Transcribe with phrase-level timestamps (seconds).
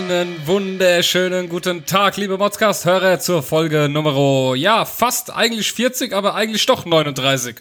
[0.00, 6.64] Einen wunderschönen guten Tag, liebe Modcast-Hörer, zur Folge Nummer, ja, fast eigentlich 40, aber eigentlich
[6.64, 7.56] doch 39.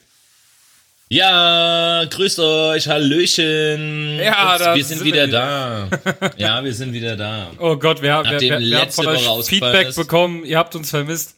[1.09, 4.19] Ja, grüßt euch, Hallöchen.
[4.23, 5.89] Ja, Ups, da wir sind sind wieder wir da.
[6.37, 7.51] Ja, wir sind wieder da.
[7.59, 9.95] Oh Gott, wir, haben- wir, wir, wir haben von euch Feedback ist.
[9.97, 11.35] bekommen, ihr habt uns vermisst.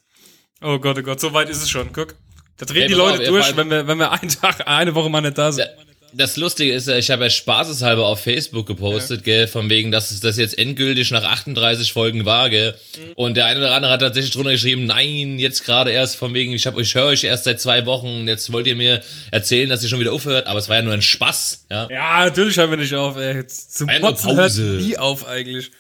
[0.62, 2.14] Oh Gott, oh Gott, so weit ist es schon, guck.
[2.58, 5.10] Da drehen Ey, die Leute auf, durch, wenn wir, wenn wir einen Tag, eine Woche
[5.10, 5.68] mal nicht da sind.
[6.14, 10.12] Das Lustige ist, ja, ich habe ja spaßeshalber auf Facebook gepostet, gell, von wegen, dass
[10.12, 12.76] es das jetzt endgültig nach 38 Folgen war, gell.
[12.96, 13.12] Mhm.
[13.16, 16.54] Und der eine oder andere hat tatsächlich drunter geschrieben, nein, jetzt gerade erst von wegen,
[16.54, 19.70] ich hab, ich höre euch erst seit zwei Wochen und jetzt wollt ihr mir erzählen,
[19.70, 21.88] dass ihr schon wieder aufhört, aber es war ja nur ein Spaß, ja.
[21.90, 23.36] Ja, natürlich hören wir nicht auf, ey.
[23.36, 25.72] Jetzt Zum Eine Motzen hört nie auf eigentlich.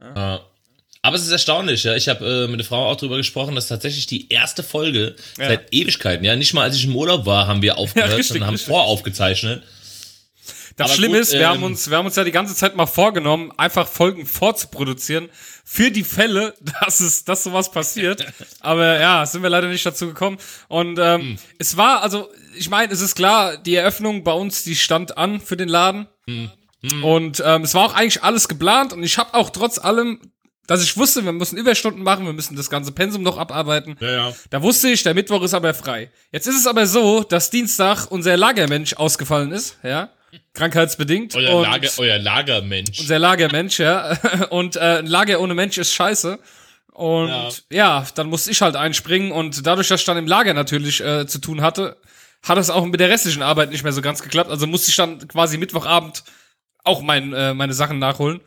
[0.00, 0.40] Ja.
[1.02, 1.94] Aber es ist erstaunlich, ja.
[1.94, 5.48] Ich habe äh, mit der Frau auch drüber gesprochen, dass tatsächlich die erste Folge Ja.
[5.48, 8.48] seit Ewigkeiten, ja, nicht mal als ich im Urlaub war, haben wir aufgehört, richtig, sondern
[8.48, 8.68] haben richtig.
[8.68, 9.62] voraufgezeichnet.
[10.76, 12.86] Das Schlimme ist, wir haben ähm, uns, wir haben uns ja die ganze Zeit mal
[12.86, 15.28] vorgenommen, einfach Folgen vorzuproduzieren
[15.64, 18.24] für die Fälle, dass es, dass sowas passiert.
[18.60, 20.38] Aber ja, sind wir leider nicht dazu gekommen.
[20.68, 21.38] Und ähm, Hm.
[21.58, 25.40] es war, also ich meine, es ist klar, die Eröffnung bei uns, die stand an
[25.40, 26.06] für den Laden.
[26.28, 26.50] Hm.
[27.02, 30.20] Und ähm, es war auch eigentlich alles geplant und ich habe auch trotz allem,
[30.68, 33.96] dass ich wusste, wir müssen Überstunden machen, wir müssen das ganze Pensum noch abarbeiten.
[34.00, 34.34] Ja, ja.
[34.50, 36.10] Da wusste ich, der Mittwoch ist aber frei.
[36.30, 40.10] Jetzt ist es aber so, dass Dienstag unser Lagermensch ausgefallen ist, ja,
[40.52, 41.34] krankheitsbedingt.
[41.34, 43.00] Euer, und Lager, euer Lagermensch.
[43.00, 44.16] unser Lagermensch, ja.
[44.50, 46.38] Und äh, ein Lager ohne Mensch ist scheiße.
[46.92, 47.48] Und ja.
[47.70, 48.06] Ja.
[48.14, 51.38] dann musste ich halt einspringen und dadurch, dass ich dann im Lager natürlich äh, zu
[51.38, 51.96] tun hatte,
[52.42, 54.50] hat es auch mit der restlichen Arbeit nicht mehr so ganz geklappt.
[54.50, 56.24] Also musste ich dann quasi Mittwochabend
[56.84, 58.40] auch mein, äh, meine Sachen nachholen.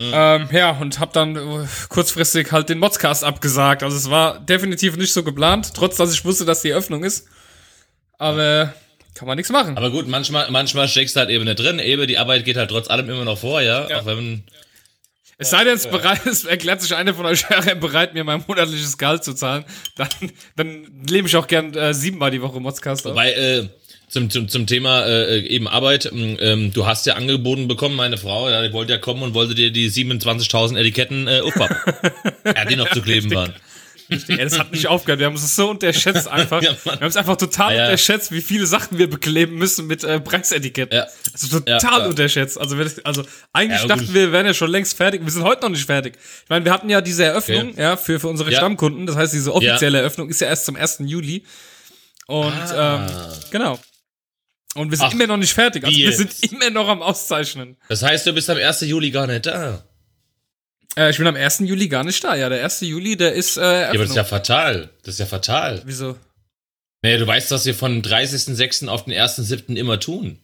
[0.00, 3.82] Ähm, ja, und hab dann äh, kurzfristig halt den Modscast abgesagt.
[3.82, 7.28] Also es war definitiv nicht so geplant, trotz dass ich wusste, dass die Eröffnung ist.
[8.18, 8.74] Aber
[9.14, 9.76] kann man nichts machen.
[9.76, 11.78] Aber gut, manchmal, manchmal steckst du halt eben nicht drin.
[11.78, 13.88] Eben, die Arbeit geht halt trotz allem immer noch vor, ja.
[13.88, 14.00] Ja.
[14.00, 14.44] Auch wenn,
[15.38, 18.42] Es sei denn, es, bereit, es erklärt sich einer von euch Hörern bereit, mir mein
[18.46, 19.64] monatliches Gehalt zu zahlen,
[19.96, 20.08] dann,
[20.56, 23.14] dann lebe ich auch gern äh, siebenmal die Woche Modscast auf.
[23.14, 23.68] Weil, äh,
[24.12, 28.18] zum, zum, zum Thema äh, eben Arbeit, ähm, ähm, du hast ja angeboten bekommen, meine
[28.18, 31.76] Frau, ja, die wollte ja kommen und wollte dir die 27.000 Etiketten äh, aufpappen.
[32.44, 33.54] ja, die noch zu kleben waren.
[34.28, 35.20] Ey, das hat nicht aufgehört.
[35.20, 36.60] Wir haben es so unterschätzt einfach.
[36.60, 37.84] Ja, wir haben es einfach total Ja, ja.
[37.86, 40.94] unterschätzt, wie viele Sachen wir bekleben müssen mit äh, Preisetiketten.
[40.98, 41.06] Ja.
[41.32, 42.06] Also total Ja, ja.
[42.08, 42.60] unterschätzt.
[42.60, 43.24] Also, wir, also
[43.54, 45.22] eigentlich Ja, dachten wir, wir wären ja schon längst fertig.
[45.24, 46.16] Wir sind heute noch nicht fertig.
[46.44, 47.80] Ich meine, wir hatten ja diese Eröffnung, Okay.
[47.80, 48.58] ja, für, für unsere Ja.
[48.58, 49.06] Stammkunden.
[49.06, 50.98] Das heißt, diese offizielle Eröffnung ist ja erst zum 1.
[51.06, 51.44] Juli.
[52.26, 53.06] Und Ah.
[53.08, 53.78] ähm, genau.
[54.74, 55.84] Und wir sind Ach, immer noch nicht fertig.
[55.84, 57.76] Also wir sind immer noch am Auszeichnen.
[57.88, 58.80] Das heißt, du bist am 1.
[58.82, 59.84] Juli gar nicht da.
[60.96, 61.60] Äh, ich bin am 1.
[61.60, 62.34] Juli gar nicht da.
[62.34, 62.80] Ja, der 1.
[62.80, 64.04] Juli, der ist äh, Ja, aber das Eröffnung.
[64.08, 64.90] ist ja fatal.
[65.02, 65.82] Das ist ja fatal.
[65.84, 66.16] Wieso?
[67.02, 68.88] Naja, du weißt, was wir von 30.06.
[68.88, 69.74] auf den 1.07.
[69.76, 70.38] immer tun.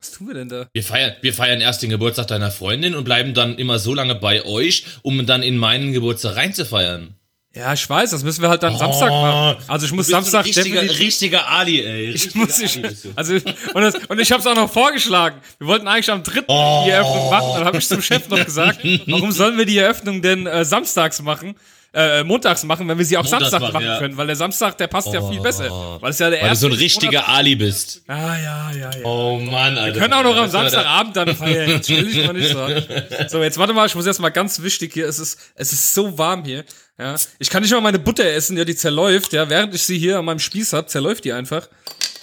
[0.00, 0.68] Was tun wir denn da?
[0.72, 4.14] Wir feiern, wir feiern erst den Geburtstag deiner Freundin und bleiben dann immer so lange
[4.14, 7.15] bei euch, um dann in meinen Geburtstag reinzufeiern.
[7.56, 9.64] Ja, ich weiß, das müssen wir halt dann Samstag machen.
[9.66, 12.10] Also ich muss Oh, Samstag ein richtiger, richtiger Ali, ey.
[12.10, 13.12] Ich Richtiger muss ich, bist du.
[13.16, 15.40] also und, das, und ich habe es auch noch vorgeschlagen.
[15.58, 16.42] Wir wollten eigentlich am 3.
[16.48, 16.82] Oh.
[16.84, 17.48] die Eröffnung machen.
[17.54, 21.22] Dann habe ich zum Chef noch gesagt, warum sollen wir die Eröffnung denn äh, samstags
[21.22, 21.56] machen,
[21.96, 23.98] äh, montags machen, wenn wir sie auch Montags Samstag machen, ja.
[23.98, 26.50] können, weil der Samstag der passt ja viel besser, weil es ja der Weil du
[26.50, 28.02] erste so ein richtiger Monats- Ali bist.
[28.06, 29.04] Ah ja, ja, ja.
[29.04, 29.94] Oh Mann, Alter.
[29.94, 31.70] Wir können auch noch am Samstagabend dann feiern.
[31.70, 32.84] Jetzt will ich mal nicht sagen.
[33.28, 35.08] So, jetzt warte mal, ich muss erst mal ganz wichtig hier.
[35.08, 36.64] Es ist, es ist so warm hier.
[36.98, 39.32] Ja, ich kann nicht mal meine Butter essen, ja, die zerläuft.
[39.32, 41.66] Ja, während ich sie hier an meinem Spieß hab, zerläuft die einfach.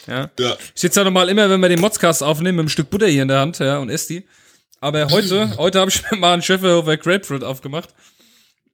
[0.06, 0.29] Ja.
[0.38, 0.56] Ja.
[0.75, 3.23] Ich sitze ja normal immer, wenn wir den Modscast aufnehmen, mit einem Stück Butter hier
[3.23, 4.28] in der Hand, ja, und esse die.
[4.81, 7.89] Aber heute, heute habe ich mir mal einen Schöfferhofer Grapefruit aufgemacht.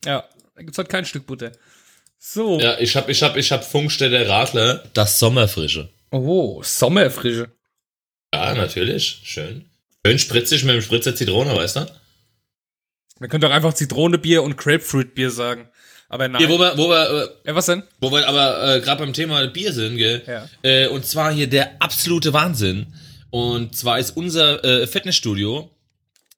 [0.05, 0.25] Ja,
[0.59, 1.53] da gibt's halt kein Stück Butter.
[2.17, 2.59] So.
[2.59, 5.87] Ja, ich hab, ich hab, ich hab Funkstätte Radler, das Sommerfrische.
[6.11, 7.49] Oh, Sommerfrische.
[8.33, 9.21] Ja, natürlich.
[9.23, 9.65] Schön.
[10.05, 11.85] Schön spritzig mit dem Spritzer Zitrone, weißt du?
[13.19, 15.69] Man könnte auch einfach Zitronebier und Grapefruit-Bier sagen.
[16.09, 16.39] Aber nein.
[16.45, 17.83] Hier, wo wir, wo wir, äh, ja, was denn?
[18.01, 20.23] Wo wir aber äh, gerade beim Thema Bier sind, gell?
[20.27, 20.49] Ja.
[20.61, 22.87] Äh, und zwar hier der absolute Wahnsinn.
[23.29, 25.69] Und zwar ist unser äh, Fitnessstudio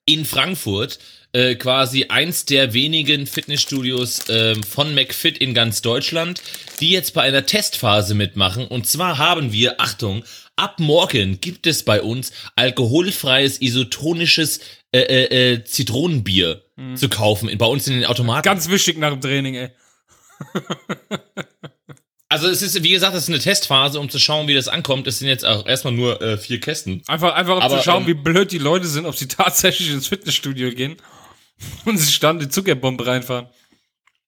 [0.04, 1.00] in Frankfurt
[1.32, 6.42] äh, quasi eins der wenigen Fitnessstudios ähm, von McFit in ganz Deutschland,
[6.80, 8.66] die jetzt bei einer Testphase mitmachen.
[8.66, 10.24] Und zwar haben wir, Achtung,
[10.56, 14.60] ab morgen gibt es bei uns alkoholfreies isotonisches
[14.92, 16.64] äh, äh, äh, Zitronenbier
[16.94, 18.44] zu kaufen, in, bei uns in den Automaten.
[18.44, 19.68] Ganz wichtig nach dem Training, ey.
[22.28, 25.06] Also es ist, wie gesagt, es ist eine Testphase, um zu schauen, wie das ankommt.
[25.06, 27.02] Es sind jetzt auch erstmal nur äh, vier Kästen.
[27.06, 29.90] Einfach, einfach um Aber, zu schauen, ähm, wie blöd die Leute sind, ob sie tatsächlich
[29.90, 30.96] ins Fitnessstudio gehen
[31.84, 33.48] und sich dann die Zuckerbombe reinfahren.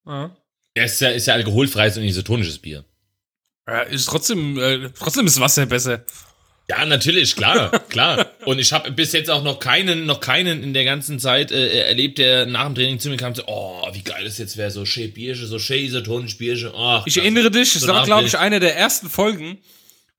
[0.07, 0.37] Ja.
[0.77, 2.85] Ja, ist ja, ist ja alkoholfreies und isotonisches Bier.
[3.67, 6.05] Ja, ist trotzdem, äh, trotzdem ist Wasser besser.
[6.69, 8.27] Ja, natürlich, klar, klar.
[8.45, 11.87] Und ich habe bis jetzt auch noch keinen, noch keinen in der ganzen Zeit äh,
[11.87, 14.57] erlebt, der nach dem Training zu mir kam und so, oh, wie geil das jetzt
[14.57, 16.73] wäre, so schön Biersche, so schön isotonisch Biersche.
[16.75, 19.59] Oh, Ich erinnere dich, das so war, glaube ich, eine der ersten Folgen,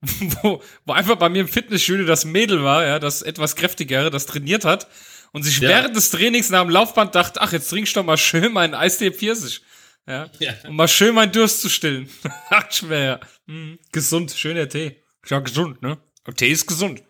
[0.42, 4.26] wo, wo einfach bei mir im Fitnessstudio das Mädel war, ja, das etwas kräftigere, das
[4.26, 4.86] trainiert hat
[5.32, 5.68] und sich Ja.
[5.68, 8.74] während des Trainings nach dem Laufband dachte, ach, jetzt trink ich doch mal schön meinen
[8.74, 9.60] Eistee Pfirsich.
[10.08, 10.54] Ja, Ja.
[10.68, 12.08] um mal schön meinen Durst zu stillen.
[12.82, 13.20] Mir, ja.
[13.46, 13.78] Mhm.
[13.92, 15.02] Gesund, schöner Tee.
[15.28, 15.98] Ja gesund, ne?
[16.26, 17.02] Und Tee ist gesund.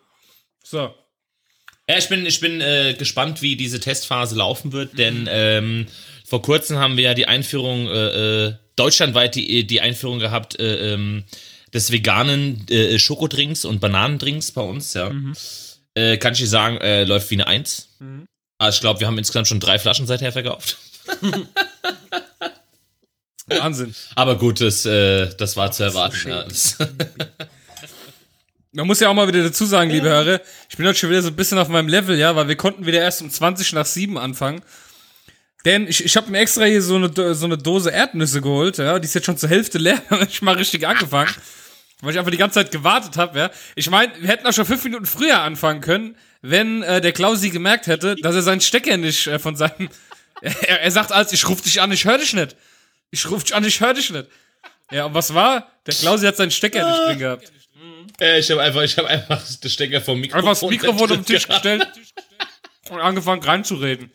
[0.64, 0.94] So.
[1.88, 4.96] Ja, ich bin, ich bin äh, gespannt, wie diese Testphase laufen wird, Mhm.
[4.96, 5.86] denn ähm,
[6.26, 10.94] vor kurzem haben wir ja die Einführung, äh, äh, deutschlandweit die, die Einführung gehabt, äh,
[10.94, 11.24] ähm,
[11.74, 15.10] des veganen äh, Schokodrinks und Bananendrinks bei uns, ja.
[15.10, 15.34] Mhm.
[15.96, 17.88] Äh, kann ich dir sagen, äh, läuft wie eine Eins.
[18.58, 20.76] Also ich glaube, wir haben insgesamt schon drei Flaschen seither verkauft.
[23.46, 23.94] Wahnsinn.
[24.14, 26.28] Aber gut, das, äh, das war zu erwarten.
[26.28, 26.42] ja.
[26.44, 26.76] Das,
[28.72, 31.22] Man muss ja auch mal wieder dazu sagen, liebe Hörer, ich bin heute schon wieder
[31.22, 33.86] so ein bisschen auf meinem Level, ja, weil wir konnten wieder erst um 20 nach
[33.86, 34.60] 7 anfangen.
[35.64, 38.98] Denn ich, ich habe mir extra hier so eine, so eine Dose Erdnüsse geholt, ja,
[38.98, 41.34] die ist jetzt schon zur Hälfte leer, ich mal richtig angefangen.
[42.02, 43.50] Weil ich einfach die ganze Zeit gewartet habe, ja.
[43.74, 47.50] Ich meine, wir hätten auch schon fünf Minuten früher anfangen können, wenn äh, der Klausi
[47.50, 49.88] gemerkt hätte, dass er seinen Stecker nicht äh, von seinem.
[50.42, 52.54] er, er sagt als, ich ruf dich an, ich höre dich nicht.
[53.10, 54.28] Ich ruf dich an, ich höre dich nicht.
[54.90, 55.70] Ja, und was war?
[55.86, 57.52] Der Klausi hat seinen Stecker nicht drin gehabt.
[58.20, 60.48] äh, ich habe einfach, ich habe einfach den Stecker vom Mikrofon.
[60.48, 61.86] Einfach das Mikrofon auf den Tisch gestellt
[62.90, 64.10] und angefangen reinzureden.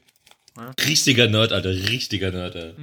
[0.87, 2.73] Richtiger Nerd, Alter, richtiger Nerd, Alter.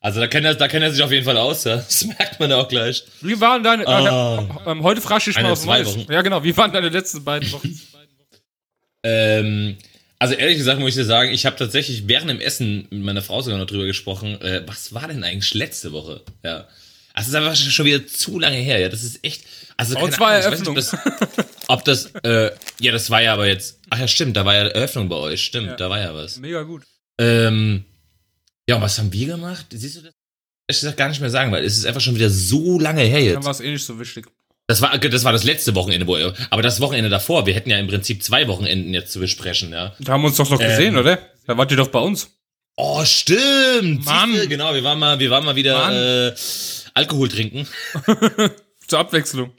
[0.00, 1.76] Also da kennt, er, da kennt er sich auf jeden Fall aus, ja.
[1.76, 3.04] Das merkt man auch gleich.
[3.20, 3.86] Wie waren deine.
[3.86, 4.46] Ah.
[4.66, 5.96] Äh, heute frage ich mal zwei Neues.
[6.08, 6.42] Ja, genau.
[6.44, 7.80] Wie waren deine letzten beiden Wochen?
[9.04, 9.76] Ähm,
[10.18, 13.22] also ehrlich gesagt muss ich dir sagen, ich habe tatsächlich während dem Essen mit meiner
[13.22, 16.22] Frau sogar noch drüber gesprochen, äh, was war denn eigentlich letzte Woche?
[16.44, 16.68] Ja.
[17.14, 18.88] Also es ist einfach schon wieder zu lange her, ja.
[18.88, 19.44] Das ist echt.
[19.76, 20.96] Also keine Ahnung, weiß nicht, ob das,
[21.68, 22.50] ob das äh,
[22.80, 23.80] ja, das war ja aber jetzt.
[23.90, 25.76] Ach ja, stimmt, da war ja Eröffnung bei euch, stimmt, Ja.
[25.76, 26.36] da war ja was.
[26.36, 26.84] Mega gut.
[27.18, 27.84] Ähm,
[28.68, 29.66] ja, und was haben wir gemacht?
[29.70, 30.12] Siehst du das?
[30.68, 33.18] Ich gesagt gar nicht mehr sagen, weil es ist einfach schon wieder so lange her
[33.18, 33.44] Dann jetzt.
[33.44, 34.26] war es eh nicht so wichtig.
[34.68, 36.16] Das war, das war das letzte Wochenende, wo,
[36.50, 39.94] aber das Wochenende davor, wir hätten ja im Prinzip zwei Wochenenden jetzt zu besprechen, ja.
[39.98, 40.68] Da haben wir uns doch noch Ähm.
[40.68, 41.18] gesehen, oder?
[41.46, 42.30] Da wart ihr doch bei uns.
[42.76, 44.04] Oh, stimmt!
[44.06, 44.30] Mann.
[44.30, 46.34] Siehste, genau, wir waren mal, wir waren mal wieder äh,
[46.94, 47.66] Alkohol trinken.
[48.86, 49.50] Zur Abwechslung.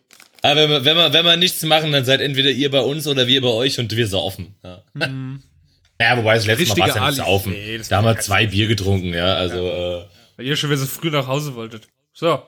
[0.42, 3.06] Aber wenn wir, wenn, wir, wenn wir nichts machen, dann seid entweder ihr bei uns
[3.06, 4.56] oder wir bei euch und wir saufen.
[4.64, 4.84] Ja,
[6.04, 7.52] ja wobei das letzte Mal war es ja nicht saufen.
[7.52, 10.04] Nee, da haben wir zwei Bier getrunken, ja, also äh,
[10.38, 11.88] Weil ihr schon wieder so früh nach Hause wolltet.
[12.14, 12.42] So.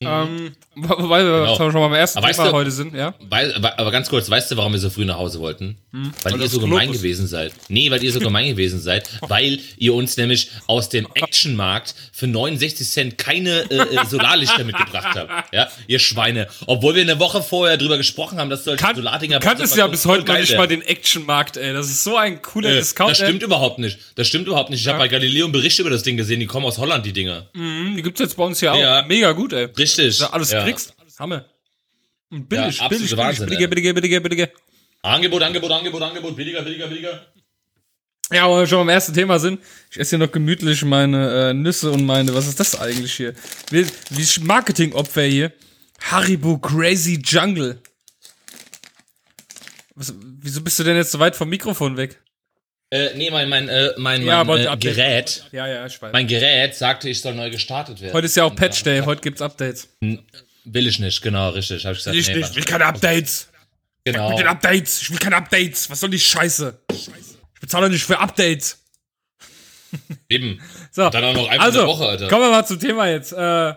[0.00, 1.56] Ähm, wo- wobei wir Genau.
[1.56, 3.14] schon mal beim ersten Aber weißt Thema du- heute sind, ja?
[3.30, 5.78] Weil, aber ganz kurz, weißt du, warum wir so früh nach Hause wollten?
[6.24, 6.98] weil weil ihr so gemein Globus.
[7.02, 7.52] gewesen seid.
[7.68, 12.26] Nee, weil ihr so gemein gewesen seid, weil ihr uns nämlich aus dem Actionmarkt für
[12.26, 15.54] 69 Cent keine äh, äh, Solarlichter mitgebracht habt.
[15.54, 16.48] Ja, ihr Schweine.
[16.66, 19.78] Obwohl wir eine Woche vorher drüber gesprochen haben, dass solche Kann, Solardinger kann es voll
[19.78, 21.72] ja bis heute geil nicht mal den Actionmarkt, ey.
[21.72, 23.10] Das ist so ein cooler Äh, Discount.
[23.12, 23.98] das stimmt überhaupt nicht.
[24.16, 24.80] Das stimmt überhaupt nicht.
[24.80, 25.04] Ich habe Ja.
[25.04, 26.40] bei Galileo einen Bericht über das Ding gesehen.
[26.40, 27.46] Die kommen aus Holland, die Dinger.
[27.54, 28.78] Mhm, die gibt's jetzt bei uns hier auch.
[28.80, 29.02] Ja.
[29.06, 29.66] Mega gut, ey.
[29.66, 29.83] Richtig.
[30.20, 30.62] Da alles ja.
[30.62, 30.94] kriegst.
[31.18, 31.44] Hammer.
[32.30, 34.48] Und billig, Ja, billig, Wahnsinn, billiger, billiger, billiger, billiger.
[35.02, 36.36] Angebot, Angebot, Angebot, Angebot.
[36.36, 37.26] Billiger, billiger, billiger.
[38.32, 39.60] Ja, wo wir schon beim ersten Thema sind.
[39.90, 43.34] Ich esse hier noch gemütlich meine äh, Nüsse und meine, was ist das eigentlich hier?
[43.70, 45.52] Wie, wie Marketingopfer hier.
[46.00, 47.80] Haribo Crazy Jungle.
[49.94, 52.20] Was, wieso bist du denn jetzt so weit vom Mikrofon weg?
[52.94, 54.76] Äh, nee, mein, mein, äh, mein, Ja, mein äh.
[54.76, 55.42] Gerät.
[55.50, 56.12] Ja, ja, ich weiß.
[56.12, 58.14] Mein Gerät sagte, ich soll neu gestartet werden.
[58.14, 59.88] Heute ist ja auch Patch Day, heute gibt's Updates.
[60.00, 61.84] Will ich nicht, genau, richtig.
[61.84, 63.48] Hab ich gesagt, Ich nee, nicht, ich will keine Updates.
[64.04, 64.28] genau.
[64.30, 65.02] Mit den Updates.
[65.02, 65.90] Ich will keine Updates.
[65.90, 66.78] Was soll die Scheiße?
[66.92, 67.10] Ich
[67.60, 68.78] bezahle nicht für Updates.
[70.28, 70.60] Eben.
[70.94, 71.10] So.
[71.10, 72.28] Dann auch noch einfach also, eine Woche, Alter.
[72.28, 73.32] kommen wir mal zum Thema jetzt.
[73.32, 73.74] Äh,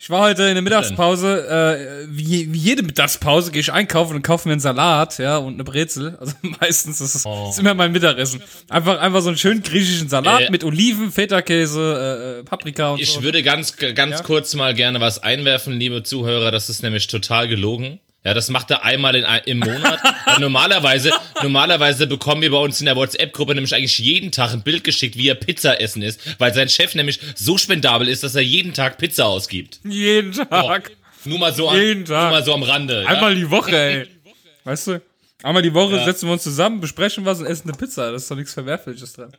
[0.00, 4.22] ich war heute in der Mittagspause, äh, wie, wie jede Mittagspause, gehe ich einkaufen und
[4.22, 6.16] kaufe mir einen Salat, ja, und eine Brezel.
[6.20, 7.48] Also meistens ist es Oh.
[7.50, 8.40] ist immer mein Mittagessen.
[8.68, 13.10] Einfach, einfach so einen schönen griechischen Salat Äh, mit Oliven, Feta-Käse, äh, Paprika und Ich
[13.12, 13.22] so.
[13.22, 14.22] würde ganz, ganz Ja?
[14.22, 16.50] kurz mal gerne was einwerfen, liebe Zuhörer.
[16.52, 17.98] Das ist nämlich total gelogen.
[18.28, 20.00] Ja, das macht er einmal in, im Monat.
[20.38, 21.10] Normalerweise,
[21.42, 25.16] normalerweise bekommen wir bei uns in der WhatsApp-Gruppe nämlich eigentlich jeden Tag ein Bild geschickt,
[25.16, 28.74] wie er Pizza essen ist, weil sein Chef nämlich so spendabel ist, dass er jeden
[28.74, 29.80] Tag Pizza ausgibt.
[29.82, 30.90] Jeden Oh, Tag.
[31.24, 32.24] nur mal so am, Jeden Tag.
[32.24, 33.00] nur mal so am Rande.
[33.02, 33.08] Ja?
[33.08, 34.06] Einmal die Woche, ey.
[34.64, 35.00] Weißt du?
[35.42, 36.04] Einmal die Woche Ja.
[36.04, 38.12] setzen wir uns zusammen, besprechen was und essen eine Pizza.
[38.12, 39.32] Das ist doch nichts Verwerfliches dran.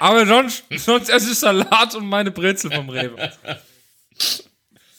[0.00, 3.32] Aber sonst, sonst esse ich Salat und meine Brezel vom Rewe.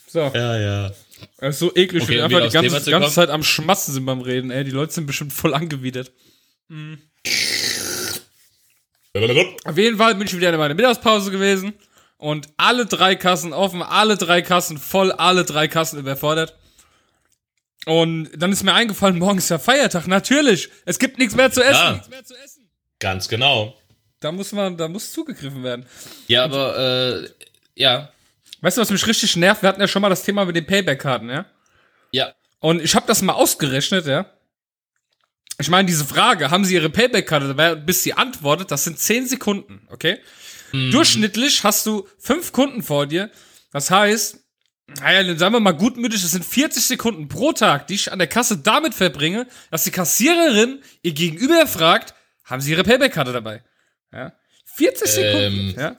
[0.08, 0.92] So, Ja, ja.
[1.38, 3.14] Das ist so eklig, Okay, wenn einfach die ganze, ganze.
[3.14, 4.64] Zeit am Schmatzen sind beim Reden, ey.
[4.64, 6.12] Die Leute sind bestimmt voll angewidert.
[9.66, 11.74] Auf jeden Fall bin ich wieder in meiner Mittagspause gewesen
[12.18, 16.56] und alle drei Kassen offen, alle drei Kassen voll, alle drei Kassen überfordert.
[17.86, 20.06] Und dann ist mir eingefallen, morgen ist ja Feiertag.
[20.08, 21.74] Natürlich, es gibt nichts mehr zu essen.
[21.74, 21.92] Ja.
[21.94, 22.70] Nichts mehr zu essen.
[23.00, 23.76] Ganz genau.
[24.20, 25.86] Da muss man, da muss zugegriffen werden.
[26.28, 27.30] Ja, aber, äh,
[27.76, 28.12] ja.
[28.62, 29.62] Weißt du, was mich richtig nervt?
[29.62, 31.46] Wir hatten ja schon mal das Thema mit den Payback-Karten, ja?
[32.12, 32.34] Ja.
[32.60, 34.25] Und ich habe das mal ausgerechnet, ja.
[35.60, 39.28] Ich meine, diese Frage, haben Sie Ihre Payback-Karte dabei, bis sie antwortet, das sind 10
[39.28, 40.20] Sekunden, okay?
[40.72, 43.32] Durchschnittlich hast du fünf Kunden vor dir.
[43.72, 44.39] Das heißt,
[45.00, 48.20] naja, dann sagen wir mal gutmütig, das sind 40 Sekunden pro Tag, die ich an
[48.20, 52.13] der Kasse damit verbringe, dass die Kassiererin ihr Gegenüber fragt,
[52.44, 53.63] haben Sie Ihre Payback-Karte dabei?
[54.12, 54.34] Ja.
[54.75, 55.96] 40 Sekunden, Ähm, ja.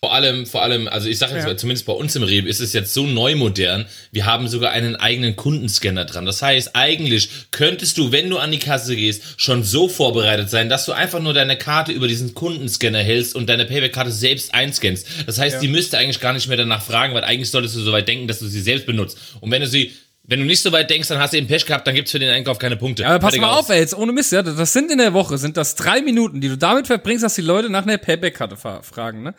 [0.00, 1.48] Vor allem, vor allem, also ich sage jetzt Ja.
[1.48, 4.70] mal, zumindest bei uns im Rewe ist es jetzt so neu modern, wir haben sogar
[4.70, 6.24] einen eigenen Kundenscanner dran.
[6.24, 10.68] Das heißt, eigentlich könntest du, wenn du an die Kasse gehst, schon so vorbereitet sein,
[10.68, 15.04] dass du einfach nur deine Karte über diesen Kundenscanner hältst und deine Payback-Karte selbst einscannst.
[15.26, 15.60] Das heißt, Ja.
[15.62, 18.28] die müsste eigentlich gar nicht mehr danach fragen, weil eigentlich solltest du so weit denken,
[18.28, 19.18] dass du sie selbst benutzt.
[19.40, 19.90] Und wenn du sie,
[20.22, 22.20] wenn du nicht so weit denkst, dann hast du eben Pech gehabt, dann gibt's für
[22.20, 23.02] den Einkauf keine Punkte.
[23.02, 25.38] Ja, aber pass mal auf, ey, jetzt ohne Mist, ja, das sind in der Woche,
[25.38, 28.82] sind das drei Minuten, die du damit verbringst, dass die Leute nach einer Payback-Karte fra-
[28.82, 29.34] fragen, ne?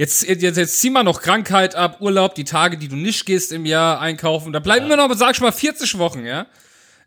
[0.00, 3.52] Jetzt, jetzt, jetzt zieh mal noch Krankheit ab, Urlaub, die Tage, die du nicht gehst
[3.52, 6.46] im Jahr einkaufen, da bleiben immer noch, sag ich mal, 40 Wochen, ja?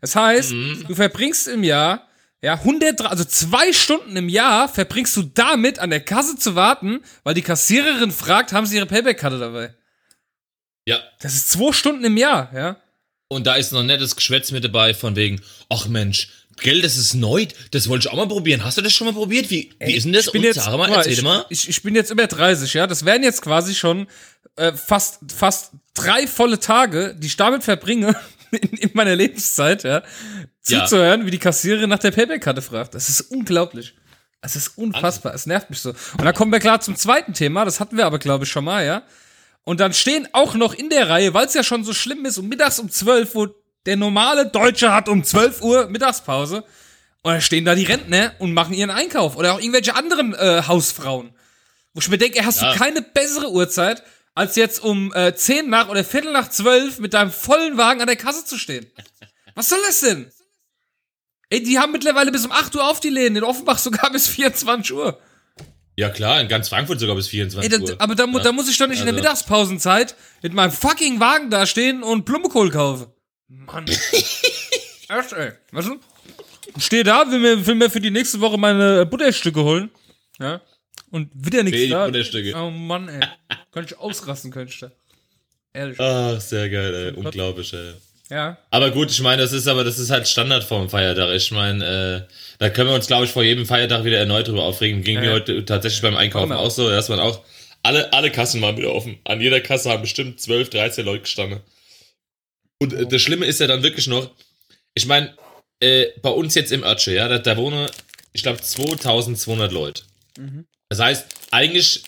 [0.00, 2.06] Das heißt, du verbringst im Jahr,
[2.40, 7.00] ja, 100, also zwei Stunden im Jahr verbringst du damit, an der Kasse zu warten,
[7.24, 9.74] weil die Kassiererin fragt, haben sie ihre Payback-Karte dabei?
[10.84, 11.00] Ja.
[11.20, 12.76] Das ist zwei Stunden im Jahr, ja?
[13.34, 16.28] Und da ist noch nettes Geschwätz mit dabei von wegen, ach Mensch,
[16.62, 18.64] gell, das ist neu, das wollte ich auch mal probieren.
[18.64, 19.50] Hast du das schon mal probiert?
[19.50, 20.26] Wie, wie ist denn das?
[20.26, 21.44] Ich bin Und jetzt, sag mal, erzähl ich, mal.
[21.48, 22.86] Ich, ich bin jetzt über 30, ja.
[22.86, 24.06] Das wären jetzt quasi schon
[24.56, 28.14] äh, fast, fast drei volle Tage, die ich damit verbringe,
[28.52, 30.02] in, in meiner Lebenszeit, ja,
[30.68, 30.84] Ja.
[30.86, 32.94] zuzuhören, wie die Kassiererin nach der Payback-Karte fragt.
[32.94, 33.94] Das ist unglaublich.
[34.42, 35.34] Es ist unfassbar.
[35.34, 35.90] Es nervt mich so.
[35.90, 37.64] Und dann kommen wir klar zum zweiten Thema.
[37.64, 39.02] Das hatten wir aber, glaube ich, schon mal, ja.
[39.64, 42.38] Und dann stehen auch noch in der Reihe, weil es ja schon so schlimm ist,
[42.38, 43.48] um mittags um 12, wo
[43.86, 46.64] der normale Deutsche hat um 12 Uhr Mittagspause.
[47.22, 49.36] Und dann stehen da die Rentner und machen ihren Einkauf.
[49.36, 51.34] Oder auch irgendwelche anderen äh, Hausfrauen.
[51.94, 52.72] Wo ich mir denke, hast Ja.
[52.72, 54.02] du keine bessere Uhrzeit,
[54.34, 58.06] als jetzt um äh, 10 nach oder Viertel nach 12 mit deinem vollen Wagen an
[58.06, 58.86] der Kasse zu stehen.
[59.54, 60.30] Was soll das denn?
[61.50, 64.26] Ey, die haben mittlerweile bis um 8 Uhr auf die Läden, in Offenbach sogar bis
[64.26, 65.18] 24 Uhr.
[65.96, 68.00] Ja klar, in ganz Frankfurt sogar bis 24 Ey, da, Uhr.
[68.00, 68.38] aber da, ja.
[68.40, 72.02] da muss ich doch nicht in der Also- Mittagspausenzeit mit meinem fucking Wagen da stehen
[72.02, 73.06] und Blumenkohl kaufen.
[73.48, 73.86] Mann.
[73.88, 75.52] Echt, ey.
[75.70, 76.00] Weißt du?
[76.76, 79.90] Ich stehe da, will mir, will mir für die nächste Woche meine Butterstücke holen.
[80.40, 80.60] Ja.
[81.10, 82.06] Und wieder nichts Wenig da.
[82.06, 82.54] Butterstücke.
[82.56, 83.20] Oh Mann, ey.
[83.70, 84.90] könnte ich ausrasten, könnte ich da.
[85.72, 86.00] Ehrlich.
[86.00, 87.12] Ach, sehr geil, ey.
[87.12, 87.94] Unglaublich, ey.
[88.30, 88.56] Ja.
[88.70, 91.34] Aber gut, ich meine, das ist aber, das ist halt Standard vor dem Feiertag.
[91.34, 94.62] Ich meine, äh, da können wir uns, glaube ich, vor jedem Feiertag wieder erneut drüber
[94.64, 95.02] aufregen.
[95.02, 95.32] Ging mir Ja.
[95.32, 97.42] heute tatsächlich beim Einkaufen auch so, dass man auch,
[97.82, 99.18] alle, alle Kassen waren wieder offen.
[99.24, 101.60] An jeder Kasse haben bestimmt 12, 13 Leute gestanden.
[102.80, 104.30] Und äh, das Schlimme ist ja dann wirklich noch,
[104.94, 105.34] ich meine,
[105.80, 107.90] äh, bei uns jetzt im Örtsche, ja, da, da wohnen,
[108.32, 110.02] ich glaube, 2200 Leute.
[110.88, 112.02] Das heißt, eigentlich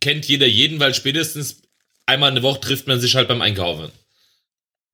[0.00, 1.62] kennt jeder jeden, weil spätestens
[2.06, 3.90] einmal eine Woche trifft man sich halt beim Einkaufen.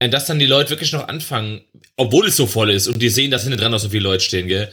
[0.02, 1.62] Und dass dann die Leute wirklich noch anfangen,
[1.96, 4.24] obwohl es so voll ist und die sehen, dass hinten dran noch so viele Leute
[4.24, 4.70] stehen, gell?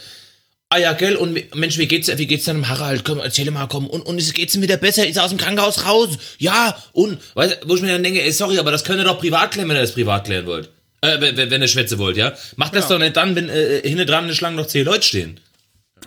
[0.70, 3.04] Ah ja, gell, und Mensch, wie geht's, wie geht's deinem Harald?
[3.04, 5.06] Komm, erzähl mal, komm, und, und ist- geht's ihm wieder besser?
[5.06, 6.18] Ist er aus dem Krankenhaus raus?
[6.38, 9.04] Ja, und, weißt, du, wo ich mir dann denke, ey, sorry, aber das könnt ihr
[9.04, 10.70] doch privat klären, wenn ihr das privat klären wollt.
[11.02, 12.36] Äh, wenn, wenn ihr Schwätze wollt, ja?
[12.56, 12.96] Macht das Ja.
[12.96, 15.40] doch nicht dann, wenn äh, hinten dran in der Schlange noch zehn Leute stehen.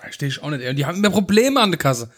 [0.00, 0.70] Verstehe ich auch nicht, ey.
[0.70, 2.10] Und die haben immer Probleme an der Kasse.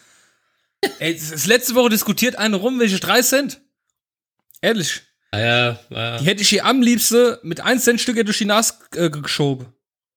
[1.01, 3.61] ey, das ist letzte Woche diskutiert eine rum, welche 3 Cent.
[4.63, 5.03] Ehrlich.
[5.33, 8.45] Ah ja, ah, Die hätte ich hier am liebsten mit 1 Cent Stücke durch die
[8.45, 9.67] Nase äh, geschoben.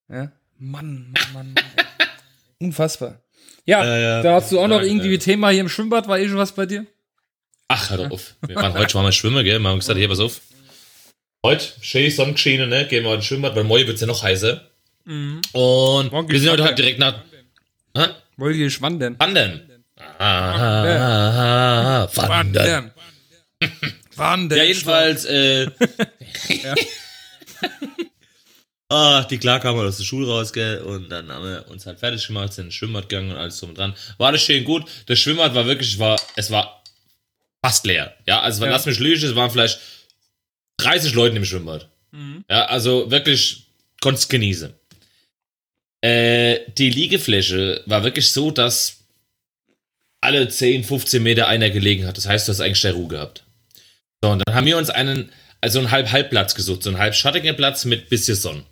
[0.10, 0.32] Ja?
[0.58, 1.56] Mann, Mann, Mann.
[2.60, 3.22] Unfassbar.
[3.66, 4.22] Ja, Ja, ja.
[4.22, 5.18] da hast du auch noch Ja, irgendwie ja.
[5.18, 6.08] Thema hier im Schwimmbad.
[6.08, 6.86] War eh schon was bei dir?
[7.68, 8.36] Ach, hör doch auf.
[8.46, 9.60] Wir waren heute schon mal schwimmen, gell?
[9.60, 10.42] Wir haben gesagt, hier, pass auf.
[11.46, 12.88] Heute, schön Sonnengeschiene, ne?
[12.88, 14.62] Gehen wir ins Schwimmbad, weil morgen wird's ja noch heißer.
[15.06, 17.24] Und Morgen wir sind heute halt direkt nach.
[17.96, 18.08] Hä?
[18.38, 19.16] Wollt ihr wandern?
[19.20, 19.62] Wandern.
[20.18, 22.92] Ah, ah, ah, wandern.
[24.19, 24.57] Wandern.
[24.59, 25.67] Ja, jedenfalls, äh.
[28.91, 31.99] Ah, die klar kamen aus der Schule raus, gell, und dann haben wir uns halt
[31.99, 33.93] fertig gemacht, sind ins Schwimmbad gegangen und alles drum und dran.
[34.17, 34.83] War das schön gut.
[35.05, 36.83] Das Schwimmbad war wirklich, war, es war
[37.63, 38.15] fast leer.
[38.25, 38.71] Ja, also, Ja.
[38.71, 39.79] lass mich lügen, es waren vielleicht
[40.77, 41.88] 30 Leute im Schwimmbad.
[42.11, 42.43] Mhm.
[42.49, 43.67] Ja, also wirklich,
[44.01, 44.73] konntest genießen.
[46.01, 49.03] Äh, die Liegefläche war wirklich so, dass
[50.19, 52.17] alle 10, 15 Meter einer gelegen hat.
[52.17, 53.43] Das heißt, du hast eigentlich der Ruhe gehabt.
[54.23, 57.55] So, und dann haben wir uns einen, also einen Halb-Halb-Platz gesucht, so einen halb schattigen
[57.55, 58.65] Platz mit bisschen Sonne.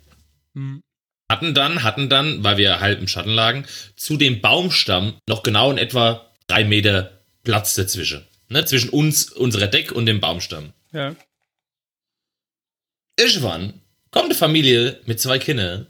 [0.54, 0.82] Mhm.
[1.30, 5.70] Hatten dann, hatten dann, weil wir halb im Schatten lagen, zu dem Baumstamm noch genau
[5.70, 8.26] in etwa drei Meter Platz dazwischen.
[8.50, 10.72] Ne, zwischen uns, unserer Deck und dem Baumstamm.
[10.92, 11.14] Ja.
[13.18, 15.86] Irgendwann kommt eine Familie mit zwei Kindern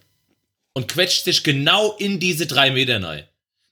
[0.73, 3.25] und quetscht sich genau in diese drei Meter rein.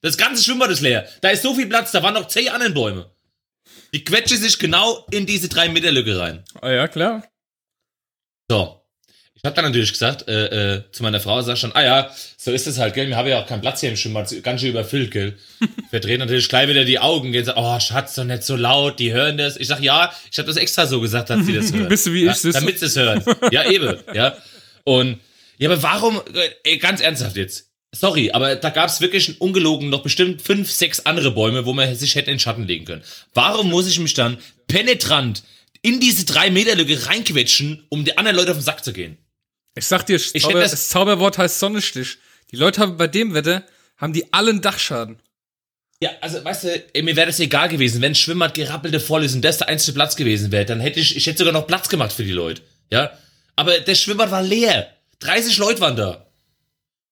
[0.03, 1.09] Das ganze Schwimmbad ist leer.
[1.21, 3.11] Da ist so viel Platz, da waren noch zehn anderen Bäume.
[3.93, 6.45] Die quetschen sich genau in diese drei Meter Lücke rein.
[6.61, 7.27] Ah ja, klar.
[8.51, 8.83] So.
[9.35, 12.51] Ich habe dann natürlich gesagt, äh, äh, zu meiner Frau, sag schon, ah ja, so
[12.51, 14.71] ist es halt, gell, wir haben ja auch keinen Platz hier im Schwimmbad, ganz schön
[14.71, 15.37] überfüllt, gell.
[15.91, 18.99] Wir drehen natürlich gleich wieder die Augen, gehen so, oh, Schatz, doch nicht so laut,
[18.99, 19.57] die hören das.
[19.57, 21.89] Ich sag, ja, ich habe das extra so gesagt, dass sie das hören.
[21.89, 22.53] Bist du wie ja, ich?
[22.53, 23.23] Damit sie es hören.
[23.53, 24.37] Ja, eben, ja.
[24.85, 25.21] Und,
[25.59, 26.21] ja, aber warum,
[26.65, 27.66] äh, ganz ernsthaft jetzt,
[28.01, 31.95] sorry, aber da gab es wirklich ungelogen noch bestimmt fünf, sechs andere Bäume, wo man
[31.95, 33.03] sich hätte in den Schatten legen können.
[33.35, 34.39] Warum muss ich mich dann
[34.69, 35.43] penetrant
[35.83, 39.17] in diese drei Meter Lücke reinquetschen, um den anderen Leuten auf den Sack zu gehen?
[39.75, 42.19] Ich sag dir, hätte Zauber, das- Zauberwort heißt Sonnenstich.
[42.51, 43.63] Die Leute haben bei dem Wetter,
[43.97, 45.19] haben die allen Dachschaden.
[46.01, 49.35] Ja, also weißt du, ey, mir wäre das egal gewesen, wenn Schwimmbad gerappelte voll ist
[49.35, 51.89] und das der einzige Platz gewesen wäre, dann hätte ich, ich hätte sogar noch Platz
[51.89, 52.63] gemacht für die Leute.
[52.91, 53.13] Ja?
[53.57, 54.93] Aber das Schwimmbad war leer.
[55.21, 56.26] 30 Leute waren da.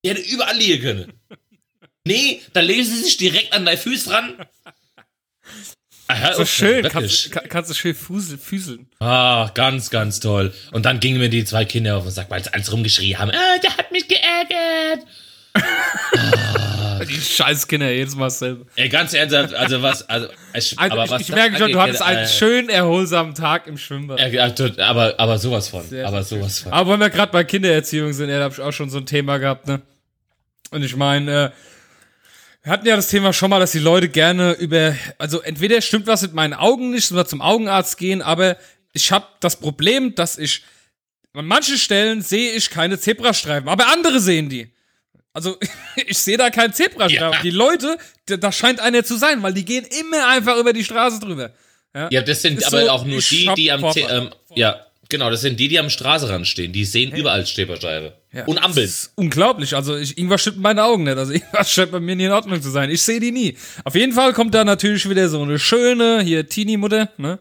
[0.05, 1.13] Die hätten überall liegen können.
[2.07, 4.35] Nee, da legen sie sich direkt an deine Füße ran.
[6.07, 8.87] Aha, So okay, schön, kannst, kann- kannst du schön fusel, füseln.
[8.99, 10.53] Ah, ganz, ganz toll.
[10.71, 13.31] Und dann gingen mir die zwei Kinder auf den Sack, weil sie eins rumgeschrien haben.
[13.31, 15.07] Ah, der hat mich geärgert.
[17.09, 18.65] Die scheiß Kinder jedes Mal selber.
[18.75, 21.81] Ey, ganz ernsthaft, also was, also, ich, Also aber ich, was ich merke schon, du
[21.81, 24.19] hattest einen äh, schön erholsamen Tag im Schwimmbad.
[24.79, 25.87] Aber, aber sowas von.
[25.87, 26.71] Sehr, aber sowas von.
[26.73, 29.05] Aber wenn wir gerade bei Kindererziehung sind, ja, da habe ich auch schon so ein
[29.07, 29.81] Thema gehabt, ne?
[30.71, 31.49] Und ich meine, äh,
[32.63, 36.07] wir hatten ja das Thema schon mal, dass die Leute gerne über, also entweder stimmt
[36.07, 38.57] was mit meinen Augen nicht, oder zum Augenarzt gehen, aber
[38.93, 40.63] ich habe das Problem, dass ich
[41.33, 44.71] an manchen Stellen sehe ich keine Zebrastreifen, aber andere sehen die.
[45.33, 45.57] Also
[46.07, 47.33] ich sehe da keinen Zebrastreifen.
[47.33, 47.41] Ja.
[47.41, 51.19] Die Leute, da, scheint einer zu sein, weil die gehen immer einfach über die Straße
[51.19, 51.51] drüber.
[52.09, 53.89] Ja, das sind Ist aber so, auch nur die, die am.
[53.93, 56.71] Ze- ähm, ja, genau, das sind die, die am Straßenrand stehen.
[56.73, 58.13] Die sehen überall Steberscheibe.
[58.33, 58.85] Ja, Und Ampeln.
[58.85, 59.75] Das ist unglaublich.
[59.75, 61.17] Also ich, irgendwas stimmt in meinen Augen nicht.
[61.17, 62.89] Also irgendwas scheint bei mir nicht in Ordnung zu sein.
[62.89, 63.57] Ich sehe die nie.
[63.83, 67.39] Auf jeden Fall kommt da natürlich wieder so eine schöne, hier Teenie-Mutter, ne?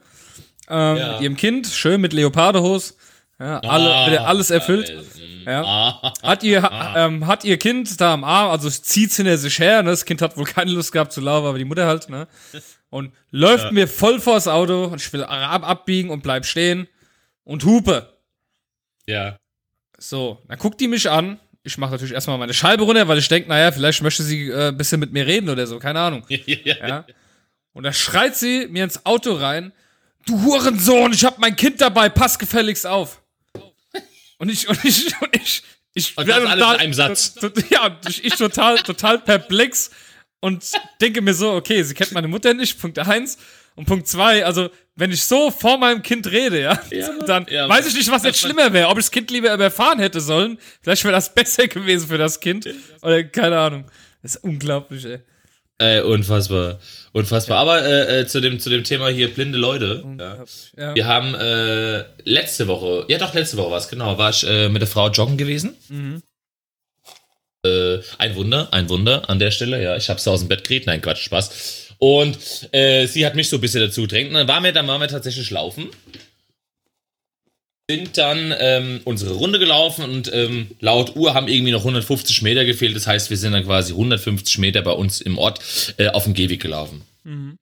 [0.68, 1.12] Ähm, Ja.
[1.12, 2.94] Mit ihrem Kind, schön mit Leopardehose.
[3.40, 4.94] Ja, alle, Ah, alles erfüllt.
[5.44, 5.62] Ja.
[5.64, 9.58] Ah, Hat ihr, ha, ähm, hat ihr Kind da am Arm, also zieht's hinter sich
[9.58, 9.90] her, ne?
[9.90, 12.28] Das Kind hat wohl keine Lust gehabt zu laufen, aber die Mutter halt, ne?
[12.90, 16.86] Und läuft mir voll vors Auto und ich will ab, abbiegen und bleib stehen
[17.44, 18.08] und hupe.
[19.06, 19.38] ja.
[19.98, 21.38] So, dann guckt die mich an.
[21.62, 24.68] Ich mache natürlich erstmal meine Scheibe runter, weil ich denke, naja, vielleicht möchte sie äh,
[24.68, 26.26] ein bisschen mit mir reden oder so, keine Ahnung.
[26.28, 27.06] Ja.
[27.72, 29.72] Und da schreit sie mir ins Auto rein,
[30.26, 33.22] du Hurensohn, ich hab mein Kind dabei, pass gefälligst auf.
[34.38, 35.62] Und ich, und ich, und ich,
[35.94, 37.34] ich Und das alles in einem Satz.
[37.70, 39.90] Ja, ich, ich total, total perplex
[40.40, 40.64] und
[41.00, 43.38] denke mir so, okay, sie kennt meine Mutter nicht, Punkt eins.
[43.76, 47.68] Und Punkt zwei, also, wenn ich so vor meinem Kind rede, ja, Ja, dann Ja,
[47.68, 48.88] weiß ich nicht, was jetzt schlimmer wäre.
[48.88, 50.58] Ob ich das Kind lieber überfahren hätte sollen.
[50.80, 52.68] Vielleicht wäre das besser gewesen für das Kind.
[53.02, 53.84] Oder keine Ahnung.
[54.22, 55.18] Das ist unglaublich, ey.
[55.78, 56.78] Äh, unfassbar.
[57.12, 57.58] Unfassbar.
[57.58, 60.04] Aber äh, äh, zu, dem, zu dem Thema hier blinde Leute.
[60.18, 60.44] Ja.
[60.76, 60.94] Ja.
[60.94, 64.68] Wir haben äh, letzte Woche, ja doch, letzte Woche war es, genau, war ich äh,
[64.68, 65.76] mit der Frau joggen gewesen.
[65.88, 66.22] Mhm.
[67.64, 69.96] Äh, ein Wunder, ein Wunder an der Stelle, ja.
[69.96, 71.83] Ich hab's aus dem Bett gekriegt, nein, Quatsch, Spaß.
[71.98, 74.28] Und äh, sie hat mich so ein bisschen dazu gedrängt.
[74.28, 75.88] Und dann waren wir, dann waren wir tatsächlich laufen.
[77.90, 82.64] Sind dann ähm, unsere Runde gelaufen und ähm, laut Uhr haben irgendwie noch 150 Meter
[82.64, 82.96] gefehlt.
[82.96, 85.60] Das heißt, wir sind dann quasi 150 Meter bei uns im Ort
[85.98, 87.02] äh, auf dem Gehweg gelaufen.
[87.24, 87.56] Mhm.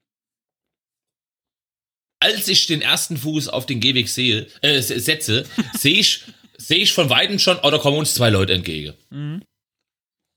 [2.21, 5.45] als ich den ersten Fuß auf den Gehweg sehe, äh, se- setze,
[5.77, 6.23] sehe ich,
[6.57, 8.95] sehe ich von Weitem schon, oh, da kommen uns zwei Leute entgegen.
[9.11, 9.43] Mhm.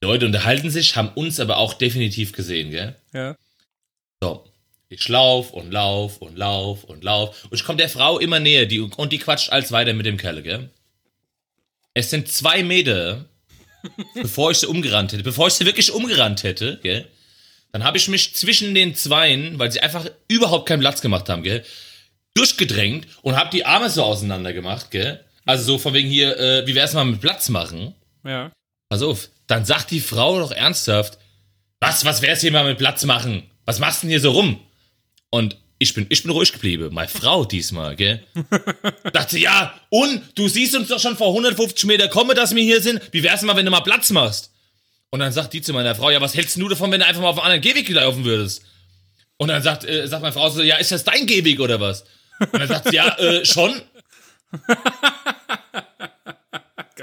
[0.02, 2.96] Die Leute unterhalten sich, haben uns aber auch definitiv gesehen, gell?
[3.14, 3.36] Ja.
[4.26, 4.44] So.
[4.90, 7.44] Ich lauf und lauf und lauf und lauf.
[7.44, 10.18] Und ich komme der Frau immer näher, die, und die quatscht als weiter mit dem
[10.18, 10.70] Kerl, gell?
[11.94, 13.26] Es sind zwei Meter,
[14.16, 17.08] bevor ich sie umgerannt hätte, bevor ich sie wirklich umgerannt hätte, gell?
[17.72, 21.44] Dann habe ich mich zwischen den Zweien, weil sie einfach überhaupt keinen Platz gemacht haben,
[21.44, 21.64] gell?
[22.34, 25.24] Durchgedrängt und habe die Arme so auseinander gemacht, gell?
[25.46, 27.94] Also so von wegen hier, äh, wie wär's mal mit Platz machen?
[28.24, 28.52] Ja.
[28.90, 31.20] Pass auf, dann sagt die Frau doch ernsthaft,
[31.80, 33.44] was, was wär's hier mal mit Platz machen?
[33.66, 34.60] Was machst denn hier so rum?
[35.30, 36.90] Und ich bin, ich bin ruhig geblieben.
[36.94, 38.24] Meine Frau diesmal, gell?
[39.14, 42.82] Dachte, ja, und du siehst uns doch schon vor 150 Meter kommen, dass wir hier
[42.82, 43.02] sind.
[43.12, 44.52] Wie wär's mal, wenn du mal Platz machst?
[45.10, 47.22] Und dann sagt die zu meiner Frau, ja, was hältst du davon, wenn du einfach
[47.22, 48.64] mal auf einen anderen Gehweg laufen würdest?
[49.38, 52.06] Und dann sagt, äh, sagt meine Frau so, ja, ist das dein Gehweg oder was?
[52.40, 53.82] Und dann sagt sie, ja, äh, schon.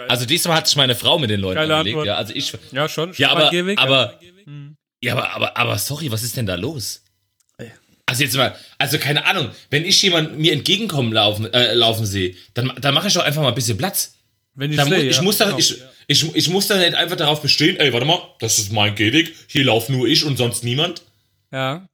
[0.08, 2.06] Also diesmal hat sich meine Frau mit den Leuten Geile angelegt.
[2.06, 3.10] Ja, also ich, Ja, schon.
[3.10, 4.18] ja, schon mal aber, Gehweg, aber,
[5.02, 7.02] ja, aber, aber, aber, sorry, was ist denn da los?
[8.06, 12.34] Also jetzt mal, also keine Ahnung, wenn ich jemand mir entgegenkommen laufen, äh, laufen sehe,
[12.52, 14.16] dann, dann mache ich doch einfach mal ein bisschen Platz.
[14.54, 15.58] Wenn ich Da mu sehe, ich, ja, muss da, genau.
[15.58, 18.94] ich, ich, ich muss da nicht einfach darauf bestehen, ey, warte mal, das ist mein
[18.96, 21.02] Gehweg, hier lauf nur ich und sonst niemand.
[21.52, 21.88] Ja.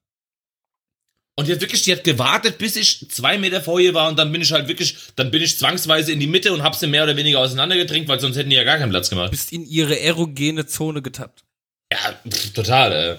[1.36, 4.18] Und die hat wirklich, die hat gewartet, bis ich zwei Meter vor ihr war und
[4.18, 6.88] dann bin ich halt wirklich, dann bin ich zwangsweise in die Mitte und hab sie
[6.88, 9.30] mehr oder weniger auseinandergedrängt, weil sonst hätten die ja gar keinen Platz gemacht.
[9.30, 11.44] Bist in ihre erogene Zone getappt.
[11.92, 12.14] Ja,
[12.54, 13.16] total, äh.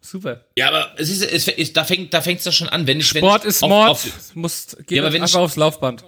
[0.00, 0.44] Super.
[0.56, 3.12] Ja, aber es ist, es, es, da fängt, da fängt's doch schon an, wenn ich,
[3.14, 3.90] wenn Sport ich ist auf, Mord.
[3.90, 6.04] Auf, musst, geh Ja, aber wenn ich- aufs Laufband.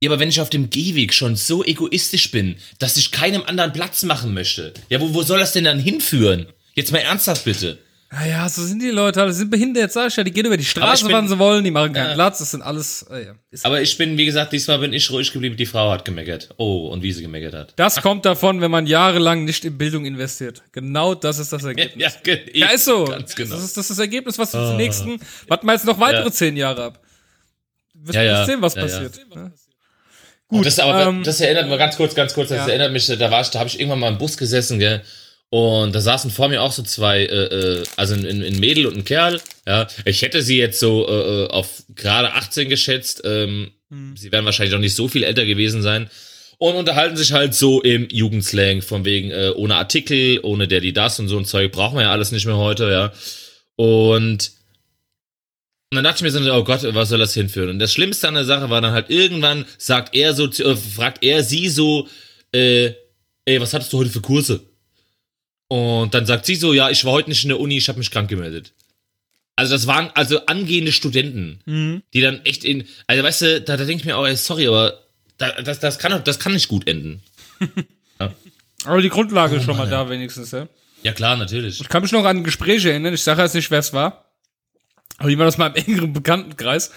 [0.00, 3.72] ja, aber wenn ich auf dem Gehweg schon so egoistisch bin, dass ich keinem anderen
[3.72, 6.46] Platz machen möchte, ja, wo, wo soll das denn dann hinführen?
[6.74, 7.78] Jetzt mal ernsthaft bitte.
[8.16, 10.64] Naja, so sind die Leute, die sind behindert, sag ich ja, die gehen über die
[10.64, 12.14] Straße, bin- wann sie wollen, die machen keinen Ja.
[12.14, 13.34] Platz, das sind alles, äh, ja.
[13.64, 16.50] Aber ich bin, wie gesagt, diesmal bin ich ruhig geblieben, die Frau hat gemeckert.
[16.56, 17.72] Oh, und wie sie gemeckert hat.
[17.76, 20.62] Das kommt davon, wenn man jahrelang nicht in Bildung investiert.
[20.70, 22.14] Genau das ist das Ergebnis.
[22.24, 23.04] Ja, Ja, ist so.
[23.04, 23.54] Ganz genau.
[23.56, 26.30] Das ist das, ist das Ergebnis, was wir die nächsten, warten wir jetzt noch weitere
[26.30, 27.00] zehn Jahre ab.
[27.94, 29.18] Wirst Ja, du sehen, was passiert.
[29.34, 29.50] Ja.
[30.46, 33.30] Gut, das, aber, ähm, das erinnert mich ganz kurz, ganz kurz, das erinnert mich, da
[33.30, 35.02] war ich, da habe ich irgendwann mal im Bus gesessen, gell?
[35.54, 38.96] Und da saßen vor mir auch so zwei, äh, äh, also ein, ein Mädel und
[38.96, 39.40] ein Kerl.
[39.66, 43.22] Ja, ich hätte sie jetzt so äh, äh, auf gerade 18 geschätzt.
[43.24, 44.16] Ähm, Hm.
[44.16, 46.10] Sie werden wahrscheinlich noch nicht so viel älter gewesen sein.
[46.58, 50.92] Und unterhalten sich halt so im Jugendslang, von wegen äh, ohne Artikel, ohne der, die,
[50.92, 53.12] das und so ein Zeug brauchen wir ja alles nicht mehr heute, ja.
[53.76, 54.52] Und
[55.90, 57.68] und dann dachte ich mir so, oh Gott, was soll das hinführen?
[57.70, 61.22] Und das Schlimmste an der Sache war dann halt irgendwann sagt er so, äh, fragt
[61.22, 62.08] er sie so,
[62.52, 62.92] äh,
[63.44, 64.60] ey, was hattest du heute für Kurse?
[65.68, 67.98] Und dann sagt sie so, ja, ich war heute nicht in der Uni, ich habe
[67.98, 68.72] mich krank gemeldet.
[69.56, 72.02] Also das waren also angehende Studenten, Mhm.
[72.12, 74.66] die dann echt in, also weißt du, da, da denke ich mir auch, ey, sorry,
[74.66, 75.00] aber
[75.38, 77.22] da, das, das, kann, das kann nicht gut enden.
[78.86, 80.68] Aber die Grundlage Oh ist schon mal da wenigstens, ja.
[81.02, 81.80] Ja klar, natürlich.
[81.80, 84.26] Ich kann mich noch an Gespräche erinnern, ich sage jetzt nicht, wer es war,
[85.16, 86.90] aber die waren aus meinem engeren Bekanntenkreis,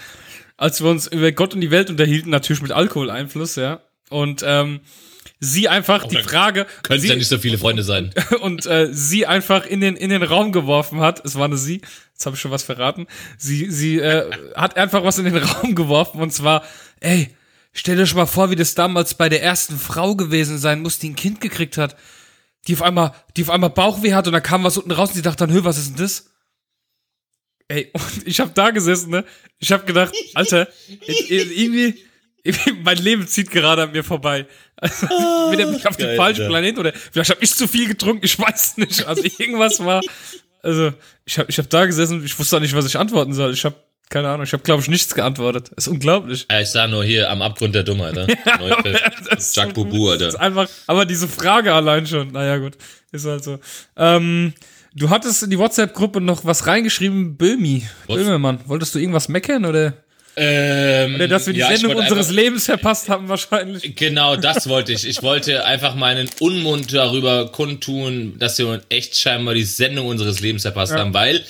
[0.58, 3.80] als wir uns über Gott und die Welt unterhielten, natürlich mit Alkoholeinfluss, ja.
[4.10, 4.80] Und ähm,
[5.40, 8.12] sie einfach die da Frage, Können sie, ja nicht so viele Freunde sein.
[8.40, 11.24] und äh, sie einfach in den in den Raum geworfen hat.
[11.24, 11.80] Es war eine sie.
[12.12, 13.06] Jetzt habe ich schon was verraten.
[13.36, 16.64] Sie sie äh, hat einfach was in den Raum geworfen und zwar,
[17.00, 17.34] ey,
[17.72, 20.98] stell dir schon mal vor, wie das damals bei der ersten Frau gewesen sein muss,
[20.98, 21.96] die ein Kind gekriegt hat,
[22.66, 25.16] die auf einmal die auf einmal Bauchweh hat und dann kam was unten raus und
[25.16, 26.30] sie dachte dann, hö, was ist denn das?
[27.68, 29.24] Ey, und ich habe da gesessen, ne?
[29.60, 32.07] Ich habe gedacht, Alter, irgendwie, irgendwie
[32.84, 34.46] mein Leben zieht gerade an mir vorbei.
[34.76, 35.06] Also,
[35.50, 36.50] bin ich auf dem geil, falschen Alter.
[36.52, 39.06] Planet oder vielleicht habe ich zu viel getrunken, ich weiß nicht.
[39.06, 40.00] Also irgendwas war.
[40.62, 40.92] Also
[41.24, 43.52] ich habe ich hab da gesessen ich wusste auch nicht, was ich antworten soll.
[43.52, 43.76] Ich habe
[44.08, 45.70] keine Ahnung, ich habe glaube ich nichts geantwortet.
[45.76, 46.46] ist unglaublich.
[46.50, 48.26] Ja, ich sah nur hier am Abgrund der Dummheit, ne?
[49.52, 50.40] Jacques Boubou, Das ist Alter.
[50.40, 52.74] einfach, aber diese Frage allein schon, naja gut,
[53.12, 53.58] ist halt so.
[53.96, 54.54] Ähm,
[54.94, 58.16] du hattest in die WhatsApp-Gruppe noch was reingeschrieben, Böhmi, Was?
[58.16, 58.60] Böhmermann.
[58.66, 59.94] Wolltest du irgendwas meckern oder?
[60.40, 63.96] Ähm, Oder dass wir die ja, Sendung unseres einfach- Lebens verpasst haben wahrscheinlich.
[63.96, 65.06] Genau, das wollte ich.
[65.06, 70.62] Ich wollte einfach meinen Unmund darüber kundtun, dass wir echt scheinbar die Sendung unseres Lebens
[70.62, 71.44] verpasst haben, weil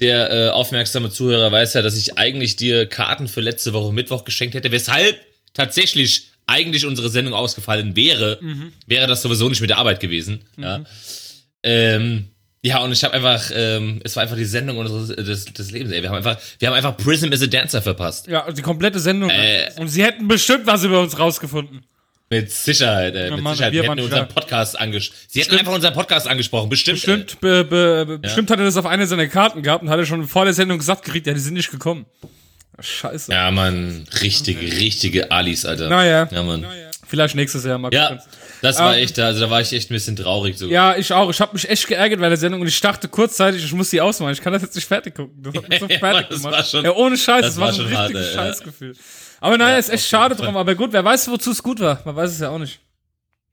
[0.00, 4.24] der äh, aufmerksame Zuhörer weiß ja, dass ich eigentlich dir Karten für letzte Woche Mittwoch
[4.24, 5.18] geschenkt hätte, weshalb
[5.54, 8.38] tatsächlich eigentlich unsere Sendung ausgefallen wäre,
[8.86, 10.44] wäre das sowieso nicht mit der Arbeit gewesen.
[10.56, 10.84] Ja.
[11.62, 12.28] Ähm,
[12.62, 15.92] ja, und ich habe einfach, ähm, es war einfach die Sendung unseres des, des Lebens.
[15.92, 16.02] Ey.
[16.02, 18.26] Wir haben einfach, wir haben einfach Prism is a Dancer verpasst.
[18.26, 19.30] Ja, also die komplette Sendung.
[19.30, 19.70] Äh.
[19.78, 21.84] und sie hätten bestimmt was über uns rausgefunden.
[22.30, 23.72] Mit Sicherheit, äh, mit Mann, Sicherheit.
[23.72, 24.28] wir Wir hätten unseren.
[24.28, 25.18] Podcast angesprochen.
[25.28, 26.96] Sie hätten einfach unseren Podcast angesprochen, bestimmt.
[26.96, 29.98] Bestimmt, be, be, be, bestimmt hat er das auf eine seiner Karten gehabt und hat
[29.98, 32.04] er schon vor der Sendung gesagt gekriegt, ja, die sind nicht gekommen.
[32.80, 33.32] Scheiße.
[33.32, 33.34] Äh.
[33.34, 35.88] Ja, Mann, richtige, richtige Alis, Alter.
[35.88, 36.28] Naja.
[36.30, 36.66] Ja, Mann.
[37.06, 38.24] Vielleicht nächstes Jahr mal Ja, gucken.
[38.62, 40.72] Das war Ähm, echt, also da war ich echt ein bisschen traurig sogar.
[40.72, 41.30] Ja, ich auch.
[41.30, 44.00] Ich habe mich echt geärgert bei der Sendung und ich dachte kurzzeitig, ich muss die
[44.00, 44.32] ausmachen.
[44.32, 45.42] Ich kann das jetzt nicht fertig gucken.
[45.42, 46.54] Das hat mich so Ja, fertig das gemacht.
[46.58, 48.42] war schon- ja, ohne Scheiß, das das, war ein schon hart, richtiges ey, ja.
[48.46, 48.96] Scheißgefühl.
[49.40, 50.56] Aber naja, ist echt schade drum.
[50.56, 52.00] Aber gut, wer weiß, wozu es gut war.
[52.04, 52.80] Man weiß es ja auch nicht.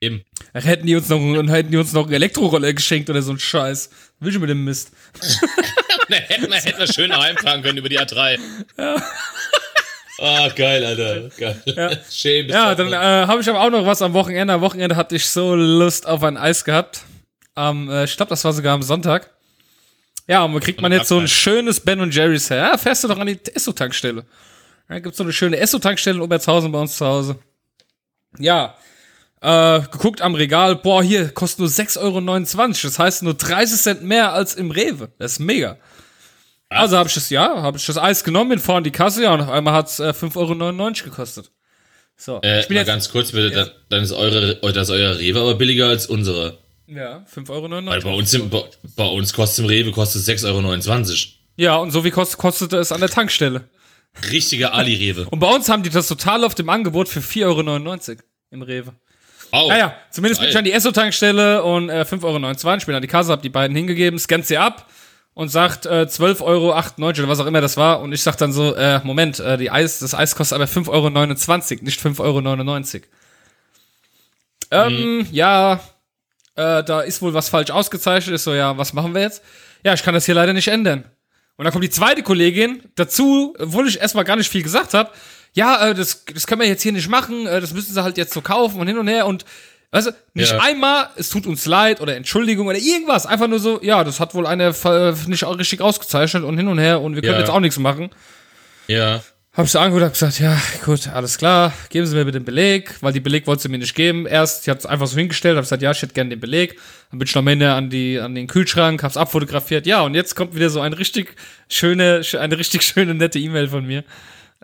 [0.02, 0.24] Eben.
[0.54, 3.40] Ach, hätten die uns noch, hätten die uns noch einen Elektroroller geschenkt oder so ein
[3.40, 3.90] Scheiß.
[4.20, 4.92] Will ich mit dem Mist.
[6.10, 8.38] Hätten wir, hätten wir schön heimfahren können über die A3.
[8.78, 8.96] Ja.
[10.18, 11.30] Oh, geil, Alter.
[11.38, 11.62] Geil.
[11.66, 11.88] Ja.
[11.96, 12.94] Bis Ja, dann.
[12.94, 14.54] äh, habe ich aber auch noch was am Wochenende.
[14.54, 17.02] Am Wochenende hatte ich so Lust auf ein Eis gehabt.
[17.54, 19.30] Am, äh, ich glaube, das war sogar am Sonntag.
[20.28, 22.58] Ja, und kriegt man jetzt so ein schönes Ben und Jerry's her?
[22.72, 24.26] Ja, fährst du doch an die Esso-Tankstelle.
[24.88, 27.36] Da gibt's so eine schöne Esso-Tankstelle in Obertshausen bei uns zu Hause.
[28.40, 28.76] Ja,
[29.42, 32.68] äh, geguckt am Regal, boah, hier, kostet nur 6,29 Euro.
[32.84, 35.10] Das heißt nur 30 Cent mehr als im Rewe.
[35.20, 35.78] Das ist mega.
[36.78, 39.24] Also habe ich das, ja, habe ich das Eis genommen, bin vorne in die Kasse,
[39.24, 40.36] ja, und auf einmal hat's äh, 5,99
[41.02, 41.52] Euro gekostet.
[42.18, 44.90] So, Äh, ich bin mal jetzt, ganz kurz bitte, dann, dann ist eure, das ist
[44.90, 46.60] euer Rewe aber billiger als unsere.
[46.88, 47.86] ja, 5,99 Euro.
[47.88, 48.64] Weil bei uns, im, bei,
[48.96, 50.46] bei uns kostet im Rewe kostet 6,29
[51.12, 51.16] Euro.
[51.58, 53.70] Ja, und so wie kost, kostete es an der Tankstelle.
[54.32, 55.26] Richtiger Ali-Rewe.
[55.32, 58.20] Und bei uns haben die das total auf dem Angebot für 4,99 Euro
[58.52, 58.94] im Rewe.
[59.52, 59.68] Oh.
[59.68, 60.52] Naja, zumindest bin Geil.
[60.52, 62.78] ich an die Esso-Tankstelle und äh, 5,29 Euro.
[62.78, 64.90] Ich bin an die Kasse, hab die beiden hingegeben, scannt sie ab
[65.36, 68.00] und sagt äh, 12,98 Euro oder was auch immer das war.
[68.00, 70.90] Und ich sag dann so, äh, Moment, äh, die Eis, das Eis kostet aber 5,29
[70.90, 73.04] Euro, nicht 5,99 Euro.
[74.72, 75.82] Ähm, ja,
[76.56, 78.34] äh, da ist wohl was falsch ausgezeichnet.
[78.34, 79.44] Ist so, ja, was machen wir jetzt?
[79.84, 81.04] Ja, ich kann das hier leider nicht ändern.
[81.58, 85.12] Und dann kommt die zweite Kollegin dazu, obwohl ich erstmal gar nicht viel gesagt habe.
[85.54, 88.18] Ja, äh, das, das können wir jetzt hier nicht machen, äh, das müssen sie halt
[88.18, 89.46] jetzt so kaufen und hin und her und
[89.92, 90.60] weißt du, nicht Ja.
[90.60, 94.34] einmal, es tut uns leid oder Entschuldigung oder irgendwas, einfach nur so, ja, das hat
[94.36, 97.40] wohl einer ver- nicht richtig ausgezeichnet und hin und her und wir können Ja.
[97.40, 98.10] jetzt auch nichts machen.
[98.88, 99.24] Ja.
[99.54, 102.94] Hab sie angeguckt, hab gesagt, ja, gut, alles klar, geben Sie mir bitte den Beleg,
[103.00, 104.26] weil die Beleg wollte sie mir nicht geben.
[104.26, 106.78] Erst, hat es einfach so hingestellt, hab gesagt, ja, ich hätte gerne den Beleg.
[107.10, 109.88] Dann bin ich noch am Ende an, die, an den Kühlschrank, hab's abfotografiert.
[109.88, 111.36] Ja, und jetzt kommt wieder so eine richtig
[111.70, 114.04] schöne, sch- eine richtig schöne, nette E-Mail von mir.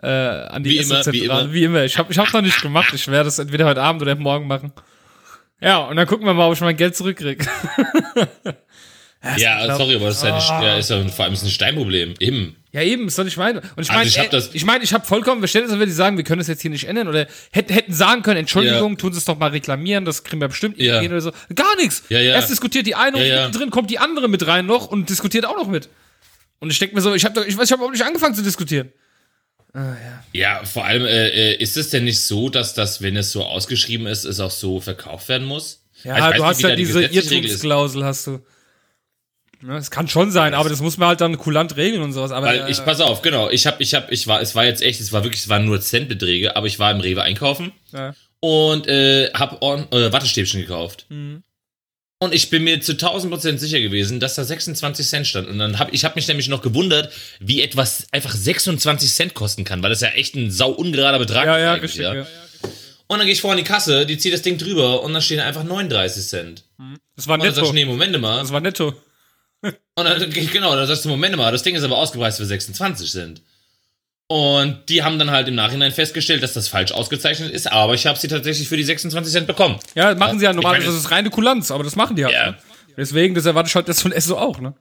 [0.02, 1.52] Äh, an die Wie immer, wie immer.
[1.54, 1.84] Wie immer.
[1.84, 2.92] Ich hab, ich hab noch nicht gemacht.
[2.92, 4.72] Ich werde das entweder heute Abend oder morgen machen.
[5.62, 7.46] Ja, und dann gucken wir mal, ob ich mein Geld zurückkrieg.
[9.36, 11.50] Ja, glaub- sorry, aber das ist ja, nicht, ja, ist ja vor allem ist ein
[11.50, 12.14] Steinproblem.
[12.18, 12.56] Eben.
[12.72, 13.58] Ja, eben, das soll ich meinen.
[13.58, 15.92] Und ich Also meine, ich hab äh, ich meine, ich habe vollkommen Verständnis, wenn die
[15.94, 18.96] sagen, wir können das jetzt hier nicht ändern oder hätten, hätten sagen können, Entschuldigung, Ja.
[18.96, 21.00] tun Sie es doch mal reklamieren, das kriegen wir bestimmt Ja.
[21.00, 21.30] oder so.
[21.54, 22.02] Gar nichts.
[22.08, 22.32] Ja, ja.
[22.34, 23.48] Erst diskutiert die eine und Ja, ja.
[23.50, 25.88] drin kommt die andere mit rein noch und diskutiert auch noch mit.
[26.58, 28.42] Und ich denke mir so, ich habe ich weiß, ich habe überhaupt nicht angefangen zu
[28.42, 28.90] diskutieren.
[30.32, 33.44] Ja, vor allem, äh, äh, ist es denn nicht so, dass das, wenn es so
[33.44, 35.84] ausgeschrieben ist, es auch so verkauft werden muss?
[36.04, 37.02] Ja, Also du nicht, hast wie ja die diese.
[37.04, 38.40] Irrtumsklausel, hast du.
[39.68, 42.32] Es kann schon sein, aber das muss man halt dann kulant regeln und sowas.
[42.32, 44.64] Aber Weil ich, äh, pass auf, genau, ich hab, ich hab, ich war, es war
[44.64, 47.72] jetzt echt, es war wirklich, es waren nur Centbeträge, aber ich war im Rewe einkaufen
[47.92, 48.12] ja.
[48.40, 51.06] und äh, hab Ohren, äh, Wattestäbchen gekauft.
[51.10, 51.44] Mhm.
[52.22, 55.48] Und ich bin mir zu 1000 Prozent sicher gewesen, dass da 26 Cent stand.
[55.48, 59.64] Und dann hab ich hab mich nämlich noch gewundert, wie etwas einfach 26 Cent kosten
[59.64, 62.00] kann, weil das ja echt ein sau ungerader Betrag ja, ist ja, richtig.
[62.02, 62.26] Ja.
[63.08, 65.20] Und dann gehe ich vor an die Kasse, die zieht das Ding drüber und dann
[65.20, 66.64] stehen einfach 39 Cent.
[67.16, 67.56] Das war Und dann netto.
[67.56, 68.38] sagst du, nee, Moment mal.
[68.38, 68.94] Das war netto.
[69.60, 73.10] Und dann, genau, dann sagst du, Moment mal, das Ding ist aber ausgepreist für 26
[73.10, 73.42] Cent.
[74.32, 78.06] Und die haben dann halt im Nachhinein festgestellt, dass das falsch ausgezeichnet ist, aber ich
[78.06, 79.78] habe sie tatsächlich für die 26 Cent bekommen.
[79.94, 82.34] Ja, machen sie ja normalerweise, meine- das ist reine Kulanz, aber das machen die halt.
[82.34, 82.50] Ja.
[82.52, 82.56] Ne?
[82.96, 84.72] Deswegen, das erwarte ich halt das von Esso auch, ne?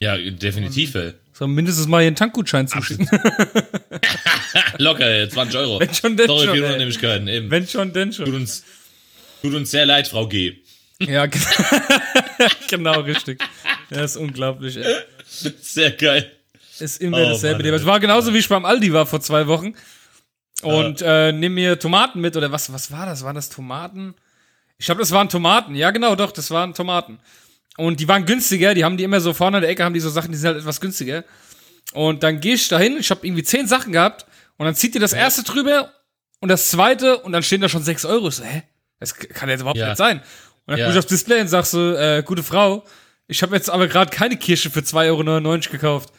[0.00, 1.12] Ja, definitiv, ey.
[1.32, 3.08] So mindestens mal hier einen Tankgutschein zuschicken.
[4.78, 5.80] Locker, ey, 20 Euro.
[5.80, 6.60] Wenn schon, denn Sorry schon, ey.
[6.64, 7.50] Unannehmlichkeiten, eben.
[7.50, 8.34] Wenn schon, denn Tut schon.
[8.34, 8.64] uns,
[9.40, 10.56] tut uns sehr leid, Frau G.
[10.98, 11.40] Ja, ge-
[12.68, 13.42] genau, richtig.
[13.90, 14.94] Ja, ist unglaublich, ey.
[15.62, 16.30] Sehr geil.
[16.82, 17.76] Ist immer Oh, dasselbe Mann, Thema.
[17.76, 19.74] Es war genauso, wie ich beim Aldi war vor zwei Wochen.
[20.62, 23.24] Und äh, nimm mir Tomaten mit, oder was, was war das?
[23.24, 24.14] Waren das Tomaten?
[24.78, 25.74] Ich glaube, das waren Tomaten.
[25.74, 27.18] Ja, genau, doch, das waren Tomaten.
[27.76, 30.00] Und die waren günstiger, die haben die immer so vorne an der Ecke, haben die
[30.00, 31.24] so Sachen, die sind halt etwas günstiger.
[31.94, 35.00] Und dann gehe ich dahin, ich habe irgendwie zehn Sachen gehabt und dann zieht ihr
[35.00, 35.92] das erste drüber
[36.40, 38.28] und das zweite und dann stehen da schon sechs Euro.
[38.28, 38.62] Ich so, hä?
[39.00, 39.88] Das kann jetzt überhaupt Ja.
[39.88, 40.18] nicht sein.
[40.18, 40.24] Und
[40.72, 40.84] dann Ja.
[40.86, 42.84] guck ich aufs Display und sag so, äh, gute Frau,
[43.26, 46.12] ich habe jetzt aber gerade keine Kirsche für 2,99 Euro gekauft.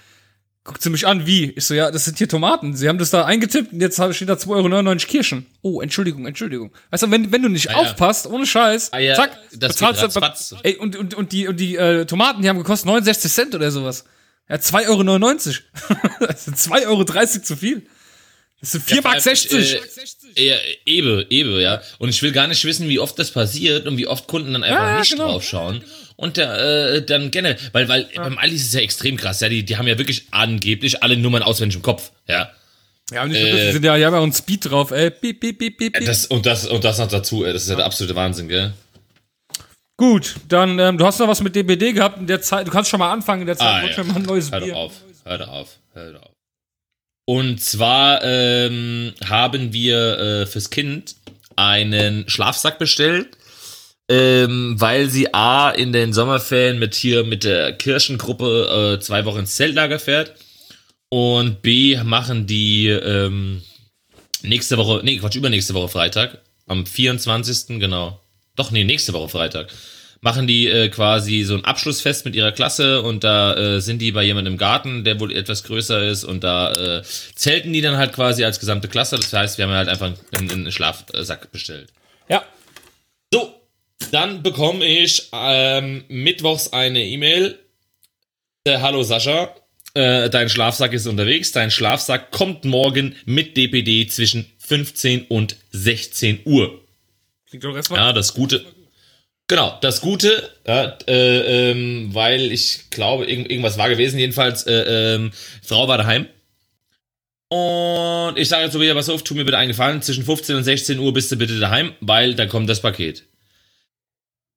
[0.65, 1.52] Guckt sie mich an, wie?
[1.52, 2.73] Ich so, ja, das sind hier Tomaten.
[2.73, 5.45] Sie haben das da eingetippt und jetzt steht da 2,99 Euro Kirschen.
[5.62, 6.71] Oh, Entschuldigung, Entschuldigung.
[6.89, 7.76] Weißt du, wenn, wenn du nicht ja.
[7.76, 10.56] aufpasst, ohne Scheiß, Ah ja, zack, das bezahlst du.
[10.63, 13.71] Ey, und, und, und die, und die äh, Tomaten, die haben gekostet 69 Cent oder
[13.71, 14.06] sowas.
[14.47, 15.99] Ja, 2,99 Euro.
[16.28, 17.06] das sind 2,30 Euro
[17.43, 17.86] zu viel.
[18.62, 19.19] Das sind 4,60 Mark.
[19.21, 19.82] 60.
[20.38, 21.82] Äh, ja, Ebe, Ebe, ja.
[21.99, 24.63] Und ich will gar nicht wissen, wie oft das passiert und wie oft Kunden dann
[24.63, 25.32] einfach Ja, ja, nicht genau.
[25.32, 25.84] draufschauen.
[26.15, 29.49] Und der, äh, dann generell, weil, weil beim Aldi ist es ja extrem krass, ja,
[29.49, 32.52] die, die haben ja wirklich angeblich alle Nummern auswendig im Kopf, ja.
[33.12, 35.10] ja, und nicht die sind ja, die haben ja auch einen Speed drauf, ey.
[35.10, 36.06] Piep, piep, piep, piep, piep.
[36.06, 38.73] Das, und, das, und das noch dazu, ey, das ist ja der absolute Wahnsinn, gell?
[39.97, 42.67] Gut, dann, ähm, du hast noch was mit DBD gehabt in der Zeit.
[42.67, 43.84] Du kannst schon mal anfangen in der Zeit.
[43.84, 43.93] Ah, ja.
[43.93, 46.32] schon mal ein neues Hör doch auf, hör doch auf, hör doch auf.
[47.26, 51.15] Und zwar ähm, haben wir äh, fürs Kind
[51.56, 53.38] einen Schlafsack bestellt,
[54.09, 59.39] ähm, weil sie A in den Sommerferien mit hier mit der Kirchengruppe äh, zwei Wochen
[59.39, 60.33] ins Zeltlager fährt
[61.09, 63.61] und B machen die ähm,
[64.41, 67.79] nächste Woche, nee, Quatsch, übernächste Woche Freitag, am 24.
[67.79, 68.19] genau.
[68.55, 69.71] Doch, nee, nächste Woche Freitag.
[70.21, 74.11] Machen die äh, quasi so ein Abschlussfest mit ihrer Klasse und da äh, sind die
[74.11, 77.03] bei jemandem im Garten, der wohl etwas größer ist und da äh,
[77.35, 79.17] zelten die dann halt quasi als gesamte Klasse.
[79.17, 81.91] Das heißt, wir haben halt einfach einen, einen Schlafsack bestellt.
[82.29, 82.43] Ja.
[83.33, 83.53] So,
[84.11, 87.59] dann bekomme ich ähm, mittwochs eine E-Mail.
[88.65, 89.53] Äh, Hallo Sascha,
[89.93, 91.51] äh, dein Schlafsack ist unterwegs.
[91.51, 96.81] Dein Schlafsack kommt morgen mit DPD zwischen 15 und 16 Uhr.
[97.47, 97.99] Klingt doch erstmal.
[97.99, 98.65] Ja, das Gute.
[99.47, 104.17] Genau, das Gute, ja, äh, ähm, weil ich glaube, irgend, irgendwas war gewesen.
[104.17, 106.27] Jedenfalls, äh, ähm, Frau war daheim.
[107.49, 110.55] Und ich sage jetzt so wieder, pass auf, tu mir bitte einen Gefallen, zwischen 15
[110.55, 113.25] und 16 Uhr bist du bitte daheim, weil dann kommt das Paket.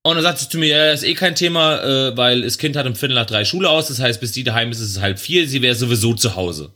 [0.06, 2.76] Und dann sagt sie zu mir, ja, ist eh kein Thema, äh, weil das Kind
[2.76, 5.00] hat um Viertel nach drei Schule aus, das heißt, bis die daheim ist, ist es
[5.00, 6.72] halb vier, sie wäre sowieso zu Hause.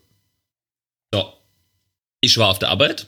[1.15, 1.33] So.
[2.21, 3.07] Ich war auf der Arbeit.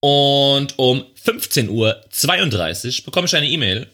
[0.00, 3.86] Und um 15.32 Uhr bekomme ich eine E-Mail.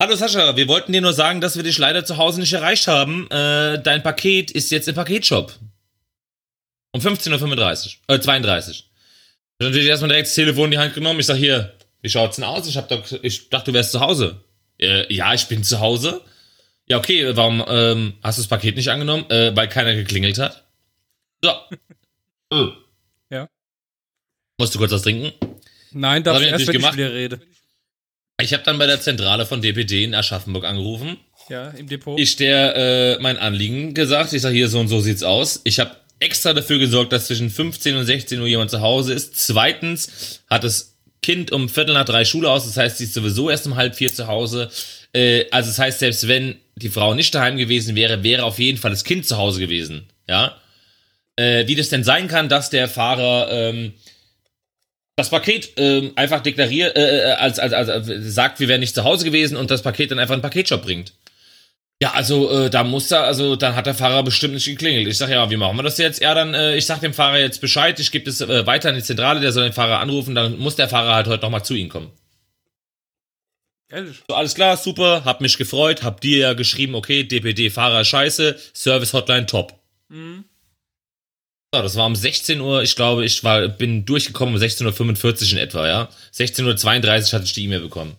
[0.00, 2.86] Hallo Sascha, wir wollten dir nur sagen, dass wir dich leider zu Hause nicht erreicht
[2.86, 3.28] haben.
[3.32, 5.52] Äh, dein Paket ist jetzt im Paketshop.
[6.92, 8.76] Um 15.35 Uhr, äh, 32.
[8.78, 8.84] Ich
[9.60, 11.18] habe natürlich erstmal direkt das Telefon in die Hand genommen.
[11.18, 12.68] Ich sag hier, wie schaut's denn aus?
[12.68, 14.40] Ich, hab doch, ich dachte, du wärst zu Hause.
[14.78, 16.20] Äh, ja, ich bin zu Hause.
[16.86, 19.28] Ja, okay, warum ähm, hast du das Paket nicht angenommen?
[19.28, 20.64] Äh, weil keiner geklingelt hat.
[21.42, 21.50] So.
[22.52, 22.68] oh.
[23.28, 23.48] Ja.
[24.56, 25.32] Musst du kurz was trinken?
[25.90, 26.92] Nein, darf ich erst, wenn gemacht.
[26.92, 27.40] ich wieder rede.
[28.40, 31.16] Ich habe dann bei der Zentrale von DPD in Aschaffenburg angerufen.
[31.48, 32.20] Ja, im Depot.
[32.20, 34.32] Ich der äh, mein Anliegen gesagt.
[34.32, 35.60] Ich sage hier so und so sieht's aus.
[35.64, 39.34] Ich habe extra dafür gesorgt, dass zwischen 15 und 16 Uhr jemand zu Hause ist.
[39.34, 43.50] Zweitens hat das Kind um Viertel nach drei Schule aus, das heißt, sie ist sowieso
[43.50, 44.70] erst um halb vier zu Hause.
[45.12, 48.78] Äh, also das heißt, selbst wenn die Frau nicht daheim gewesen wäre, wäre auf jeden
[48.78, 50.06] Fall das Kind zu Hause gewesen.
[50.28, 50.56] Ja.
[51.36, 53.94] Äh, wie das denn sein kann, dass der Fahrer ähm,
[55.16, 58.94] das Paket ähm, einfach deklariert, äh, äh als, als, als, als sagt, wir wären nicht
[58.94, 61.12] zu Hause gewesen und das Paket dann einfach in den Paketshop bringt.
[62.02, 65.08] Ja, also äh, da muss er, also dann hat der Fahrer bestimmt nicht geklingelt.
[65.08, 66.20] Ich sag ja, wie machen wir das jetzt?
[66.20, 68.96] Ja, dann äh, ich sag dem Fahrer jetzt Bescheid, ich gebe es äh, weiter an
[68.96, 71.74] die Zentrale, der soll den Fahrer anrufen, dann muss der Fahrer halt heute nochmal zu
[71.74, 72.12] ihm kommen.
[73.88, 74.22] Ehrlich?
[74.28, 78.58] So, alles klar, super, hab mich gefreut, hab dir ja geschrieben, okay, DPD Fahrer scheiße,
[78.74, 79.80] Service Hotline top.
[80.08, 80.44] Mhm.
[81.72, 85.52] So, das war um 16 Uhr, ich glaube, ich war, bin durchgekommen um 16.45 Uhr
[85.52, 86.08] in etwa, ja.
[86.34, 86.62] 16.32
[87.28, 88.16] Uhr hatte ich die E-Mail bekommen.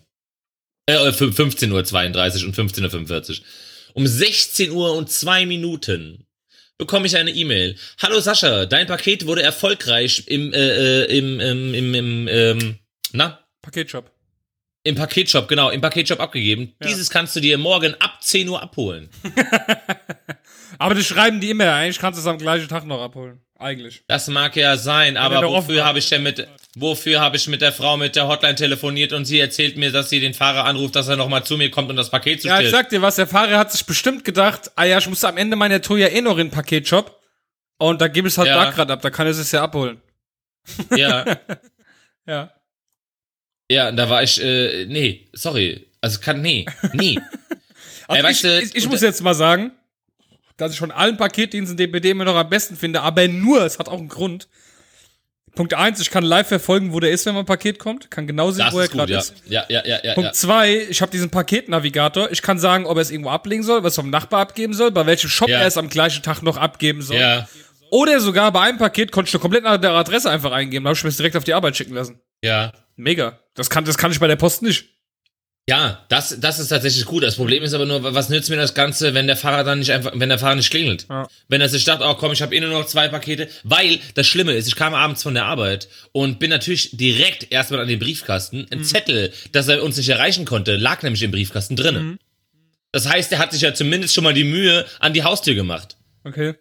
[0.86, 3.46] Äh, 15.32 Uhr und 15.45 Uhr.
[3.98, 6.24] Um 16 Uhr und zwei Minuten
[6.78, 7.76] bekomme ich eine E-Mail.
[8.00, 12.78] Hallo Sascha, dein Paket wurde erfolgreich im, äh, äh, im, im, im, im ähm,
[13.10, 13.44] na?
[13.60, 14.12] Paketshop.
[14.84, 16.76] Im Paketshop, genau, im Paketshop abgegeben.
[16.80, 16.86] Ja.
[16.86, 19.10] Dieses kannst du dir morgen ab 10 Uhr abholen.
[20.78, 23.40] Aber das schreiben die immer, eigentlich kannst du es am gleichen Tag noch abholen.
[23.60, 24.04] Eigentlich.
[24.06, 27.72] Das mag ja sein, aber wofür habe ich denn mit, wofür habe ich mit der
[27.72, 31.08] Frau mit der Hotline telefoniert und sie erzählt mir, dass sie den Fahrer anruft, dass
[31.08, 32.60] er nochmal zu mir kommt und das Paket zu stellen.
[32.60, 35.24] Ja, ich sag dir was, der Fahrer hat sich bestimmt gedacht, ah ja, ich muss
[35.24, 37.20] am Ende meiner Tour ja eh noch in den Paketshop
[37.78, 38.64] und da gebe ich es halt ja.
[38.64, 40.00] da gerade ab, da kann er es ja abholen.
[40.96, 41.24] Ja.
[42.26, 42.52] ja.
[43.68, 47.18] Ja, da war ich, äh, nee, sorry, also kann, nee, nee.
[48.06, 49.72] also äh, ich, ich, ich muss jetzt mal sagen,
[50.58, 53.88] dass ich von allen Paketdiensten DPD immer noch am besten finde, aber nur, es hat
[53.88, 54.48] auch einen Grund.
[55.54, 58.10] Punkt eins, ich kann live verfolgen, wo der ist, wenn mein Paket kommt.
[58.10, 59.18] Kann genau sehen, das wo er gerade ja.
[59.18, 59.34] ist.
[59.46, 60.14] Ja, ja, ja, ja.
[60.14, 62.30] Punkt zwei, ich habe diesen Paketnavigator.
[62.30, 65.06] Ich kann sagen, ob er es irgendwo ablegen soll, was vom Nachbar abgeben soll, bei
[65.06, 65.58] welchem Shop ja.
[65.58, 67.16] er es am gleichen Tag noch abgeben soll.
[67.16, 67.48] Ja.
[67.90, 70.84] Oder sogar bei einem Paket konnte ich eine komplett nach der Adresse einfach eingeben.
[70.84, 72.20] Da habe ich mir das direkt auf die Arbeit schicken lassen.
[72.42, 72.72] Ja.
[72.96, 73.38] Mega.
[73.54, 74.97] Das kann, das kann ich bei der Post nicht.
[75.68, 77.22] Ja, das, das ist tatsächlich gut.
[77.22, 79.92] Das Problem ist aber nur, was nützt mir das Ganze, wenn der Fahrer dann nicht
[79.92, 81.04] einfach, wenn der Fahrer nicht klingelt?
[81.10, 81.28] Ja.
[81.48, 83.48] Wenn er sich dachte, oh komm, ich habe eh nur noch zwei Pakete.
[83.64, 87.80] Weil das Schlimme ist, ich kam abends von der Arbeit und bin natürlich direkt erstmal
[87.80, 88.66] an den Briefkasten.
[88.70, 88.84] Ein mhm.
[88.84, 92.06] Zettel, dass er uns nicht erreichen konnte, lag nämlich im Briefkasten drinnen.
[92.06, 92.18] Mhm.
[92.90, 95.98] Das heißt, er hat sich ja zumindest schon mal die Mühe an die Haustür gemacht.
[96.24, 96.54] Okay.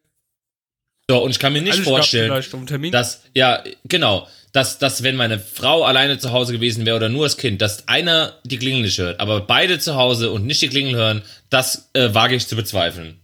[1.09, 5.15] So, und ich kann mir nicht also vorstellen, um dass, ja, genau, dass, dass wenn
[5.15, 8.81] meine Frau alleine zu Hause gewesen wäre oder nur das Kind, dass einer die Klingel
[8.81, 12.47] nicht hört, aber beide zu Hause und nicht die Klingel hören, das äh, wage ich
[12.47, 13.21] zu bezweifeln.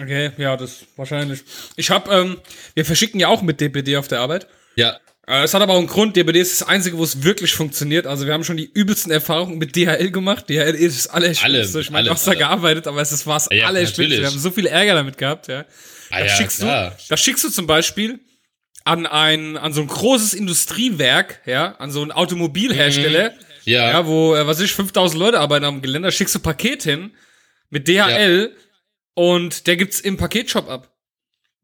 [0.00, 1.40] Okay, ja, das wahrscheinlich.
[1.74, 2.38] Ich hab, ähm,
[2.74, 4.46] wir verschicken ja auch mit DPD auf der Arbeit.
[4.76, 5.00] Ja.
[5.26, 8.06] Äh, es hat aber auch einen Grund, DPD ist das einzige, wo es wirklich funktioniert.
[8.06, 10.48] Also wir haben schon die übelsten Erfahrungen mit DHL gemacht.
[10.48, 11.80] DHL ist das allerschlimmste.
[11.80, 14.20] Ich meine, auch da gearbeitet, aber es ist was ja, allerschlimmste.
[14.20, 15.64] Wir haben so viel Ärger damit gehabt, ja.
[16.10, 18.20] Ah, da, ja, schickst du, da schickst du zum Beispiel
[18.84, 23.36] an ein, an so ein großes Industriewerk, ja, an so einen Automobilhersteller, mhm.
[23.64, 23.90] ja.
[23.90, 27.10] ja, wo, äh, was ich, 5000 Leute arbeiten am Geländer, schickst du Paket hin
[27.68, 28.60] mit DHL ja.
[29.14, 30.94] und der gibt's im Paketshop ab.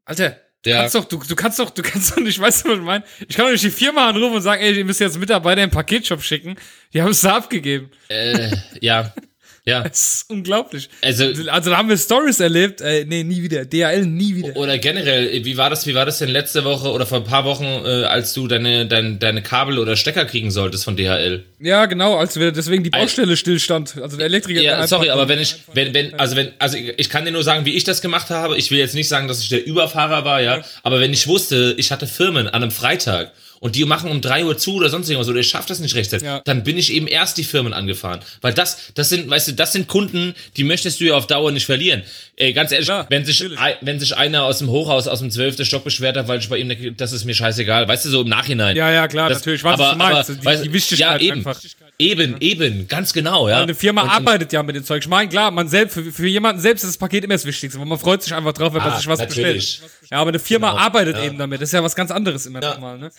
[0.03, 0.81] Alter, du ja.
[0.81, 3.05] kannst doch, du, du kannst doch, du kannst doch nicht, weißt du, was ich meine?
[3.27, 5.71] Ich kann doch nicht die Firma anrufen und sagen, ey, ihr müsst jetzt Mitarbeiter im
[5.71, 6.55] Paketshop schicken.
[6.93, 7.89] Die haben es da abgegeben.
[8.09, 8.51] Äh,
[8.81, 9.13] ja.
[9.65, 9.83] Ja.
[9.93, 10.89] Das ist unglaublich.
[11.01, 13.65] Also, also da haben wir Stories erlebt, äh, nee, nie wieder.
[13.65, 14.55] DHL nie wieder.
[14.55, 17.45] Oder generell, wie war das, wie war das denn letzte Woche oder vor ein paar
[17.45, 21.43] Wochen, äh, als du deine, deine, deine Kabel oder Stecker kriegen solltest von DHL?
[21.59, 23.97] Ja, genau, als wir deswegen die Baustelle stillstand.
[24.01, 24.61] Also der Elektriker.
[24.61, 27.65] Ja, sorry, aber wenn ich, wenn, wenn, also wenn, also ich kann dir nur sagen,
[27.65, 28.57] wie ich das gemacht habe.
[28.57, 30.57] Ich will jetzt nicht sagen, dass ich der Überfahrer war, ja.
[30.57, 30.65] ja.
[30.81, 33.31] Aber wenn ich wusste, ich hatte Firmen an einem Freitag
[33.63, 35.95] und die machen um drei Uhr zu oder sonst irgendwas oder ich schaffe das nicht
[35.95, 36.41] rechtzeitig, Ja.
[36.43, 38.19] dann bin ich eben erst die Firmen angefahren.
[38.41, 41.49] Weil das, das sind, weißt du, das sind Kunden, die möchtest du ja auf Dauer
[41.53, 42.03] nicht verlieren.
[42.35, 43.59] Ey, ganz ehrlich, Klar, wenn sich, natürlich.
[43.79, 46.57] wenn sich einer aus dem Hochhaus, aus dem zwölften Stock beschwert hat, weil ich bei
[46.57, 48.75] ihm, das ist mir scheißegal, weißt du, so im Nachhinein.
[48.75, 49.63] Ja, ja, klar, Das- natürlich.
[49.63, 50.29] Was du meinst.
[50.29, 51.59] die, weißt- die Wichtigkeit ja, eben, einfach.
[51.99, 53.61] Eben, eben, ganz genau, ja.
[53.61, 55.03] Eine Firma Und- arbeitet ja mit dem Zeug.
[55.03, 57.79] Ich meine, klar, man selbst, für, für jemanden selbst ist das Paket immer das Wichtigste,
[57.79, 59.79] weil man freut sich einfach drauf, wenn man Ah, sich was natürlich.
[59.79, 59.91] bestellt.
[60.11, 61.23] Ja, aber eine Firma Genau, arbeitet ja.
[61.23, 61.61] eben damit.
[61.61, 62.71] Das ist ja was ganz anderes immer Ja.
[62.71, 63.11] nochmal, ne?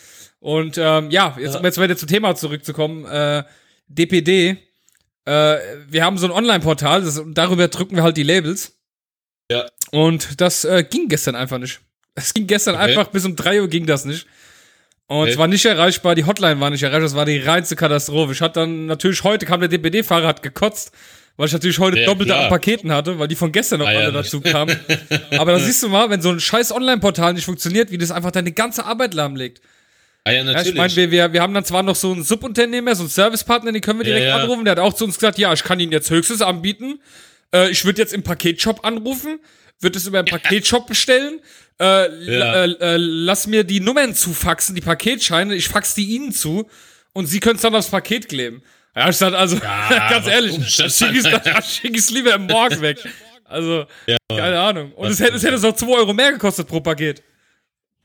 [0.44, 3.44] Und ähm, ja, jetzt, um jetzt wieder zum Thema zurückzukommen, äh,
[3.88, 4.58] DPD,
[5.24, 5.56] äh,
[5.88, 8.76] wir haben so ein Online-Portal, das- darüber drücken wir halt die Labels.
[9.50, 9.64] Ja.
[9.90, 11.80] Und das äh, ging gestern einfach nicht.
[12.14, 12.84] Es ging gestern Okay.
[12.84, 14.26] einfach, bis um 3 Uhr ging das nicht.
[15.06, 15.30] Und Okay.
[15.30, 18.32] es war nicht erreichbar, die Hotline war nicht erreichbar, das war die reinste Katastrophe.
[18.32, 20.92] Ich hatte dann natürlich heute kam der DPD-Fahrer, hat gekotzt,
[21.38, 23.92] weil ich natürlich heute Ja, doppelte an Paketen hatte, weil die von gestern noch Ah,
[23.92, 24.18] ja, alle ne.
[24.22, 24.78] dazu kamen.
[25.38, 28.30] Aber da siehst du mal, wenn so ein scheiß Online-Portal nicht funktioniert, wie das einfach
[28.30, 29.62] deine ganze Arbeit lahmlegt.
[30.26, 30.68] Ah, ja, Ja, natürlich.
[30.68, 33.72] ich meine, wir, wir, wir haben dann zwar noch so einen Subunternehmer, so einen Servicepartner,
[33.72, 34.42] den können wir direkt Ja, ja.
[34.42, 34.64] anrufen.
[34.64, 37.00] Der hat auch zu uns gesagt, ja, ich kann Ihnen jetzt höchstes anbieten.
[37.54, 39.38] Äh, ich würde jetzt im Paketshop anrufen,
[39.80, 41.40] würde es über den Paketshop bestellen.
[41.80, 41.84] Äh,
[42.36, 42.64] Ja.
[42.64, 46.68] äh, äh, lass mir die Nummern zufaxen, die Paketscheine, ich fax die Ihnen zu
[47.12, 48.62] und Sie können es dann aufs Paket kleben.
[48.96, 49.58] Ja, ich sag also,
[50.10, 52.98] ganz ehrlich, schicke ich es schick lieber im Morgen weg.
[53.44, 53.84] Also,
[54.30, 54.92] keine Ahnung.
[54.92, 57.22] Und es hätte, es hätte so 2 Euro mehr gekostet pro Paket.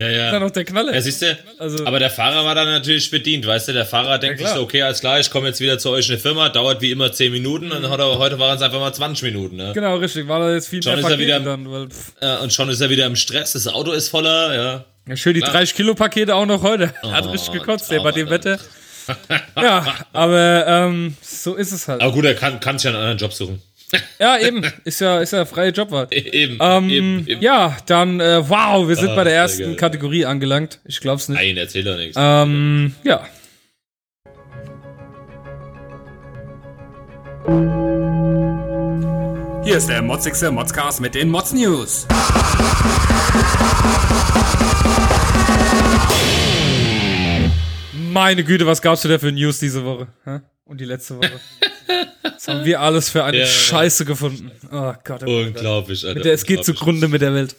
[0.01, 0.31] Ja, ja.
[0.31, 0.93] dann noch der Knaller.
[0.93, 4.17] Ja, siehst du, Also- aber der Fahrer war dann natürlich bedient, weißt du, der Fahrer
[4.17, 4.57] denkt sich klar.
[4.57, 6.91] so, okay, alles klar, ich komme jetzt wieder zu euch in die Firma, dauert wie
[6.91, 9.71] immer 10 Minuten und heute, heute waren es einfach mal 20 Minuten, ne?
[9.73, 10.27] Genau, richtig.
[10.29, 11.87] War da jetzt viel Schon mehr ist Pakete wieder- dann, weil.
[12.21, 14.85] Ja, und schon ist er wieder im Stress, das Auto ist voller, ja.
[15.07, 15.53] Ja, schön die Klar.
[15.53, 16.93] 30 Kilo Pakete auch noch heute.
[17.03, 18.57] Hat Oh, richtig gekotzt, der bei dem Wetter.
[19.59, 22.01] ja, aber ähm, so ist es halt.
[22.01, 23.61] Aber gut, er kann, kann sich ja einen anderen Job suchen.
[24.19, 24.63] Ja, eben.
[24.83, 26.07] Ist ja, ist ja freie Jobwahl.
[26.11, 27.41] eben, Ähm, eben, eben.
[27.41, 29.75] ja, dann, äh, wow, wir sind Ah, bei der ersten geil.
[29.75, 30.79] Kategorie angelangt.
[30.85, 31.39] Ich glaub's nicht.
[31.39, 32.15] Nein, erzähl doch nichts.
[32.19, 33.25] Ähm, ja.
[39.63, 42.07] Hier ist der motzigste Modscast mit den Mods News.
[47.93, 50.07] Meine Güte, was gab's denn für News diese Woche?
[50.25, 50.39] Hä?
[50.69, 51.39] Und die letzte Woche.
[52.21, 53.45] Was haben wir alles für eine Ja.
[53.47, 54.51] Scheiße gefunden?
[54.71, 55.23] Oh Gott.
[55.23, 55.27] Oh Gott.
[55.27, 56.15] Unglaublich, Alter.
[56.15, 57.55] Mit der, es geht zugrunde mit der Welt.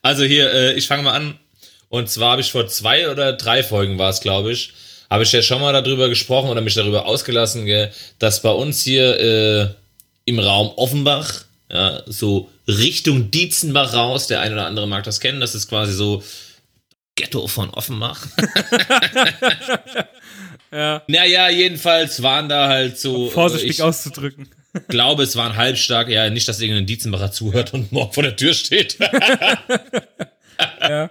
[0.00, 1.38] Also hier, äh, ich fange mal an.
[1.90, 4.72] Und zwar habe ich vor zwei oder drei Folgen war es, glaube ich,
[5.10, 8.82] habe ich ja schon mal darüber gesprochen oder mich darüber ausgelassen, gell, dass bei uns
[8.82, 9.68] hier äh,
[10.24, 15.42] im Raum Offenbach, ja, so Richtung Dietzenbach raus, der eine oder andere mag das kennen,
[15.42, 16.22] das ist quasi so
[17.16, 18.26] Ghetto von Offenbach.
[20.72, 21.02] Ja.
[21.06, 23.28] naja, jedenfalls waren da halt so.
[23.28, 24.48] Vorsichtig ich auszudrücken.
[24.88, 28.54] glaube, es waren halbstark, ja, nicht, dass irgendein Dietzenbacher zuhört und morgen vor der Tür
[28.54, 28.98] steht.
[30.80, 31.10] Ja.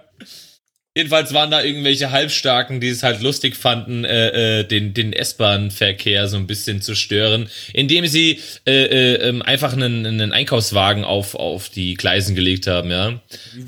[0.94, 6.28] Jedenfalls waren da irgendwelche Halbstarken, die es halt lustig fanden, äh, äh, den, den S-Bahn-Verkehr
[6.28, 11.34] so ein bisschen zu stören, indem sie äh, äh, ähm, einfach einen, einen Einkaufswagen auf,
[11.34, 13.18] auf die Gleisen gelegt haben, ja.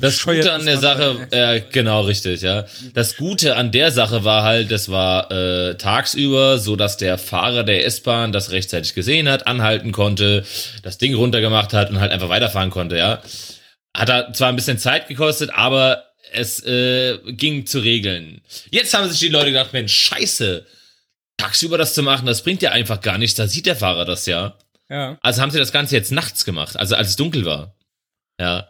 [0.00, 2.66] Das Gute an der Sache, äh, genau richtig, ja.
[2.92, 7.64] Das Gute an der Sache war halt, das war äh, tagsüber, so dass der Fahrer
[7.64, 10.44] der S-Bahn das rechtzeitig gesehen hat, anhalten konnte,
[10.82, 13.22] das Ding runtergemacht hat und halt einfach weiterfahren konnte, ja.
[13.96, 16.04] Hat er zwar ein bisschen Zeit gekostet, aber
[16.34, 18.42] es äh, ging zu regeln.
[18.70, 20.66] Jetzt haben sich die Leute gedacht, Mensch, scheiße,
[21.36, 24.26] tagsüber das zu machen, das bringt ja einfach gar nichts, da sieht der Fahrer das
[24.26, 24.56] ja.
[24.88, 25.18] Ja.
[25.22, 27.74] Also haben sie das Ganze jetzt nachts gemacht, also als es dunkel war.
[28.38, 28.68] Ja.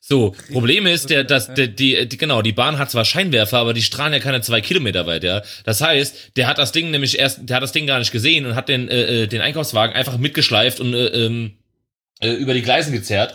[0.00, 3.74] So, Problem ist, der, dass, der, die, die, genau, die Bahn hat zwar Scheinwerfer, aber
[3.74, 5.42] die strahlen ja keine zwei Kilometer weit, ja.
[5.64, 8.46] Das heißt, der hat das Ding nämlich erst, der hat das Ding gar nicht gesehen
[8.46, 11.58] und hat den, äh, äh, den Einkaufswagen einfach mitgeschleift und äh, ähm,
[12.20, 13.34] äh, über die Gleisen gezerrt,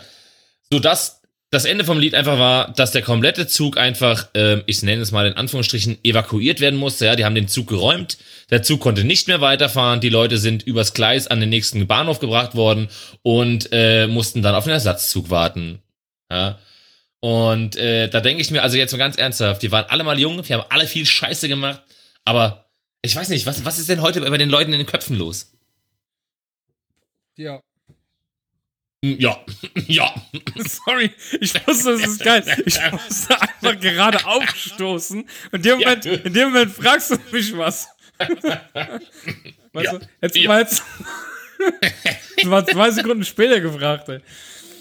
[0.70, 1.21] sodass
[1.52, 5.12] das Ende vom Lied einfach war, dass der komplette Zug einfach, ähm, ich nenne es
[5.12, 7.04] mal in Anführungsstrichen, evakuiert werden musste.
[7.04, 8.16] Ja, die haben den Zug geräumt.
[8.48, 10.00] Der Zug konnte nicht mehr weiterfahren.
[10.00, 12.88] Die Leute sind übers Gleis an den nächsten Bahnhof gebracht worden
[13.20, 15.82] und äh, mussten dann auf den Ersatzzug warten.
[16.30, 16.58] Ja.
[17.20, 20.18] Und äh, da denke ich mir, also jetzt mal ganz ernsthaft, die waren alle mal
[20.18, 21.82] jung, die haben alle viel Scheiße gemacht,
[22.24, 22.70] aber
[23.02, 25.52] ich weiß nicht, was, was ist denn heute bei den Leuten in den Köpfen los?
[27.36, 27.60] Ja.
[29.04, 29.36] Ja,
[29.88, 30.14] ja.
[30.86, 32.44] Sorry, ich wusste, das ist geil.
[32.64, 35.88] Ich musste einfach gerade aufstoßen und in dem Ja.
[35.88, 37.88] Moment, in dem Moment fragst du mich was.
[38.18, 39.92] Weißt Ja.
[39.98, 40.48] du, hättest du Ja.
[40.48, 40.82] mal jetzt,
[42.36, 44.20] das war zwei Sekunden später gefragt, ey.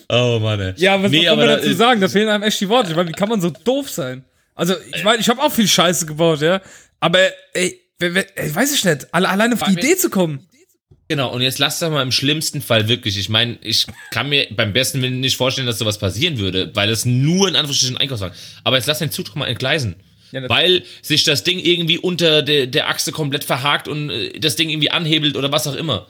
[0.09, 0.59] Oh Mann.
[0.59, 0.73] ey.
[0.77, 1.99] Ja, was Nee, soll man da dazu ist- sagen?
[2.01, 2.91] Da fehlen einem echt die Worte.
[2.91, 4.23] Ich meine, wie kann man so doof sein?
[4.53, 6.61] Also, ich meine, ich habe auch viel Scheiße gebaut, ja.
[6.99, 7.19] Aber,
[7.53, 10.47] ey, ey weiß ich nicht, alle, alleine auf die Idee zu kommen.
[11.11, 13.17] Genau, und jetzt lass doch mal im schlimmsten Fall wirklich.
[13.17, 16.89] Ich meine, ich kann mir beim besten Willen nicht vorstellen, dass sowas passieren würde, weil
[16.89, 18.33] es nur in Anführungsstrichen Einkaufswagen.
[18.63, 19.95] Aber jetzt lass den Zug doch mal entgleisen.
[20.31, 24.39] Ja, das- weil sich das Ding irgendwie unter der, der Achse komplett verhakt und äh,
[24.39, 26.07] das Ding irgendwie anhebelt oder was auch immer.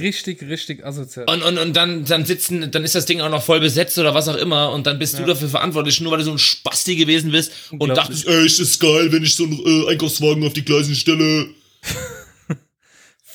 [0.00, 1.24] Richtig, richtig asozial.
[1.30, 4.12] Und, und, und dann, dann sitzen, dann ist das Ding auch noch voll besetzt oder
[4.14, 6.94] was auch immer und dann bist du dafür verantwortlich, nur weil du so ein Spasti
[6.96, 10.52] gewesen bist und dachtest, ey, ist das geil, wenn ich so einen äh, Einkaufswagen auf
[10.52, 11.46] die Gleisen stelle.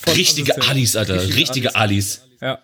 [0.07, 0.71] Richtige asozial.
[0.75, 2.21] Alis, Alter, Richtige richtige Alis.
[2.41, 2.59] Ja.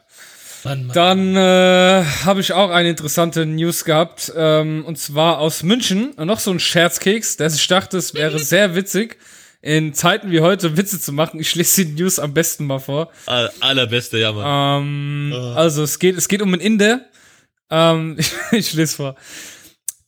[0.64, 0.96] Mann, Mann.
[0.96, 6.12] Dann äh, habe ich auch eine interessante News gehabt, ähm, und zwar aus München.
[6.14, 9.18] Und noch so ein Scherzkeks, der ich dachte, es wäre sehr witzig,
[9.62, 11.40] in Zeiten wie heute Witze zu machen.
[11.40, 13.12] Ich lese die News am besten mal vor.
[13.28, 14.84] All- Allerbeste, ja, Mann.
[15.32, 17.02] Ähm, Also es geht, es geht um einen Inder.
[17.70, 18.16] Ähm,
[18.52, 19.16] ich, ich lese vor.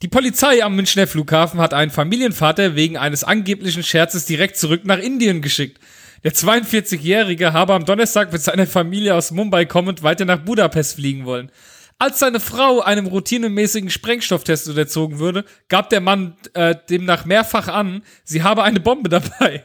[0.04, 5.00] Die Polizei am Münchner Flughafen hat einen Familienvater wegen eines angeblichen Scherzes direkt zurück nach
[5.00, 5.80] Indien geschickt.
[6.24, 11.26] Der 42-Jährige habe am Donnerstag mit seiner Familie aus Mumbai kommend weiter nach Budapest fliegen
[11.26, 11.52] wollen.
[12.00, 18.04] Als seine Frau einem routinemäßigen Sprengstofftest unterzogen würde, gab der Mann äh, demnach mehrfach an,
[18.24, 19.64] sie habe eine Bombe dabei.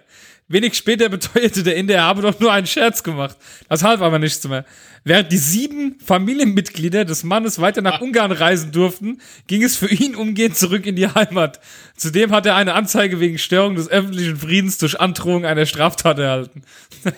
[0.52, 3.36] Wenig später beteuerte der Inder, er habe doch nur einen Scherz gemacht.
[3.68, 4.64] Das half aber nichts mehr.
[5.04, 10.14] Während die sieben Familienmitglieder des Mannes weiter nach Ungarn reisen durften, ging es für ihn
[10.14, 11.58] umgehend zurück in die Heimat.
[11.96, 16.62] Zudem hat er eine Anzeige wegen Störung des öffentlichen Friedens durch Androhung einer Straftat erhalten.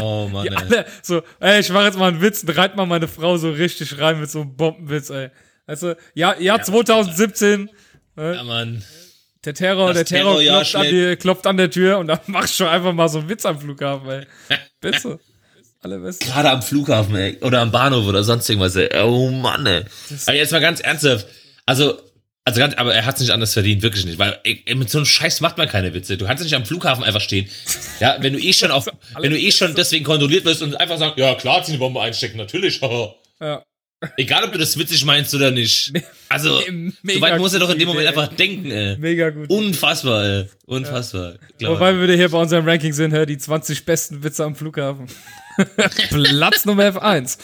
[0.00, 0.54] Oh, Mann, ey.
[0.56, 3.50] alle so, ey, ich mache jetzt mal einen Witz und reit mal meine Frau so
[3.50, 5.28] richtig rein mit so einem Bombenwitz, ey.
[5.66, 7.68] Also, ja, Jahr 2017,
[8.16, 8.82] Ja, Mann.
[9.44, 12.20] Der Terror, Das der Terror Terrorjahr klopft an, die, klopft an der Tür und dann
[12.26, 14.26] machst du einfach mal so einen Witz am Flughafen, ey.
[14.80, 15.18] Bitte.
[15.80, 16.26] Allerbeste.
[16.26, 17.38] Gerade am Flughafen, ey.
[17.40, 18.88] Oder am Bahnhof oder sonst irgendwas, ey.
[19.02, 19.84] Oh Mann, ey.
[20.26, 21.26] Aber jetzt mal ganz ernsthaft.
[21.66, 21.98] Also,
[22.44, 24.18] also ganz, aber er hat's nicht anders verdient, wirklich nicht.
[24.18, 26.16] Weil ey, mit so einem Scheiß macht man keine Witze.
[26.16, 27.48] Du kannst nicht am Flughafen einfach stehen.
[27.98, 28.86] Ja, wenn du eh schon auf,
[29.18, 32.00] wenn du eh schon deswegen kontrolliert wirst und einfach sagen, ja klar, zieh eine Bombe
[32.00, 32.80] einstecken, natürlich.
[33.40, 33.64] Ja.
[34.16, 35.92] Egal, ob du das witzig meinst oder nicht.
[36.32, 38.96] Also, so weit muss er doch in dem Moment Idee, einfach denken, ey.
[38.96, 39.50] Mega gut.
[39.50, 40.46] Unfassbar, ey.
[40.64, 41.34] Unfassbar.
[41.58, 44.56] Glaub Wobei wir wieder hier bei unserem Ranking sind, hör, die 20 besten Witze am
[44.56, 45.08] Flughafen.
[46.08, 47.36] Platz Nummer F1.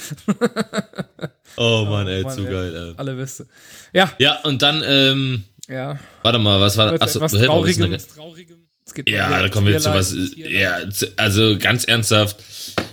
[1.58, 2.50] oh Mann, ey, Mann, zu ey.
[2.50, 2.94] geil, ey.
[2.96, 3.46] Allerbeste.
[3.92, 5.98] Ja, Ja, und dann, ähm, ja.
[6.22, 7.90] warte mal, was war, Jetzt achso, denn Traurigem.
[7.90, 10.16] geht mal Ja, da kommen wir zu was.
[10.34, 10.78] Ja,
[11.18, 12.38] also ganz ernsthaft.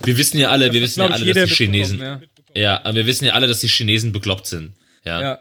[0.03, 2.01] Wir wissen ja alle, wir wissen ja alle, dass die Chinesen.
[2.01, 2.19] Ja,
[2.63, 4.73] aber wir wissen ja alle, dass die Chinesen bekloppt sind.
[5.03, 5.21] Ja.
[5.21, 5.21] Ja.
[5.21, 5.39] ja.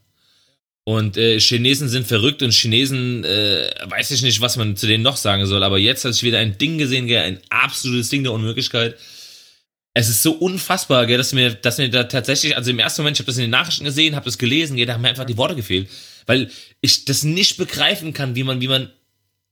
[0.86, 5.02] Und äh, Chinesen sind verrückt und Chinesen, äh, weiß ich nicht, was man zu denen
[5.02, 8.22] noch sagen soll, aber jetzt habe ich wieder ein Ding gesehen, gell, ein absolutes Ding
[8.22, 8.98] der Unmöglichkeit.
[9.94, 13.16] Es ist so unfassbar, gell, dass mir, dass mir da tatsächlich, also im ersten Moment,
[13.16, 15.24] ich habe das in den Nachrichten gesehen, habe das gelesen, gell, da haben mir einfach
[15.24, 15.88] die Worte gefehlt,
[16.26, 16.50] weil
[16.82, 18.90] ich das nicht begreifen kann, wie man, wie man,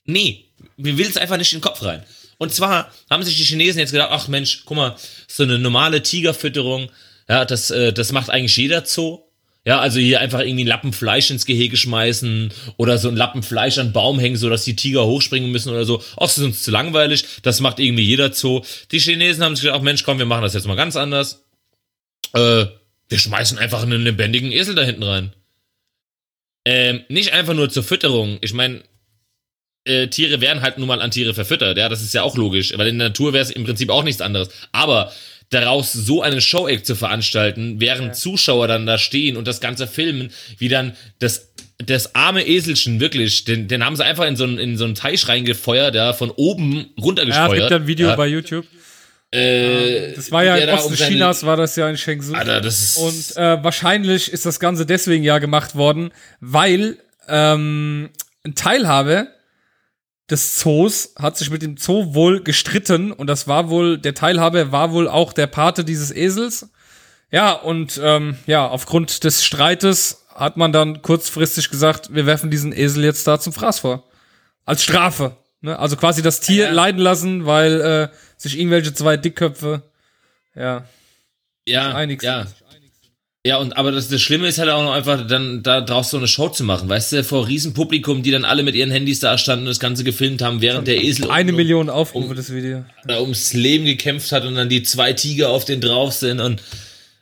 [0.04, 0.44] nee,
[0.76, 2.02] mir will es einfach nicht in den Kopf rein.
[2.36, 4.96] Und zwar haben sich die Chinesen jetzt gedacht, ach Mensch, guck mal,
[5.28, 6.90] so eine normale Tigerfütterung,
[7.28, 9.20] ja, das, äh, das macht eigentlich jeder Zoo.
[9.64, 13.44] Ja, also hier einfach irgendwie einen Lappen Fleisch ins Gehege schmeißen oder so einen Lappen
[13.44, 16.02] Fleisch an den Baum hängen, so dass die Tiger hochspringen müssen oder so.
[16.18, 17.24] Das ist uns zu langweilig.
[17.42, 18.62] Das macht irgendwie jeder Zoo.
[18.90, 21.44] Die Chinesen haben sich gedacht, ach Mensch, komm, wir machen das jetzt mal ganz anders.
[22.34, 22.66] Äh,
[23.08, 25.32] wir schmeißen einfach einen lebendigen Esel da hinten rein.
[26.64, 28.38] Ähm, nicht einfach nur zur Fütterung.
[28.40, 28.82] Ich meine,
[29.84, 31.76] äh, Tiere werden halt nun mal an Tiere verfüttert.
[31.76, 34.04] Ja, das ist ja auch logisch, weil in der Natur wäre es im Prinzip auch
[34.04, 34.48] nichts anderes.
[34.72, 35.12] Aber
[35.52, 38.12] daraus so eine Show-Act zu veranstalten, während Ja.
[38.12, 41.48] Zuschauer dann da stehen und das Ganze filmen, wie dann das
[41.84, 44.94] das arme Eselchen wirklich, den, den haben sie einfach in so einen, in so einen
[44.94, 47.58] Teich reingefeuert, ja, von oben Ja, es runtergefeuert.
[47.70, 48.64] gibt ein Video ja, bei YouTube.
[49.32, 52.34] äh, Das war ja im da Osten um Chinas, war das ja in Shenzhen.
[52.36, 56.98] Alter, das Und äh, wahrscheinlich ist das Ganze deswegen ja gemacht worden, weil
[57.28, 58.10] ähm,
[58.44, 59.26] ein Teilhaber
[60.30, 64.72] des Zoos hat sich mit dem Zoo wohl gestritten und das war wohl, der Teilhaber
[64.72, 66.70] war wohl auch der Pate dieses Esels.
[67.30, 72.72] Ja, und ähm, ja, aufgrund des Streites hat man dann kurzfristig gesagt, wir werfen diesen
[72.72, 74.04] Esel jetzt da zum Fraß vor.
[74.64, 75.36] Als Strafe.
[75.60, 75.78] Ne?
[75.78, 79.82] Also quasi das Tier leiden lassen, weil äh, sich irgendwelche zwei Dickköpfe
[80.54, 80.84] ja,
[81.64, 82.46] ja, einig ja.
[83.44, 86.16] Ja, und aber das, das Schlimme ist halt auch noch einfach, dann da draus so
[86.16, 89.36] eine Show zu machen, weißt du, vor Riesenpublikum, die dann alle mit ihren Handys da
[89.36, 92.84] standen und das Ganze gefilmt haben, während der Esel Eine um, Million Aufrufe, das Video.
[93.04, 96.62] da ums Leben gekämpft hat und dann die zwei Tiger auf den drauf sind und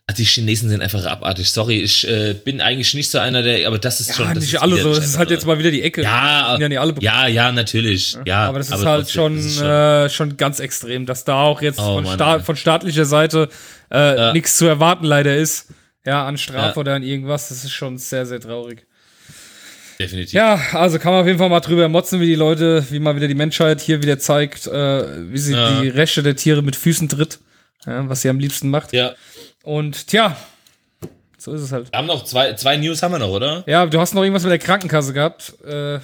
[0.08, 1.50] ach, die Chinesen sind einfach abartig.
[1.50, 4.26] Sorry, ich äh, bin eigentlich nicht so einer, der, aber das ist schon.
[4.26, 4.94] Ja, das nicht ist alle so.
[4.94, 6.02] Das ist halt jetzt mal wieder die Ecke.
[6.02, 8.18] Ja, ja nicht alle ja, ja, natürlich.
[8.26, 11.62] Ja, aber das ist halt trotzdem, schon, ist Äh, schon ganz extrem, dass da auch
[11.62, 12.42] jetzt Oh von, Mann, sta ey.
[12.42, 13.48] von staatlicher Seite
[13.90, 15.68] äh, nichts zu erwarten leider ist.
[16.07, 16.76] Ja, an Strafe Ja.
[16.76, 17.48] oder an irgendwas.
[17.51, 18.86] Das ist schon sehr, sehr traurig.
[19.98, 20.32] definitiv.
[20.32, 23.16] Ja, also kann man auf jeden Fall mal drüber motzen, wie die Leute, wie mal
[23.16, 25.82] wieder die Menschheit hier wieder zeigt, äh, wie sie Ja.
[25.82, 27.38] die Rechte der Tiere mit Füßen tritt.
[27.86, 28.92] Ja, was sie am liebsten macht.
[28.94, 29.14] ja.
[29.62, 30.36] Und tja,
[31.36, 31.92] so ist es halt.
[31.92, 33.62] Wir haben noch zwei, zwei News haben wir noch, oder?
[33.66, 35.53] Ja, du hast noch irgendwas mit der Krankenkasse gehabt.
[35.66, 35.98] Äh,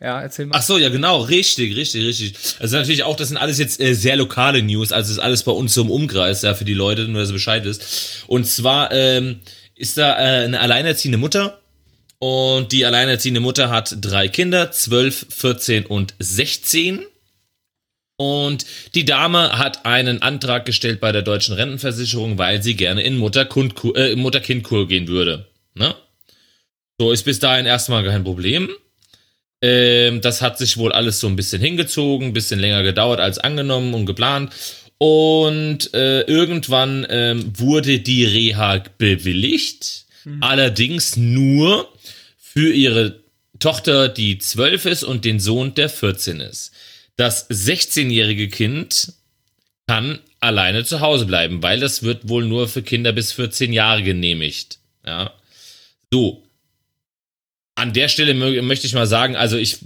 [0.00, 0.56] Ja, erzähl mal.
[0.56, 2.34] Ach so, ja genau, richtig, richtig, richtig.
[2.60, 5.52] Also natürlich auch, das sind alles jetzt äh, sehr lokale News, also ist alles bei
[5.52, 8.24] uns so im Umkreis, ja, für die Leute, nur dass ihr Bescheid wisst.
[8.28, 9.40] Und zwar ähm,
[9.74, 11.60] ist da äh, eine alleinerziehende Mutter
[12.18, 17.04] und die alleinerziehende Mutter hat drei Kinder, 12, 14 und 16.
[18.16, 23.16] Und die Dame hat einen Antrag gestellt bei der deutschen Rentenversicherung, weil sie gerne in
[23.16, 25.46] Mutter-Kind-Kur äh, Mutter gehen würde.
[25.74, 25.94] Ne?
[26.98, 28.70] So ist bis dahin erstmal kein Problem.
[29.60, 33.38] Ähm, das hat sich wohl alles so ein bisschen hingezogen, ein bisschen länger gedauert als
[33.38, 34.52] angenommen und geplant.
[34.98, 40.42] Und äh, irgendwann ähm, wurde die Reha bewilligt, mhm.
[40.42, 41.92] allerdings nur
[42.36, 43.20] für ihre
[43.58, 46.72] Tochter, die 12 ist und den Sohn, der 14 ist.
[47.16, 49.12] Das 16-jährige Kind
[49.86, 54.02] kann alleine zu Hause bleiben, weil das wird wohl nur für Kinder bis 14 Jahre
[54.02, 54.78] genehmigt.
[55.04, 55.32] Ja.
[56.12, 56.47] So.
[57.78, 59.78] An der Stelle möchte ich mal sagen, also ich,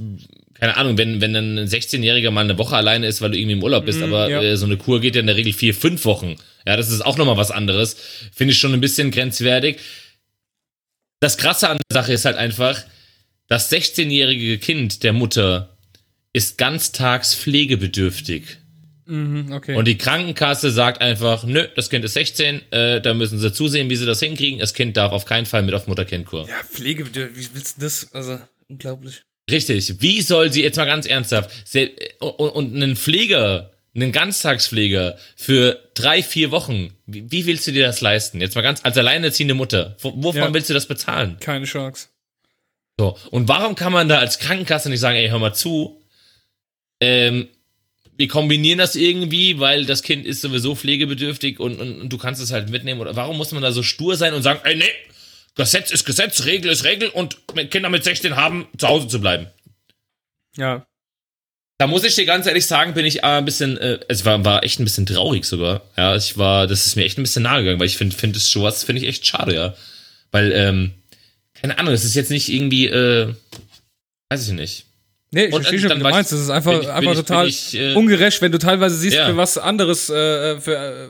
[0.54, 3.62] keine Ahnung, wenn, wenn ein 16-Jähriger mal eine Woche alleine ist, weil du irgendwie im
[3.62, 4.42] Urlaub bist, mm, aber ja.
[4.42, 6.36] äh, so eine Kur geht ja in der Regel vier, fünf Wochen.
[6.66, 7.96] Ja, das ist auch nochmal was anderes.
[8.32, 9.78] Finde ich schon ein bisschen grenzwertig.
[11.20, 12.82] Das Krasse an der Sache ist halt einfach,
[13.48, 15.76] das 16-jährige Kind der Mutter
[16.32, 18.58] ist ganztags pflegebedürftig.
[19.12, 19.74] Mhm, okay.
[19.74, 23.90] Und die Krankenkasse sagt einfach, nö, das Kind ist 16, äh, da müssen sie zusehen,
[23.90, 24.58] wie sie das hinkriegen.
[24.58, 26.48] Das Kind darf auf keinen Fall mit auf Mutter-Kind-Kur.
[26.48, 28.08] Ja, pflegebedürftig, wie willst du das?
[28.14, 28.38] Also,
[28.68, 29.22] unglaublich.
[29.50, 30.00] Richtig.
[30.00, 31.50] Wie soll sie, jetzt mal ganz ernsthaft,
[32.20, 38.00] und einen Pfleger, einen Ganztagspfleger für drei, vier Wochen, wie, wie, willst du dir das
[38.00, 38.40] leisten?
[38.40, 40.54] Jetzt mal ganz, als alleinerziehende Mutter, wovon ja.
[40.54, 41.36] willst du das bezahlen?
[41.38, 42.08] Keine Chance.
[42.98, 46.00] So, und warum kann man da als Krankenkasse nicht sagen, ey, hör mal zu,
[47.00, 47.48] ähm,
[48.16, 52.42] wir kombinieren das irgendwie, weil das Kind ist sowieso pflegebedürftig und, und, und, du kannst
[52.42, 53.00] es halt mitnehmen.
[53.00, 54.84] Oder warum muss man da so stur sein und sagen, ey, nee,
[55.54, 57.38] Gesetz ist Gesetz, Regel ist Regel und
[57.70, 59.46] Kinder mit 16 haben, zu Hause zu bleiben.
[60.56, 60.86] Ja.
[61.78, 64.62] Da muss ich dir ganz ehrlich sagen, bin ich ein bisschen, äh, es war, war
[64.62, 65.82] echt ein bisschen traurig sogar.
[65.96, 68.38] Ja, ich war, das ist mir echt ein bisschen nahe gegangen, weil ich finde, finde
[68.38, 69.74] es sowas, finde ich echt schade, ja.
[70.30, 70.92] Weil, ähm,
[71.54, 73.34] keine Ahnung, es ist jetzt nicht irgendwie, äh,
[74.30, 74.86] weiß ich nicht.
[75.34, 76.30] Nee, ich verstehe schon, wie du meinst.
[76.30, 79.26] Das ist einfach, ich, einfach ich, total ich, äh, ungerecht, wenn du teilweise siehst, ja.
[79.26, 81.08] für was anderes, äh, für äh,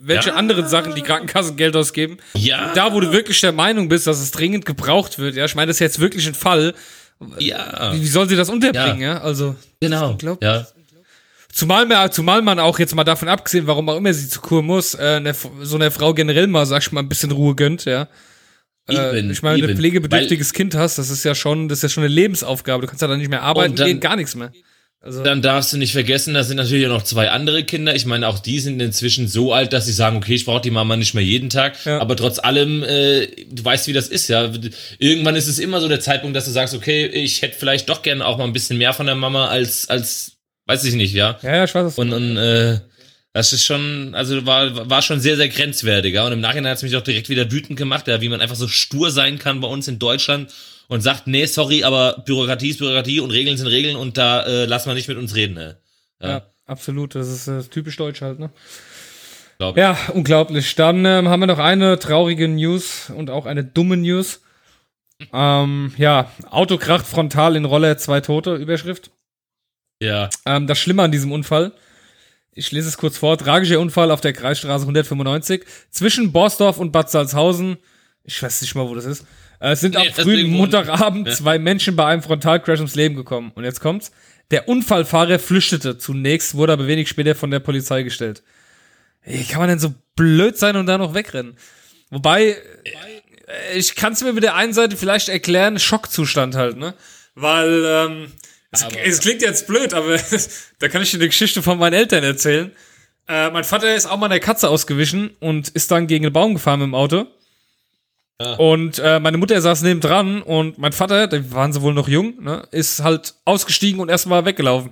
[0.00, 0.34] welche ja.
[0.34, 2.18] anderen Sachen die Krankenkassen Geld ausgeben.
[2.34, 2.72] Ja.
[2.74, 5.36] Da, wo du wirklich der Meinung bist, dass es dringend gebraucht wird.
[5.36, 6.74] Ja, ich meine, das ist jetzt wirklich ein Fall.
[7.38, 7.92] Ja.
[7.94, 9.14] Wie, wie soll sie das unterbringen, ja?
[9.14, 9.20] ja?
[9.20, 9.54] Also.
[9.80, 10.18] Genau.
[10.40, 10.66] Ja.
[11.52, 14.62] Zumal, man, zumal man auch jetzt mal davon abgesehen, warum auch immer sie zur Kur
[14.62, 17.84] muss, äh, eine, so eine Frau generell mal, sag ich mal, ein bisschen Ruhe gönnt,
[17.84, 18.08] ja.
[18.88, 21.78] Äh, eben, ich meine, wenn du ein pflegebedürftiges Kind hast, das ist ja schon, das
[21.78, 22.82] ist ja schon eine Lebensaufgabe.
[22.82, 24.52] Du kannst ja dann nicht mehr arbeiten, dann, geht gar nichts mehr.
[25.04, 27.94] Also dann darfst du nicht vergessen, da sind natürlich auch noch zwei andere Kinder.
[27.94, 30.70] Ich meine, auch die sind inzwischen so alt, dass sie sagen, okay, ich brauche die
[30.70, 31.84] Mama nicht mehr jeden Tag.
[31.84, 32.00] Ja.
[32.00, 34.52] Aber trotz allem, äh, du weißt, wie das ist, ja.
[34.98, 38.02] Irgendwann ist es immer so der Zeitpunkt, dass du sagst, okay, ich hätte vielleicht doch
[38.02, 41.36] gerne auch mal ein bisschen mehr von der Mama als, als, weiß ich nicht, ja.
[41.42, 42.78] Ja, ja, ich weiß Und, und äh,
[43.32, 46.14] das ist schon, also war, war schon sehr, sehr grenzwertig.
[46.14, 46.26] Ja?
[46.26, 48.56] Und im Nachhinein hat es mich auch direkt wieder wütend gemacht, ja, wie man einfach
[48.56, 50.52] so stur sein kann bei uns in Deutschland
[50.88, 54.66] und sagt, nee, sorry, aber Bürokratie ist Bürokratie und Regeln sind Regeln und da äh,
[54.66, 55.54] lass man nicht mit uns reden.
[55.54, 55.78] Ne?
[56.20, 56.28] Ja.
[56.28, 57.14] ja, absolut.
[57.14, 58.50] Das ist äh, typisch deutsch halt, ne?
[59.56, 59.76] Glaub.
[59.78, 60.74] Ja, unglaublich.
[60.74, 64.42] Dann ähm, haben wir noch eine traurige News und auch eine dumme News.
[65.32, 69.10] ähm, ja, Autokracht frontal in Rolle, zwei Tote, Überschrift.
[70.02, 70.28] Ja.
[70.44, 71.72] Ähm, das Schlimme an diesem Unfall
[72.54, 73.38] ich lese es kurz vor.
[73.38, 77.78] Tragischer Unfall auf der Kreisstraße 195 zwischen Borsdorf und Bad Salzhausen.
[78.24, 79.24] Ich weiß nicht mal, wo das ist.
[79.60, 81.34] Äh, es sind nee, am frühen Montagabend ja.
[81.34, 83.52] zwei Menschen bei einem Frontalcrash ums Leben gekommen.
[83.54, 84.12] Und jetzt kommt's.
[84.50, 88.42] Der Unfallfahrer flüchtete zunächst, wurde aber wenig später von der Polizei gestellt.
[89.24, 91.56] Wie kann man denn so blöd sein und da noch wegrennen?
[92.10, 96.94] Wobei, äh, ich kann es mir mit der einen Seite vielleicht erklären, Schockzustand halt, ne?
[97.34, 98.32] Weil, ähm,
[98.72, 100.18] es, es, klingt jetzt blöd, aber
[100.78, 102.72] da kann ich dir eine Geschichte von meinen Eltern erzählen.
[103.28, 106.54] Äh, mein Vater ist auch mal einer Katze ausgewichen und ist dann gegen einen Baum
[106.54, 107.26] gefahren mit dem Auto.
[108.40, 108.54] Ja.
[108.54, 112.08] Und äh, meine Mutter saß neben dran und mein Vater, da waren sie wohl noch
[112.08, 114.90] jung, ne, ist halt ausgestiegen und erstmal weggelaufen.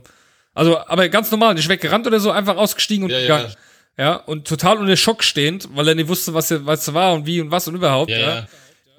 [0.55, 3.55] Also, aber ganz normal, nicht weggerannt oder so, einfach ausgestiegen und ja, gegangen.
[3.97, 4.05] Ja.
[4.05, 4.15] ja.
[4.17, 7.51] und total unter Schock stehend, weil er nicht wusste, was, was war und wie und
[7.51, 8.11] was und überhaupt.
[8.11, 8.47] Ja, ja.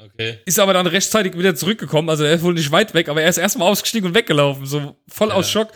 [0.03, 0.39] Okay.
[0.45, 2.09] Ist aber dann rechtzeitig wieder zurückgekommen.
[2.09, 4.65] Also er ist wohl nicht weit weg, aber er ist erstmal ausgestiegen und weggelaufen.
[4.65, 5.35] So voll ja.
[5.35, 5.69] aus Schock.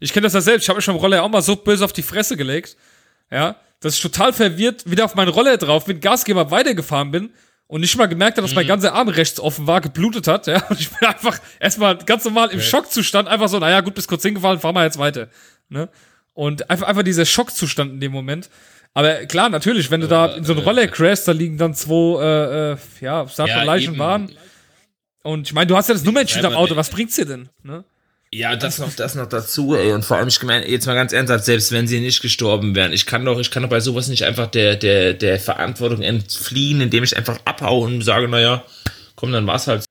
[0.00, 0.64] Ich kenne das ja selbst.
[0.64, 2.76] Ich habe mir schon im Roller auch mal so böse auf die Fresse gelegt.
[3.30, 3.56] Ja.
[3.80, 7.30] Dass ich total verwirrt wieder auf meinen Roller drauf mit Gasgeber weitergefahren bin
[7.66, 8.56] und nicht mal gemerkt habe, dass mhm.
[8.56, 10.46] mein ganzer Arm rechts offen war, geblutet hat.
[10.46, 10.62] Ja.
[10.68, 12.68] Und ich bin einfach erstmal ganz normal im okay.
[12.68, 15.28] Schockzustand einfach so, naja, gut, bis kurz hingefallen, fahren wir jetzt weiter.
[15.70, 15.88] Ne?
[16.34, 18.50] Und einfach, einfach dieser Schockzustand in dem Moment.
[18.94, 22.22] Aber klar, natürlich, wenn du da in so einen Roller crashst, da liegen dann zwei,
[22.22, 24.30] äh, äh, ja, sag ja, Leichen waren.
[25.22, 27.48] Und ich meine, du hast ja das Nummernschild am Auto, was bringt's dir denn?
[27.62, 27.84] Ne?
[28.34, 29.92] Ja, das noch, das noch dazu, ey.
[29.92, 32.92] Und vor allem, ich meine, jetzt mal ganz ernsthaft, selbst wenn sie nicht gestorben wären,
[32.92, 36.80] ich kann doch, ich kann doch bei sowas nicht einfach der, der, der Verantwortung entfliehen,
[36.80, 38.64] indem ich einfach abhaue und sage, naja,
[39.16, 39.84] komm, dann war's halt.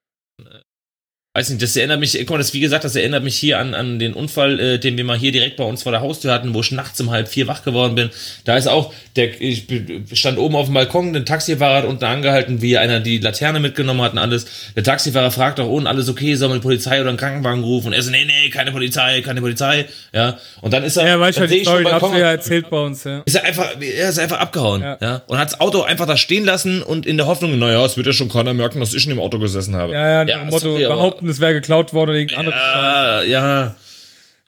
[1.34, 3.73] Weiß nicht, das erinnert mich, guck mal, das, wie gesagt, das erinnert mich hier an,
[3.73, 6.53] an den Unfall, äh, den wir mal hier direkt bei uns vor der Haustür hatten,
[6.53, 8.09] wo ich nachts um halb vier wach geworden bin.
[8.43, 9.65] Da ist auch, der, ich
[10.11, 14.01] stand oben auf dem Balkon, der Taxifahrer hat unten angehalten, wie einer die Laterne mitgenommen
[14.01, 14.45] hat und alles.
[14.75, 17.88] Der Taxifahrer fragt auch unten, alles okay, soll man die Polizei oder einen Krankenwagen rufen?
[17.88, 20.38] Und er so, nee, nee, keine Polizei, keine Polizei, ja.
[20.59, 23.05] Und dann ist er, Ja, weißt du, dann die Story Balkon- ja erzählt bei uns,
[23.05, 23.21] ja.
[23.25, 24.97] ist er einfach, er ist einfach abgehauen, Ja.
[24.99, 25.21] ja.
[25.27, 28.07] Und hat das Auto einfach da stehen lassen und in der Hoffnung, naja, es wird
[28.07, 29.93] ja schon keiner merken, dass ich in dem Auto gesessen habe.
[29.93, 32.59] Ja, ja, dem Motto, sorry, aber- behaupten, es wäre geklaut worden oder irgendein anderes.
[32.59, 33.76] Ja, ja.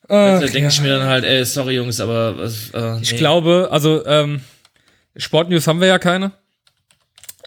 [0.09, 3.17] Da denke ich mir dann halt, ey, sorry Jungs, aber was, äh, Ich nee.
[3.17, 4.41] glaube, also ähm,
[5.15, 6.33] Sportnews haben wir ja keine.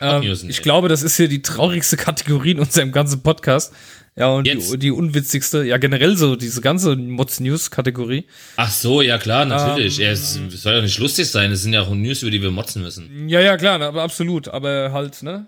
[0.01, 0.62] Ähm, Sportnews ich nicht.
[0.62, 3.72] glaube, das ist hier die traurigste Kategorie in unserem ganzen Podcast.
[4.18, 8.24] Ja, und die, die unwitzigste, ja generell so diese ganze Mods News Kategorie.
[8.57, 9.99] Ach so, ja klar, Ähm, natürlich.
[9.99, 12.41] ja, es, es soll ja nicht lustig sein, es sind ja auch News, über die
[12.41, 13.29] wir motzen müssen.
[13.29, 15.47] Ja, ja, klar, aber absolut, aber halt, ne?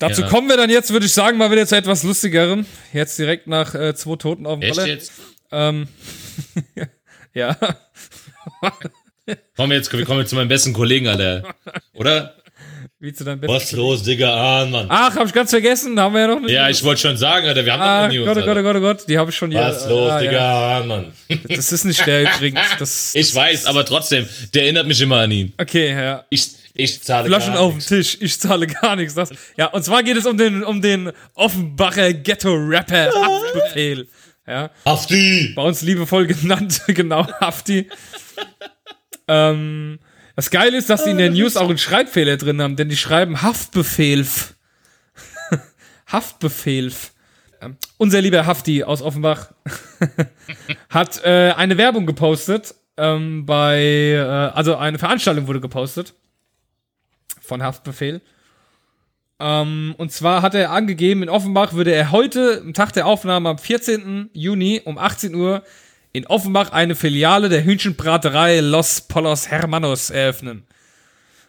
[0.00, 0.28] Dazu Ja.
[0.28, 2.66] kommen wir dann jetzt, würde ich sagen, mal wieder zu etwas lustigerem.
[2.92, 5.12] Jetzt direkt nach äh, zwei Toten auf dem jetzt?
[5.52, 5.86] Ähm,
[7.34, 7.56] ja.
[9.56, 11.54] Kommen wir jetzt, wir kommen jetzt zu meinem besten Kollegen, Alter.
[11.94, 12.34] Oder?
[12.98, 14.86] Wie zu deinem besten Was los, Digga, Ahn, Mann.
[14.90, 17.16] Ach, hab ich ganz vergessen, da haben wir ja noch eine Ja, ich wollte schon
[17.16, 18.26] sagen, Alter, wir haben Ah, noch eine News.
[18.26, 18.62] Gott, oh Gott, oh.
[18.62, 19.60] Gott, oh Gott, die habe ich schon hier.
[19.60, 20.78] Was los, ah, Digga, Ja.
[20.78, 21.12] Ahn, Mann.
[21.48, 22.60] Das ist nicht der übrigens.
[22.78, 25.52] Das, Ich weiß, aber trotzdem, der erinnert mich immer an ihn.
[25.58, 26.24] okay, ja.
[26.28, 27.88] Ich, ich zahle Flaschen gar auf dem nichts.
[27.88, 29.14] Tisch, ich zahle gar nichts.
[29.14, 34.08] Das, ja, und zwar geht es um den, um den Offenbacher Ghetto-Rapper Haftbefehl.
[34.46, 35.52] Ja, Hafti!
[35.54, 37.88] bei uns liebevoll genannt, genau, Hafti.
[39.28, 39.98] ähm,
[40.34, 42.96] das Geile ist, dass die in der News auch einen Schreibfehler drin haben, denn die
[42.96, 44.26] schreiben Haftbefehl.
[46.06, 46.92] Haftbefehl.
[47.60, 49.52] Ähm, Unser lieber Hafti aus Offenbach
[50.88, 53.82] hat äh, eine Werbung gepostet ähm, bei,
[54.14, 56.14] äh, also eine Veranstaltung wurde gepostet
[57.50, 58.20] von Haftbefehl.
[59.40, 63.48] Ähm, und zwar hat er angegeben, in Offenbach würde er heute, am Tag der Aufnahme
[63.48, 64.30] am 14.
[64.32, 65.64] Juni um 18 Uhr
[66.12, 70.64] in Offenbach eine Filiale der Hühnchenbraterei Los Polos Hermanos eröffnen.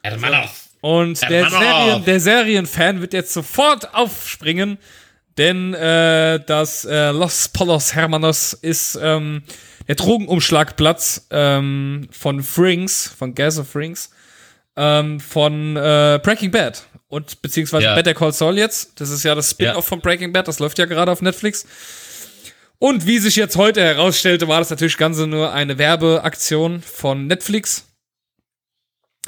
[0.04, 0.70] Hermanov.
[0.82, 1.48] Und der.
[1.48, 4.80] Serien, der Serienfan wird jetzt sofort aufspringen,
[5.38, 9.44] denn äh, das äh, Los Polos Hermanos ist ähm,
[9.88, 14.10] der Drogenumschlagplatz ähm, von Frings, von Gas of Frings,
[14.76, 17.96] ähm, von äh, Breaking Bad und beziehungsweise Ja.
[17.96, 19.00] Better Call Saul jetzt.
[19.00, 19.82] Das ist ja das Spin-off Ja.
[19.90, 21.66] von Breaking Bad, das läuft ja gerade auf Netflix.
[22.80, 27.88] Und wie sich jetzt heute herausstellte, war das natürlich Ganze nur eine Werbeaktion von Netflix.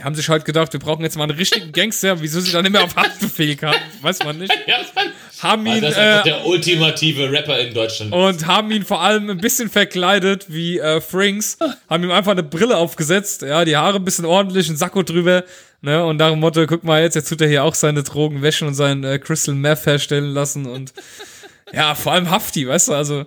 [0.01, 2.19] Haben sich halt gedacht, wir brauchen jetzt mal einen richtigen Gangster.
[2.19, 4.51] Wieso sie dann nicht mehr auf Haftbefehl kamen, weiß man nicht.
[4.65, 5.11] Ja, Mann.
[5.43, 8.13] Haben ihn, Das ist äh, der ultimative Rapper in Deutschland.
[8.13, 11.57] und haben ihn vor allem ein bisschen verkleidet wie äh, Frings,
[11.89, 15.43] haben ihm einfach eine Brille aufgesetzt, ja, die Haare ein bisschen ordentlich, ein Sakko drüber,
[15.81, 18.41] ne, und nach dem Motto, guck mal jetzt, jetzt tut er hier auch seine Drogen
[18.41, 20.93] wäschen und sein äh, Crystal Meth herstellen lassen und
[21.73, 23.25] ja, vor allem Hafti, weißt du, also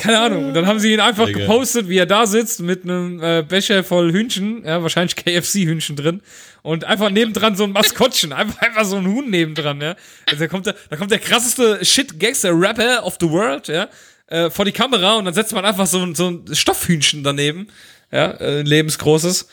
[0.00, 0.46] keine Ahnung.
[0.48, 1.40] Und dann haben sie ihn einfach Digga.
[1.40, 6.22] gepostet, wie er da sitzt mit einem äh, Becher voll Hühnchen, ja, wahrscheinlich KFC-Hühnchen drin.
[6.62, 9.94] Und einfach nebendran so ein Maskottchen, einfach, einfach so ein Huhn nebendran, ja.
[10.26, 13.88] Also da kommt der, da kommt der krasseste Shit-Gangster-Rapper of the world, ja,
[14.26, 17.68] äh, vor die Kamera und dann setzt man einfach so, ein- so ein Stoffhühnchen daneben,
[18.12, 19.48] ja, äh, ein lebensgroßes.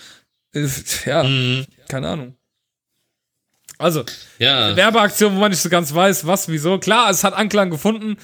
[0.54, 0.68] Äh,
[1.06, 1.26] ja,
[1.90, 2.36] keine Ahnung.
[3.80, 4.04] Also,
[4.40, 4.76] Ja.
[4.76, 6.80] Werbeaktion, wo man nicht so ganz weiß, was, wieso.
[6.80, 8.18] Klar, es hat Anklang gefunden.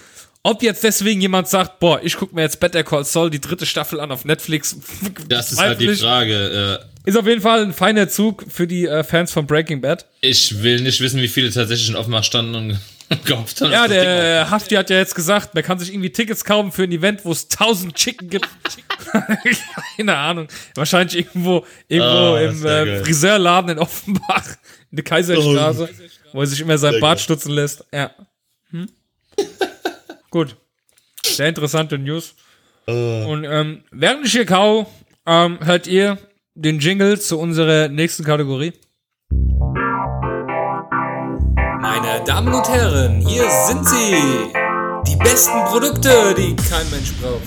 [0.45, 3.65] Ob jetzt deswegen jemand sagt, boah, ich guck mir jetzt Better Call Saul die dritte
[3.65, 4.75] Staffel an auf Netflix,
[5.29, 5.95] Das ist halt die.
[5.95, 6.79] Frage.
[7.05, 10.05] Äh, Ist auf jeden Fall ein feiner Zug für die äh, Fans von Breaking Bad.
[10.19, 12.79] Ich will nicht wissen, wie viele tatsächlich in Offenbach standen und
[13.25, 13.71] gehofft haben.
[13.71, 16.91] Ja, der Hafti hat ja jetzt gesagt, man kann sich irgendwie Tickets kaufen für ein
[16.91, 18.49] Event, wo es 1000 Chicken gibt.
[19.97, 20.47] Keine Ahnung.
[20.75, 23.03] Wahrscheinlich irgendwo, irgendwo Ah, im äh.
[23.03, 24.45] Friseurladen in Offenbach,
[24.91, 25.87] in der Kaiserstraße,
[26.33, 27.23] wo er sich immer sein Bart geil.
[27.23, 27.85] stutzen lässt.
[27.93, 28.11] Ja.
[28.71, 28.89] Hm?
[30.33, 30.55] Gut.
[31.23, 32.33] Sehr interessante News.
[32.87, 34.91] Und ähm, während ich hier kau,
[35.27, 36.17] ähm, hört ihr
[36.55, 38.73] den Jingle zu unserer nächsten Kategorie.
[41.81, 44.15] Meine Damen und Herren, hier sind sie.
[45.05, 47.43] Die besten Produkte, die kein Mensch braucht.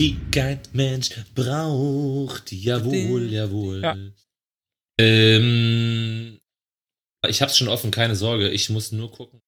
[0.00, 2.50] die kein Mensch braucht.
[2.50, 3.82] Jawohl, jawohl.
[3.82, 3.94] Ja.
[4.98, 6.40] Ähm,
[7.28, 8.48] ich hab's schon offen, keine Sorge.
[8.48, 9.43] Ich muss nur gucken.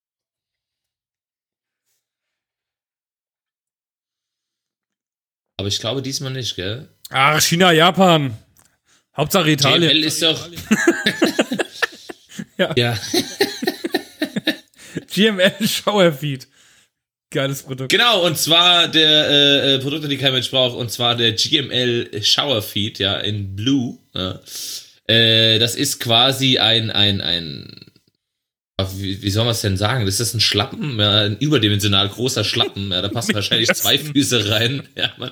[5.57, 6.89] Aber ich glaube diesmal nicht, gell?
[7.11, 8.37] Ach, China, Japan.
[9.17, 9.91] Hauptsache Italien.
[9.91, 10.49] JML ist doch.
[12.59, 12.73] Ja.
[12.77, 12.99] ja.
[15.15, 16.49] GML Showerfeed.
[17.31, 17.91] Geiles Produkt.
[17.91, 22.23] Genau, und zwar der äh, äh, Produkte, die kein Mensch braucht, und zwar der GML
[22.23, 23.99] Shower Feed, ja, in Blue.
[24.15, 24.41] Ja.
[25.07, 27.86] Äh, das ist quasi ein, ein, ein,
[28.97, 30.05] wie, wie soll man es denn sagen?
[30.05, 32.91] Das ist ein Schlappen, ja, ein überdimensional großer Schlappen.
[32.91, 35.31] Ja, da passen wahrscheinlich zwei Füße rein, ja, man,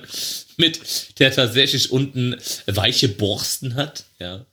[0.57, 0.79] mit
[1.19, 2.35] der tatsächlich unten
[2.65, 4.45] weiche Borsten hat, ja.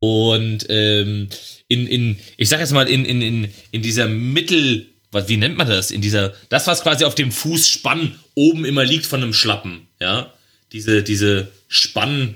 [0.00, 1.28] Und ähm,
[1.68, 5.56] in, in, ich sag jetzt mal, in, in, in, in dieser Mittel, was, wie nennt
[5.56, 5.90] man das?
[5.90, 10.32] In dieser, das, was quasi auf dem Fußspann oben immer liegt von einem Schlappen, ja.
[10.72, 12.34] Diese, diese Spann,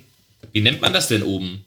[0.52, 1.64] wie nennt man das denn oben?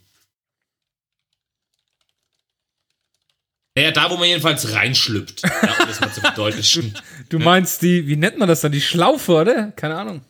[3.76, 5.50] Naja, da, wo man jedenfalls reinschlüpft, ja,
[5.80, 6.94] um das mal zu verdeutlichen.
[7.30, 8.74] Du meinst die, wie nennt man das dann?
[8.74, 9.72] Die Schlaufe, oder?
[9.72, 10.22] Keine Ahnung.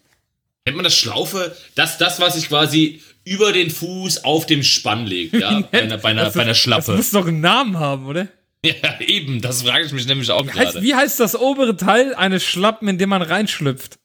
[0.65, 1.55] Nennt man das Schlaufe?
[1.73, 5.97] Das, das, was sich quasi über den Fuß auf dem Spann legt, ja, bei einer,
[5.97, 6.91] bei einer, Das- bei einer Das Schlappe.
[6.95, 8.27] muss doch einen Namen haben, oder?
[8.63, 10.83] Ja, eben, das frage ich mich nämlich auch gerade.
[10.83, 13.97] wie heißt das obere Teil eines Schlappen, in dem man reinschlüpft?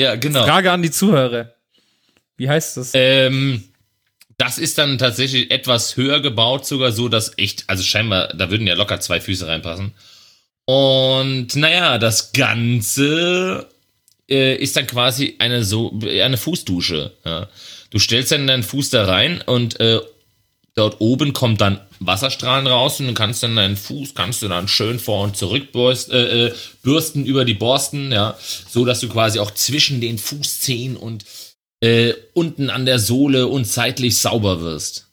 [0.00, 0.44] Ja, genau.
[0.44, 1.54] Frage an die Zuhörer.
[2.36, 2.90] Wie heißt das?
[2.94, 3.62] Ähm,
[4.38, 8.66] das ist dann tatsächlich etwas höher gebaut, sogar so, dass echt, also scheinbar, da würden
[8.66, 9.92] ja locker zwei Füße reinpassen.
[10.66, 13.66] Und naja, das Ganze
[14.28, 17.12] äh, ist dann quasi eine so eine Fußdusche.
[17.24, 17.48] Ja.
[17.90, 20.00] Du stellst dann deinen Fuß da rein und äh,
[20.74, 24.68] dort oben kommt dann Wasserstrahlen raus und du kannst dann deinen Fuß kannst du dann
[24.68, 28.36] schön vor und zurück bürst, äh, äh, bürsten über die Borsten, ja,
[28.68, 31.24] so dass du quasi auch zwischen den Fußzehen und
[31.80, 35.08] äh, unten an der Sohle und seitlich sauber wirst.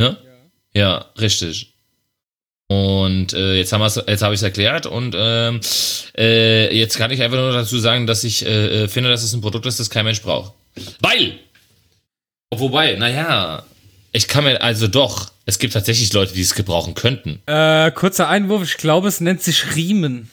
[0.00, 0.16] ja.
[0.74, 1.74] Ja, richtig.
[2.68, 5.60] Und äh, jetzt haben wir's, jetzt habe ich es erklärt und ähm,
[6.16, 9.32] äh, jetzt kann ich einfach nur dazu sagen, dass ich äh, äh, finde, dass es
[9.32, 10.52] ein Produkt ist, das kein Mensch braucht.
[11.00, 11.38] Weil,
[12.50, 13.64] wobei, naja,
[14.12, 17.40] ich kann mir also doch, es gibt tatsächlich Leute, die es gebrauchen könnten.
[17.46, 20.30] Äh, kurzer Einwurf, ich glaube, es nennt sich Riemen.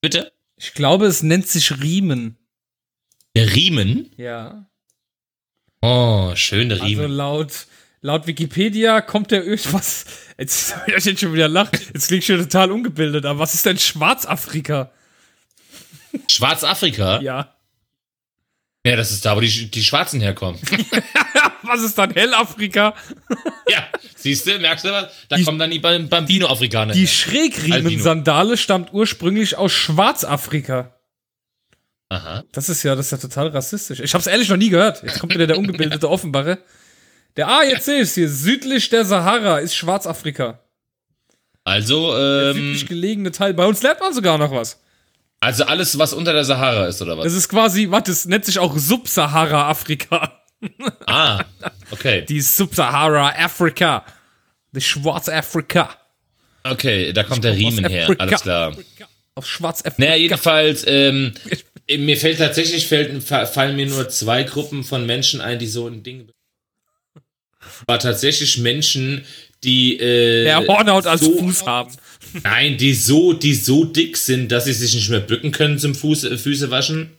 [0.00, 0.32] Bitte?
[0.56, 2.36] Ich glaube, es nennt sich Riemen.
[3.36, 4.10] Der Riemen?
[4.16, 4.66] Ja.
[5.82, 7.10] Oh, schöne Also Riemen.
[7.12, 7.66] laut,
[8.00, 10.04] laut Wikipedia kommt der irgendwas.
[10.38, 11.78] Jetzt hab ich jetzt schon wieder lacht.
[11.92, 14.90] Jetzt klingt schon total ungebildet, aber was ist denn Schwarzafrika?
[16.28, 17.20] Schwarzafrika?
[17.20, 17.54] Ja.
[18.86, 20.58] Ja, das ist da, wo die, die Schwarzen herkommen.
[21.62, 22.94] Was ist dann Hellafrika?
[23.68, 25.12] ja, siehst du, merkst du was?
[25.28, 27.06] Da Die- kommen dann die Bam- Bambino-Afrikaner Die.
[27.06, 30.98] Schrägriemen-Sandale stammt ursprünglich aus Schwarzafrika.
[32.10, 32.44] Aha.
[32.52, 34.00] Das ist ja, das ist ja total rassistisch.
[34.00, 35.02] Ich hab's ehrlich noch nie gehört.
[35.02, 36.58] Jetzt kommt wieder der ungebildete Offenbache.
[37.36, 38.28] Der, ah, jetzt sehe ich's hier.
[38.28, 40.58] Südlich der Sahara ist Schwarzafrika.
[41.64, 43.54] Also, Der ähm, südlich gelegene Teil.
[43.54, 44.80] Bei uns lernt man sogar noch was.
[45.38, 47.24] also alles, was unter der Sahara ist, oder was?
[47.24, 50.40] Das ist quasi, warte, es nennt sich auch Subsahara-Afrika.
[51.06, 51.44] ah,
[51.92, 52.24] okay.
[52.28, 54.04] Die Subsahara-Afrika.
[54.72, 55.90] Die Schwarzafrika.
[56.64, 58.76] Okay, da kommt der Riemen her, alles klar.
[59.36, 60.02] Auf Schwarzafrika.
[60.02, 61.32] Naja, jedenfalls, ähm,
[61.98, 65.86] mir fällt tatsächlich, fällt, fa- fallen mir nur zwei Gruppen von Menschen ein, die so
[65.86, 66.30] ein Ding.
[67.86, 69.24] War tatsächlich Menschen,
[69.64, 71.94] die äh, Der Hornhaut als so, Fuß haben.
[72.42, 75.94] Nein, die so, die so dick sind, dass sie sich nicht mehr bücken können zum
[75.94, 77.10] Fuß, äh, Füße waschen.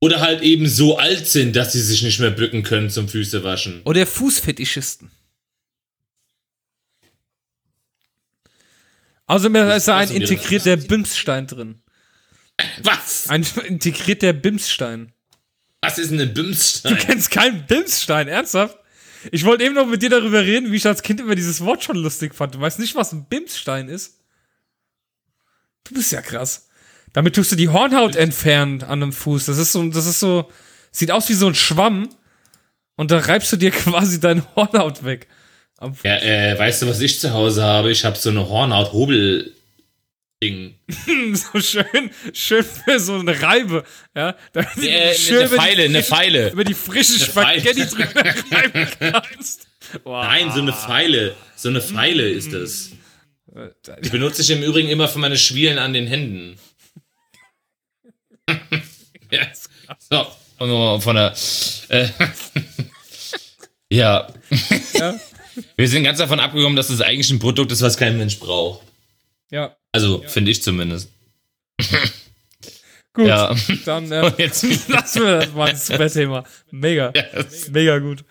[0.00, 3.42] Oder halt eben so alt sind, dass sie sich nicht mehr bücken können zum Füße
[3.42, 3.82] waschen.
[3.84, 5.10] Oder Fußfetischisten.
[9.26, 11.82] Außerdem ist da ein wieder integrierter Bimsstein drin.
[12.82, 13.28] Was?
[13.28, 15.12] Ein integrierter Bimsstein.
[15.80, 16.98] Was ist denn ein Du Bimsstein?
[16.98, 18.78] kennst keinen Bimsstein, ernsthaft?
[19.30, 21.82] Ich wollte eben noch mit dir darüber reden, wie ich als Kind immer dieses Wort
[21.84, 22.54] schon lustig fand.
[22.54, 24.20] Du weißt nicht, was ein Bimsstein ist?
[25.84, 26.68] Du bist ja krass.
[27.12, 29.46] Damit tust du die Hornhaut entfernen an einem Fuß.
[29.46, 30.50] Das ist so, das ist so,
[30.92, 32.08] sieht aus wie so ein Schwamm.
[32.96, 35.28] Und da reibst du dir quasi deine Hornhaut weg.
[36.02, 37.90] Ja, äh, weißt du, was ich zu Hause habe?
[37.92, 38.48] Ich habe so eine
[40.40, 40.74] Hornhaut-Hobel-Ding.
[41.34, 43.84] so schön, schön für so eine Reibe.
[44.14, 46.50] Ja, damit Äh, schön eine Pfeile, eine Pfeile.
[46.50, 47.18] Über die frische.
[47.24, 49.68] Spaghetti drüber reiben kannst.
[50.04, 50.24] Wow.
[50.24, 51.36] Nein, so eine Pfeile.
[51.56, 52.90] So eine Pfeile ist das.
[53.54, 53.70] Äh,
[54.02, 56.58] Die benutze ich im Übrigen immer für meine Schwielen an den Händen.
[59.30, 59.46] ja.
[60.10, 60.26] So,
[61.00, 61.34] von der.
[61.88, 62.08] Äh,
[63.90, 64.32] ja.
[64.94, 65.20] Ja.
[65.76, 68.82] Wir sind ganz davon abgekommen, dass das eigentlich ein Produkt ist, was kein Mensch braucht.
[69.50, 71.10] Ja, Also, finde ich zumindest.
[73.14, 73.26] gut.
[73.26, 73.54] Ja.
[73.84, 74.88] Dann äh, Und jetzt.
[74.88, 75.70] lassen wir das mal.
[75.70, 76.44] Ein super Thema.
[76.70, 77.12] Mega.
[77.70, 78.24] Mega gut.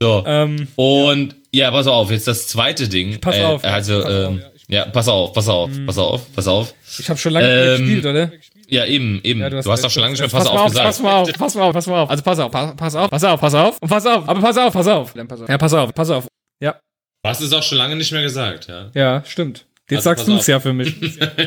[0.00, 0.22] So.
[0.26, 3.18] Ähm, Und ja, pass auf, jetzt das zweite Ding.
[3.20, 4.30] Pass äh, auf, Also, pass auf.
[4.30, 6.74] ähm, ja, pass auf, pass auf, pass auf, pass auf.
[6.98, 8.32] ich habe schon lange nicht mehr Ähm, gespielt, oder?
[8.68, 9.40] Ja, eben, eben.
[9.40, 10.86] Ja, du hast, doch schon lange nicht mehr pass pass, auf auf, gesagt.
[10.86, 12.10] pass mal auf, pass mal auf, pass mal auf.
[12.10, 14.28] Also pass auf, pass, pass auf, pass auf, pass auf und pass auf.
[14.28, 15.14] Aber pass auf, pass auf.
[15.48, 16.26] Ja, pass auf, pass auf.
[16.60, 16.78] Ja,
[17.24, 18.90] Du hast es auch schon lange nicht mehr gesagt, ja.
[18.94, 19.64] ja, stimmt.
[19.90, 20.94] Jetzt Also sagst du es ja für mich.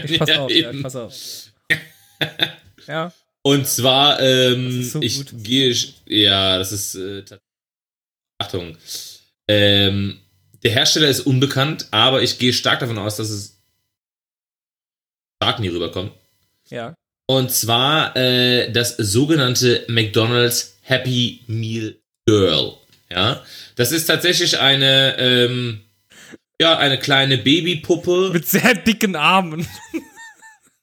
[0.06, 0.82] Ich pass Ja, auf, ja, eben.
[0.84, 1.14] pass auf.
[2.88, 3.14] Ja,
[3.44, 5.44] Und zwar, ähm, so ich gut.
[5.44, 5.76] gehe,
[6.08, 7.24] ja, das ist, äh,
[8.40, 8.76] Achtung,
[9.48, 10.20] ähm,
[10.64, 13.62] der Hersteller ist unbekannt, aber ich gehe stark davon aus, dass es
[15.42, 16.12] stark nie rüberkommt.
[16.70, 16.94] ja.
[17.28, 22.74] Und zwar äh, das sogenannte McDonald's Happy Meal Girl.
[23.10, 23.42] Ja,
[23.76, 25.82] das ist tatsächlich eine, ähm,
[26.62, 28.30] ja, eine kleine Babypuppe.
[28.32, 29.68] Mit sehr dicken Armen.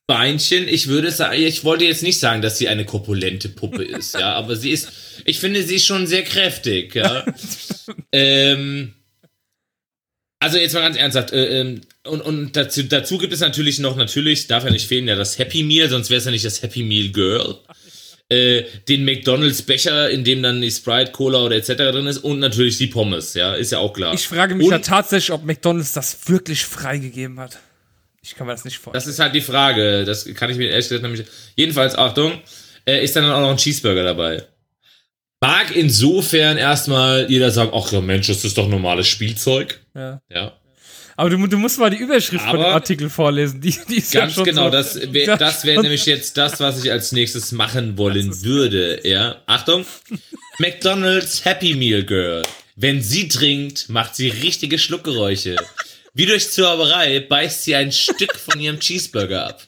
[0.08, 0.66] Beinchen.
[0.66, 4.32] Ich würde sagen, ich wollte jetzt nicht sagen, dass sie eine korpulente Puppe ist, ja,
[4.32, 4.88] aber sie ist,
[5.24, 7.24] ich finde sie schon sehr kräftig, ja.
[8.12, 8.94] ähm,
[10.40, 13.96] also jetzt mal ganz ernsthaft, äh, ähm, und, und dazu, dazu gibt es natürlich noch,
[13.96, 16.62] natürlich, darf ja nicht fehlen, ja, das Happy Meal, sonst wäre es ja nicht das
[16.62, 17.58] Happy Meal Girl.
[18.30, 21.76] Äh, den McDonalds Becher, in dem dann die Sprite, Cola oder etc.
[21.76, 24.12] drin ist und natürlich die Pommes, ja, ist ja auch klar.
[24.12, 27.58] Ich frage mich und, ja tatsächlich, ob McDonalds das wirklich freigegeben hat.
[28.20, 29.02] Ich kann mir das nicht vorstellen.
[29.02, 30.04] Das ist halt die Frage.
[30.04, 31.24] Das kann ich mir ehrlich gesagt nämlich.
[31.56, 32.42] Jedenfalls, Achtung,
[32.86, 34.44] äh, ist dann auch noch ein Cheeseburger dabei.
[35.40, 39.80] Mag insofern erstmal jeder sagen, ach ja Mensch, das ist doch normales Spielzeug.
[39.94, 40.20] ja.
[40.28, 40.57] Ja.
[41.18, 43.60] Aber du, du musst mal die Überschrift von dem Aber- Artikel vorlesen.
[43.60, 46.36] Die, die ist ja Ganz schon genau, so, das wäre Ja, das wär nämlich jetzt
[46.36, 49.00] das, was ich als nächstes machen wollen würde.
[49.02, 49.84] Ja, Achtung.
[50.60, 52.44] McDonald's Happy Meal Girl.
[52.76, 55.56] Wenn sie trinkt, macht sie richtige Schluckgeräusche.
[56.14, 59.62] Wie durch Zauberei beißt sie ein Stück von ihrem Cheeseburger ab.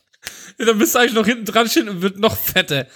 [0.59, 2.87] Dann bist du eigentlich noch hinten dran stehen und wird noch fetter.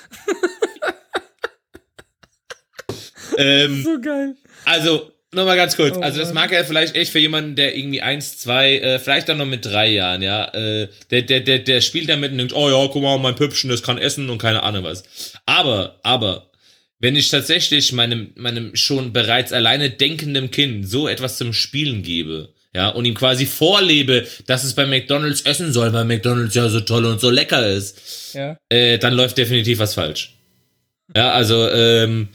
[3.36, 4.36] Ähm, So geil.
[4.64, 5.96] Also, nochmal ganz kurz.
[5.96, 9.28] Oh also, das mag ja vielleicht echt für jemanden, der irgendwie eins, zwei, äh, vielleicht
[9.28, 10.46] dann noch mit drei Jahren, ja.
[10.54, 13.70] Äh, der, der, der, der spielt damit und denkt, oh ja, guck mal, mein Püppchen,
[13.70, 15.04] das kann essen und keine Ahnung was.
[15.46, 16.50] Aber, aber,
[17.00, 22.50] wenn ich tatsächlich meinem, meinem schon bereits alleine denkenden Kind so etwas zum Spielen gebe,
[22.74, 26.80] ja, und ihm quasi vorlebe, dass es bei McDonalds essen soll, weil McDonalds ja so
[26.80, 28.56] toll und so lecker ist, Ja.
[28.68, 30.34] äh, dann läuft definitiv was falsch.
[31.14, 32.28] Ja, also, ähm,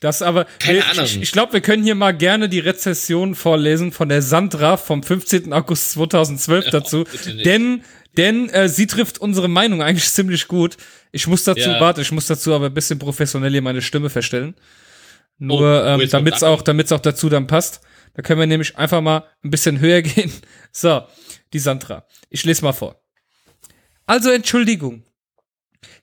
[0.00, 0.46] Das aber.
[0.58, 1.04] Keine ich, Ahnung.
[1.04, 5.02] Ich, ich glaube, wir können hier mal gerne die Rezession vorlesen von der Sandra vom
[5.02, 5.52] 15.
[5.52, 7.04] August 2012 dazu.
[7.44, 7.84] Denn,
[8.16, 10.76] denn äh, sie trifft unsere Meinung eigentlich ziemlich gut.
[11.12, 11.80] Ich muss dazu, Ja.
[11.80, 14.54] warte, ich muss dazu aber ein bisschen professionell hier meine Stimme verstellen.
[15.38, 17.80] Nur, Oh, ähm, jetzt damit es auch, damit's auch dazu dann passt.
[18.14, 20.32] Da können wir nämlich einfach mal ein bisschen höher gehen.
[20.72, 21.02] So,
[21.52, 22.06] die Sandra.
[22.30, 23.00] Ich lese mal vor.
[24.06, 25.04] Also Entschuldigung.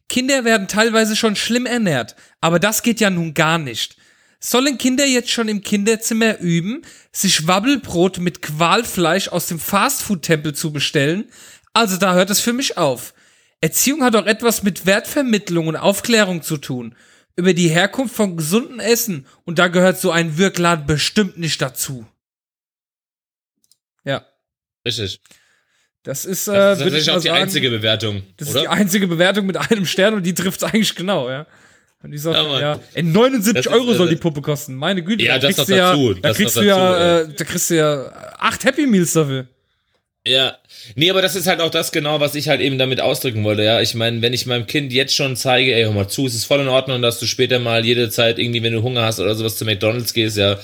[0.10, 3.98] Kinder werden teilweise schon schlimm ernährt, aber das geht ja nun gar nicht.
[4.40, 10.72] Sollen Kinder jetzt schon im Kinderzimmer üben, sich Wabbelbrot mit Qualfleisch aus dem Fastfood-Tempel zu
[10.72, 11.26] bestellen?
[11.74, 13.14] Also da hört es für mich auf.
[13.62, 16.96] Erziehung hat auch etwas mit Wertvermittlung und Aufklärung zu tun.
[17.36, 22.06] Über die Herkunft von gesundem Essen und da gehört so ein Wirkladen bestimmt nicht dazu.
[24.04, 24.26] Ja,
[24.86, 25.20] richtig.
[26.08, 28.62] Das ist, äh, Das ist ich auch die sagen, einzige Bewertung, das ist oder?
[28.62, 31.46] die einzige Bewertung mit einem Stern und die trifft es eigentlich genau, ja.
[32.02, 34.76] Und die sagt, Ja, ja, ey, 79 Das ist, Euro soll äh, die Puppe kosten.
[34.76, 35.26] Meine Güte.
[35.26, 36.78] Ja, da das kriegst noch du ja, dazu, Da das kriegst du ja,
[37.18, 39.48] dazu, äh, da kriegst du ja acht Happy Meals dafür.
[40.26, 40.58] Ja.
[40.96, 43.64] Nee, aber das ist halt auch das genau, was ich halt eben damit ausdrücken wollte,
[43.64, 43.82] ja.
[43.82, 46.46] Ich meine, wenn ich meinem Kind jetzt schon zeige, ey, hör mal zu, es ist
[46.46, 49.36] voll in Ordnung, dass du später mal jede Zeit irgendwie, wenn du Hunger hast oder
[49.36, 50.58] sowas zu McDonalds gehst, ja.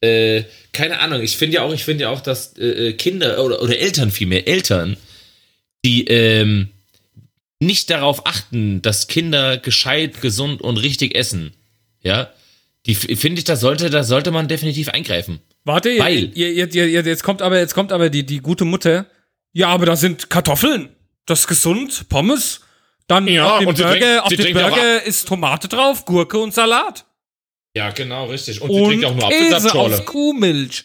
[0.00, 3.62] Äh, keine Ahnung, ich finde ja auch, ich finde ja auch, dass äh, Kinder oder,
[3.62, 4.96] oder Eltern vielmehr, Eltern,
[5.84, 6.68] die ähm,
[7.58, 11.52] nicht darauf achten, dass Kinder gescheit, gesund und richtig essen,
[12.02, 12.30] ja,
[12.86, 15.40] die finde ich, da sollte, da sollte man definitiv eingreifen.
[15.64, 18.64] Warte, Weil- ihr, ihr, ihr, ihr, jetzt kommt aber, jetzt kommt aber die, die gute
[18.64, 19.04] Mutter.
[19.52, 20.88] Ja, aber da sind Kartoffeln.
[21.26, 22.60] Das ist gesund, Pommes.
[23.06, 27.04] Dann Ja, auf dem Burger, trinkt- auf dem Burger ist Tomate drauf, Gurke und Salat.
[27.74, 28.60] Ja, genau, richtig.
[28.60, 30.84] Und, Und Käse aus Kuhmilch.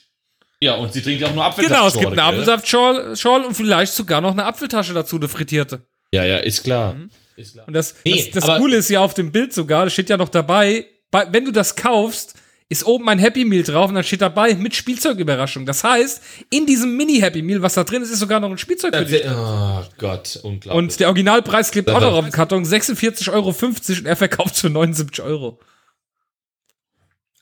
[0.62, 3.00] Ja, und sie trinkt auch nur Genau, es gibt eine Apfelsaftschorle?
[3.00, 5.86] Apfelsaftschorle und vielleicht sogar noch eine Apfeltasche dazu, eine frittierte.
[6.12, 6.94] Ja, ja, ist klar.
[6.94, 7.10] Mhm.
[7.36, 7.68] Ist klar.
[7.68, 10.18] Und das, Nee, das, das Coole ist ja auf dem Bild sogar, da steht ja
[10.18, 12.36] noch dabei, bei, wenn du das kaufst,
[12.68, 15.66] ist oben ein Happy Meal drauf und dann steht dabei mit Spielzeugüberraschung.
[15.68, 18.96] Das heißt, in diesem Mini-Happy Meal, was da drin ist, ist sogar noch ein Spielzeug
[18.96, 19.24] für dich.
[19.30, 20.74] Oh Gott, unglaublich.
[20.74, 24.70] Und der Originalpreis klebt auch noch auf dem Karton, 46,50 Euro und er verkauft für
[24.70, 25.60] 79 Euro.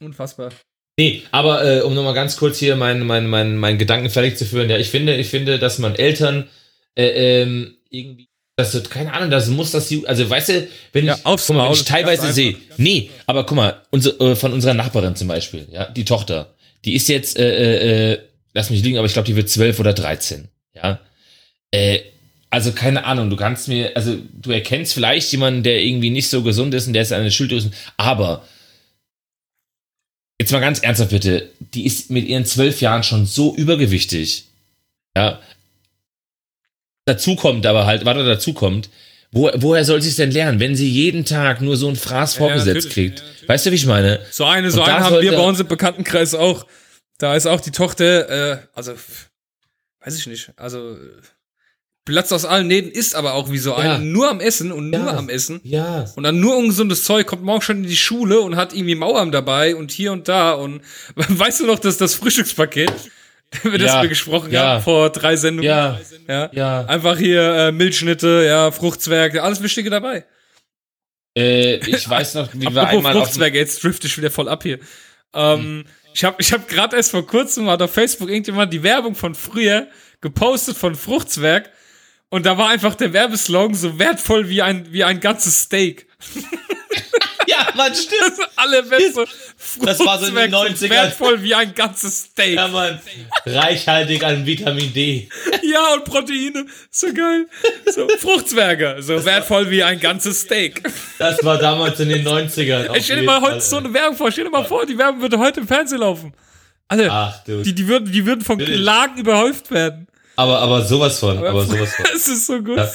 [0.03, 0.51] Unfassbar.
[0.97, 4.45] nee, aber äh, um nochmal ganz kurz hier meinen mein, mein, mein Gedanken fertig zu
[4.45, 6.47] führen, ja, ich finde, ich finde, dass man Eltern
[6.95, 11.15] äh, ähm, irgendwie, das wird, keine Ahnung, das muss das, also weißt du, wenn Ja,
[11.15, 14.53] ich, aufs guck mal, wenn ich teilweise sehe, nee, aber guck mal, unser, äh, von
[14.53, 16.53] unserer Nachbarin zum Beispiel, ja, die Tochter,
[16.85, 18.19] die ist jetzt, äh, äh, äh,
[18.53, 20.99] lass mich liegen, aber ich glaube, die wird 12 oder 13, ja,
[21.71, 21.99] äh,
[22.51, 26.43] also keine Ahnung, du kannst mir, also du erkennst vielleicht jemanden, der irgendwie nicht so
[26.43, 28.47] gesund ist und der ist eine Schilddrüsen, aber
[30.39, 34.45] jetzt mal ganz ernsthaft bitte, die ist mit ihren zwölf Jahren schon so übergewichtig,
[35.15, 35.39] ja,
[37.05, 38.89] dazu kommt aber halt, warte, dazu kommt,
[39.31, 42.35] wo, woher soll sie es denn lernen, wenn sie jeden Tag nur so einen Fraß
[42.35, 43.15] vorgesetzt natürlich.
[43.15, 43.19] kriegt?
[43.41, 44.19] Ja, weißt du, wie ich meine?
[44.29, 46.65] So eine, so eine haben wir bei uns im Bekanntenkreis auch.
[47.17, 48.93] Da ist auch die Tochter, äh, also,
[50.01, 50.97] weiß ich nicht, also,
[52.05, 53.77] Platz aus allen Nähten ist aber auch wie so Ja.
[53.77, 55.15] eine, nur am Essen und nur Ja.
[55.17, 55.61] am Essen.
[55.63, 56.05] Ja.
[56.15, 59.31] Und dann nur ungesundes Zeug, kommt morgen schon in die Schule und hat irgendwie Mauern
[59.31, 60.51] dabei und hier und da.
[60.51, 60.81] Und
[61.15, 62.91] weißt du noch, dass das Frühstückspaket,
[63.63, 64.01] über das Ja.
[64.01, 64.63] wir gesprochen Ja.
[64.65, 65.69] haben vor drei Sendungen?
[65.69, 65.99] Ja.
[66.27, 66.49] ja.
[66.51, 66.85] Ja.
[66.85, 70.25] Einfach hier äh, Milchschnitte, ja, Fruchtzwerg, alles Wichtige dabei.
[71.37, 74.79] Äh, ich weiß noch, wie wir einmal Fruchtzwerge, jetzt drift ich wieder voll ab hier.
[75.33, 79.15] Ähm, Ich habe ich hab gerade erst vor kurzem hat auf Facebook irgendjemand die Werbung
[79.15, 79.87] von früher
[80.21, 81.71] gepostet von Fruchtzwerg
[82.33, 86.07] und da war einfach der Werbeslogan so wertvoll wie ein, wie ein ganzes Steak.
[87.45, 88.21] Ja, man, stimmt.
[88.21, 89.25] Das ist allerbeste.
[89.81, 90.89] Das war so in den Fruchtzwerg 90ern.
[90.89, 92.55] Wertvoll wie ein ganzes Steak.
[92.55, 93.01] Ja, Mann.
[93.45, 95.27] Reichhaltig an Vitamin D.
[95.61, 96.65] Ja, und Proteine.
[96.89, 97.47] So geil.
[97.93, 98.97] So, Fruchtzwerge.
[99.01, 100.81] So wertvoll wie ein ganzes Steak.
[101.19, 102.87] Das war damals in den 90ern.
[102.87, 104.31] auf Ich stell dir mal heute so eine Werbung vor.
[104.31, 106.33] Stell dir mal vor, die Werbung würde heute im Fernsehen laufen.
[106.87, 107.11] Alle.
[107.11, 107.61] Ach, du.
[107.61, 108.57] Die, die, würden, die würden von.
[108.57, 110.07] Klagen überhäuft werden.
[110.35, 112.05] Aber, aber sowas von, aber sowas von.
[112.15, 112.77] Es ist so gut.
[112.77, 112.91] Ja.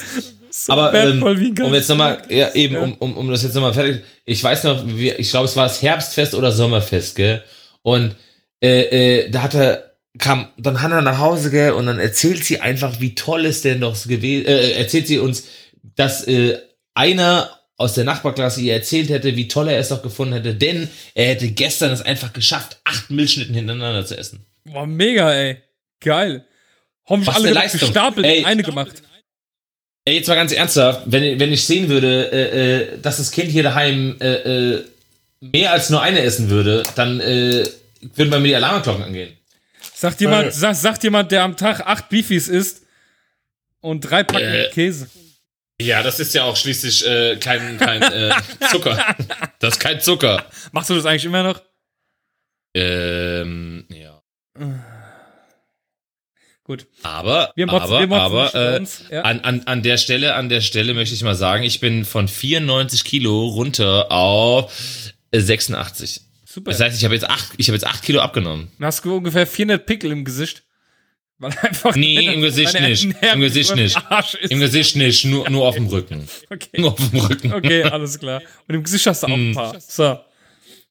[0.51, 3.43] So Aber ähm, wertvoll wie ein um jetzt nochmal, ja, eben, um, um, um das
[3.43, 7.15] jetzt nochmal fertig, ich weiß noch, wie, ich glaube, es war das Herbstfest oder Sommerfest,
[7.15, 7.43] gell?
[7.83, 8.15] Und
[8.61, 11.73] äh, äh, da hat er, kam dann Hannah nach Hause, gell?
[11.73, 15.45] Und dann erzählt sie einfach, wie toll es denn doch gewesen, äh, erzählt sie uns,
[15.95, 16.57] dass äh,
[16.95, 20.89] einer aus der Nachbarklasse ihr erzählt hätte, wie toll er es doch gefunden hätte, denn
[21.13, 24.45] er hätte gestern es einfach geschafft, acht Milchschnitten hintereinander zu essen.
[24.65, 25.57] Boah, mega, ey.
[26.01, 26.45] Geil.
[27.09, 27.79] Hoffentlich Was alle Leistung.
[27.81, 28.45] gestapelt, Ey.
[28.45, 29.01] eine gemacht.
[30.05, 33.51] Ey, jetzt mal ganz ernsthaft, wenn, wenn ich sehen würde, äh, äh, dass das Kind
[33.51, 34.85] hier daheim äh, äh,
[35.41, 37.67] mehr als nur eine essen würde, dann äh,
[38.15, 39.35] würden bei mir die Alarmglocken angehen.
[39.93, 42.83] Sagt jemand, sagt, sagt jemand, der am Tag acht Beefies isst
[43.81, 44.69] und drei Packen Äh.
[44.71, 45.09] Käse.
[45.81, 48.31] Ja, das ist ja auch schließlich äh, kein, kein äh,
[48.69, 49.15] Zucker.
[49.59, 50.45] Das ist kein Zucker.
[50.71, 51.61] Machst du das eigentlich immer noch?
[52.73, 54.21] Ähm, ja.
[56.69, 56.85] Gut.
[57.01, 59.03] Aber, Wir motzen, aber, wir motzen aber über äh, uns.
[59.09, 59.21] Ja.
[59.23, 62.27] an, an, an der Stelle, an der Stelle möchte ich mal sagen, ich bin von
[62.27, 64.71] 94 Kilo runter auf
[65.31, 66.21] äh, 86.
[66.45, 66.69] Super.
[66.69, 68.67] Das heißt, ich habe jetzt acht, ich habe jetzt acht Kilo abgenommen.
[68.77, 70.61] Dann hast du ungefähr 400 Pickel im Gesicht.
[71.39, 73.15] Weil einfach Nee, im Gesicht nicht.
[73.33, 73.97] Im Gesicht nicht.
[74.49, 76.27] Im Gesicht nicht, nur, nur auf dem Rücken.
[76.51, 76.79] Okay.
[76.81, 77.51] Nur auf dem Rücken.
[77.51, 78.43] okay, alles klar.
[78.67, 79.49] Und im Gesicht hast du auch Hm.
[79.49, 79.75] ein paar.
[79.79, 80.19] So.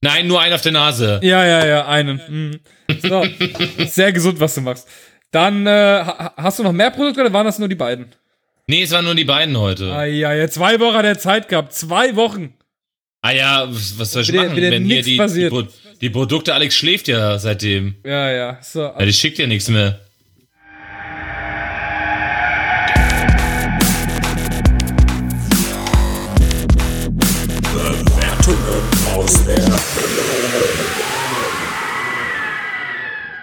[0.01, 1.19] Nein, nur einen auf der Nase.
[1.23, 2.21] Ja, ja, ja, einen.
[2.27, 2.59] Mhm.
[3.01, 3.25] So.
[3.85, 4.87] Sehr gesund, was du machst.
[5.31, 8.07] Dann äh, ha- hast du noch mehr Produkte oder waren das nur die beiden?
[8.67, 9.91] Nee, es waren nur die beiden heute.
[9.91, 11.73] Ah ja, ja, zwei Wochen hat er Zeit gehabt.
[11.73, 12.53] Zwei Wochen.
[13.21, 15.49] Ah ja, was soll ich Wieder- machen, wieder wenn hier nix die, die.
[15.49, 15.63] Pro
[16.01, 17.95] die Produkte, Alex schläft ja seitdem.
[18.05, 18.57] Ja, ja.
[18.61, 18.81] So.
[18.83, 19.99] Ja, die schickt ja nichts mehr.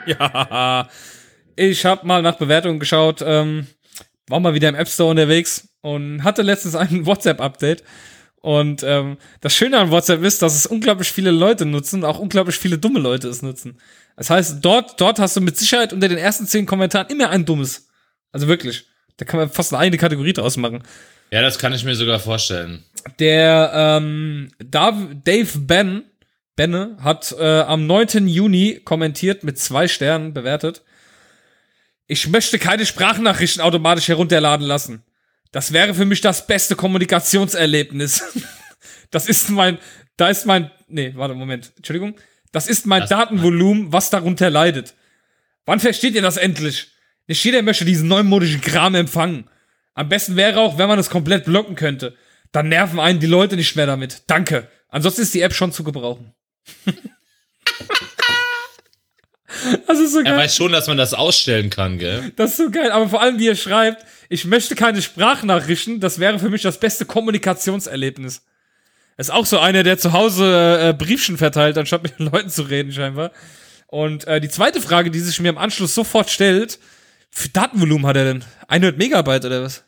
[0.07, 0.89] Ja.
[1.57, 3.23] Ich habe mal nach Bewertungen geschaut.
[3.27, 3.67] Ähm,
[4.29, 7.83] war mal wieder im App Store unterwegs und hatte letztens ein WhatsApp-Update.
[8.43, 12.57] Und ähm, das Schöne an WhatsApp ist, dass es unglaublich viele Leute nutzen, auch unglaublich
[12.57, 13.81] viele dumme Leute es nutzen.
[14.17, 17.45] Das heißt, dort, dort hast du mit Sicherheit unter den ersten zehn Kommentaren immer ein
[17.45, 17.89] dummes.
[18.31, 18.85] Also wirklich.
[19.17, 20.83] Da kann man fast eine eigene Kategorie draus machen.
[21.31, 22.85] Ja, das kann ich mir sogar vorstellen.
[23.19, 24.95] Der ähm, Dav
[25.25, 26.05] Dave Ben,
[26.55, 28.29] Benne hat äh, am 9.
[28.29, 30.83] Juni kommentiert mit zwei Sternen bewertet.
[32.07, 35.03] Ich möchte keine Sprachnachrichten automatisch herunterladen lassen.
[35.53, 38.23] Das wäre für mich das beste Kommunikationserlebnis.
[39.11, 39.79] das ist mein,
[40.17, 42.17] da ist mein, nee, warte, Moment, Entschuldigung.
[42.53, 44.95] Das ist mein Das- Datenvolumen, was darunter leidet.
[45.65, 46.93] Wann versteht ihr das endlich?
[47.27, 49.51] Nicht jeder möchte diesen neumodischen Kram empfangen.
[49.95, 52.15] Am besten wäre auch, wenn man es komplett blocken könnte.
[52.53, 54.23] Dann nerven einen die Leute nicht mehr damit.
[54.29, 54.69] Danke.
[54.89, 56.33] Ansonsten ist die App schon zu gebrauchen.
[59.87, 60.39] das ist so Er geil.
[60.39, 62.33] weiß schon, dass man das ausstellen kann, gell?
[62.37, 62.91] Das ist so geil.
[62.91, 66.01] Aber vor allem, wie er schreibt, ich möchte keine Sprachnachrichten.
[66.01, 68.43] Das wäre für mich das beste Kommunikationserlebnis.
[69.19, 72.63] Ist auch so einer, der zu Hause äh, Briefchen verteilt, anstatt mit den Leuten zu
[72.63, 73.33] reden, scheinbar.
[73.87, 76.79] Und äh, die zweite Frage, die sich mir im Anschluss sofort stellt,
[77.31, 78.45] für Datenvolumen hat er denn?
[78.69, 79.85] 100 Megabyte oder was?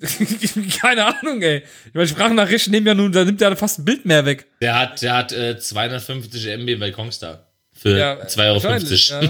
[0.80, 1.62] Keine Ahnung, ey.
[1.86, 4.46] Ich meine, Sprachnachrichten nehmen ja nun, da nimmt er fast ein Bild mehr weg.
[4.60, 7.46] Der hat, der hat äh, 250 MB bei Kongstar.
[7.84, 9.24] Für Ja, 2,50 Euro.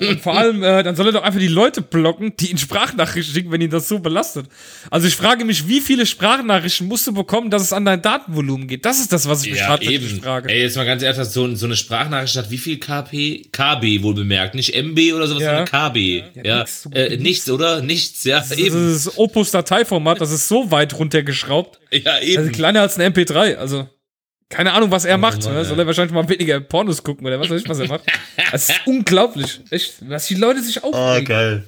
[0.00, 0.08] ja.
[0.08, 3.34] Und vor allem, äh, dann soll er doch einfach die Leute blocken, die ihn Sprachnachrichten
[3.34, 4.46] schicken, wenn ihn das so belastet.
[4.90, 8.66] Also ich frage mich, wie viele Sprachnachrichten musst du bekommen, dass es an dein Datenvolumen
[8.66, 8.86] geht?
[8.86, 10.22] Das ist das, was ich mich Ja, tatsächlich eben.
[10.22, 10.48] frage.
[10.48, 13.48] Ey, jetzt mal ganz ehrlich, so, so eine Sprachnachricht hat wie viel KP?
[13.52, 14.54] KB wohl bemerkt.
[14.54, 15.66] Nicht MB oder sowas, Ja.
[15.66, 16.22] sondern KB.
[16.42, 17.82] Ja, nix, so äh, nichts, oder?
[17.82, 18.90] Nichts, ja, Das eben.
[18.94, 21.78] ist das Opus-Dateiformat, das ist so weit runtergeschraubt.
[21.92, 22.52] Ja, Also eben.
[22.52, 23.56] kleiner als ein MP3.
[23.56, 23.86] Also
[24.52, 25.44] keine Ahnung, was er macht.
[25.44, 25.60] Mann, ne?
[25.60, 25.64] ey.
[25.64, 28.04] Soll er wahrscheinlich mal weniger Pornos gucken oder was weiß ich, was er macht.
[28.52, 29.60] Das ist unglaublich.
[29.70, 31.24] Echt, was die Leute sich aufregen.
[31.24, 31.64] geil.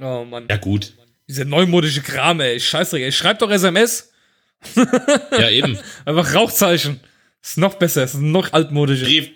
[0.00, 0.46] Oh Mann.
[0.50, 0.94] Ja, gut.
[1.28, 2.58] Dieser neumodische Kram, ey.
[2.58, 3.12] Scheißdreck, ey.
[3.12, 4.10] Schreibt doch SMS.
[5.30, 5.78] Ja, eben.
[6.04, 6.98] Einfach Rauchzeichen.
[7.40, 9.06] Ist noch besser, ist noch altmodischer.
[9.06, 9.30] Brief,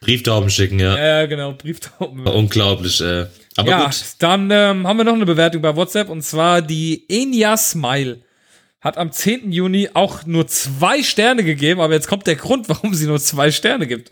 [0.00, 0.96] Brieftauben schicken, ja.
[0.96, 2.26] Ja, genau, Brieftauben.
[2.26, 3.26] Unglaublich, äh.
[3.56, 4.04] Aber ja, gut.
[4.18, 8.20] dann ähm, haben wir noch eine Bewertung bei WhatsApp und zwar die Enya Smile
[8.80, 9.50] hat am 10.
[9.50, 13.50] Juni auch nur zwei Sterne gegeben, aber jetzt kommt der Grund, warum sie nur zwei
[13.50, 14.10] Sterne gibt.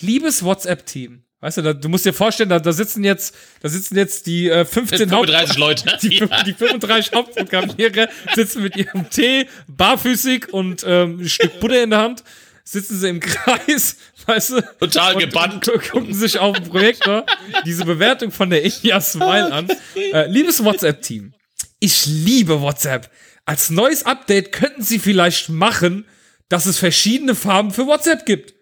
[0.00, 3.96] Liebes WhatsApp-Team, weißt du, da, du musst dir vorstellen, da, da sitzen jetzt, da sitzen
[3.96, 5.98] jetzt die äh, 15 Haupt 35 Leute.
[6.02, 6.08] die,
[6.46, 12.00] die 35 Hauptprogrammierer sitzen mit ihrem Tee, barfüßig und ähm, ein Stück Butter in der
[12.00, 12.24] Hand,
[12.64, 15.68] sitzen sie im Kreis, weißt du, Total und, gebannt.
[15.68, 17.26] Und gucken sich auf dem Projektor
[17.66, 19.68] diese Bewertung von der India Smile an.
[19.96, 21.34] Äh, liebes WhatsApp-Team,
[21.78, 23.10] ich liebe WhatsApp.
[23.46, 26.06] Als neues Update könnten Sie vielleicht machen,
[26.48, 28.54] dass es verschiedene Farben für WhatsApp gibt.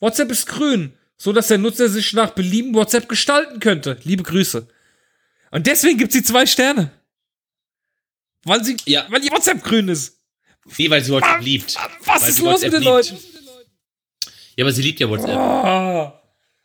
[0.00, 3.98] WhatsApp ist grün, so dass der Nutzer sich nach Belieben WhatsApp gestalten könnte.
[4.04, 4.68] Liebe Grüße.
[5.50, 6.90] Und deswegen gibt sie zwei Sterne.
[8.44, 9.06] Weil sie, Ja.
[9.10, 10.18] weil die WhatsApp grün ist.
[10.76, 11.76] Nee, weil sie WhatsApp liebt.
[12.04, 12.84] Was Weil ist los mit den liebt.
[12.84, 13.18] Leuten?
[14.56, 15.30] Ja, aber sie liebt ja WhatsApp.
[15.36, 16.17] Ah.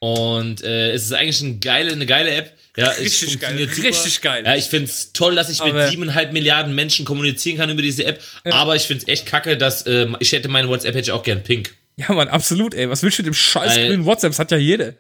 [0.03, 2.51] Und äh, es ist eigentlich eine geile, eine geile App.
[2.75, 3.88] Ja, es Richtig geil, super.
[3.88, 4.43] richtig geil.
[4.45, 8.03] Ja, ich find's toll, dass ich Aber- mit siebeneinhalb Milliarden Menschen kommunizieren kann über diese
[8.03, 8.19] App.
[8.51, 11.41] Aber ich find's echt kacke, dass ähm, ich hätte meine WhatsApp hätte ich auch gern
[11.41, 11.73] pink.
[11.95, 12.89] Ja, Mann, absolut, ey.
[12.89, 14.31] Was willst du mit dem scheiß Weil- grünen WhatsApp?
[14.31, 14.93] Das hat ja jeder.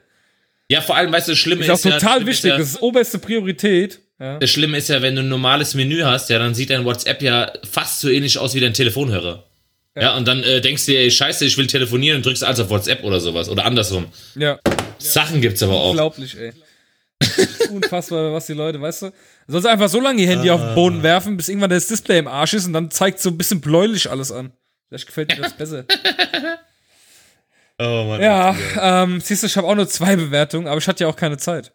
[0.69, 2.39] Ja, vor allem, weißt du, das Schlimme Ist auch ist, ja, total wichtig.
[2.41, 3.99] Schlimme Das ist oberste Priorität.
[4.19, 4.25] Ja.
[4.33, 6.85] ja, das Schlimme ist ja, wenn du ein normales Menü hast, ja, dann sieht dein
[6.85, 9.43] WhatsApp ja fast so ähnlich aus wie dein Telefonhörer.
[9.99, 12.63] Ja, und dann äh, denkst du dir, ey, scheiße, ich will telefonieren und drückst also
[12.63, 13.49] auf WhatsApp oder sowas.
[13.49, 14.05] Oder andersrum.
[14.35, 14.57] ja.
[14.99, 15.89] Sachen gibt's aber auch.
[15.91, 16.53] Unglaublich, ey.
[17.71, 19.11] Unfassbar, was die Leute, weißt du?
[19.47, 22.27] Sonst einfach so lange ihr Handy auf den Boden werfen, bis irgendwann das Display im
[22.27, 24.51] Arsch ist und dann zeigt so ein bisschen bläulich alles an.
[24.89, 25.85] Vielleicht gefällt mir das besser.
[27.79, 28.21] Oh Mann.
[28.21, 31.15] Ja, ähm, siehst du, ich habe auch nur zwei Bewertungen, aber ich hatte ja auch
[31.15, 31.73] keine Zeit.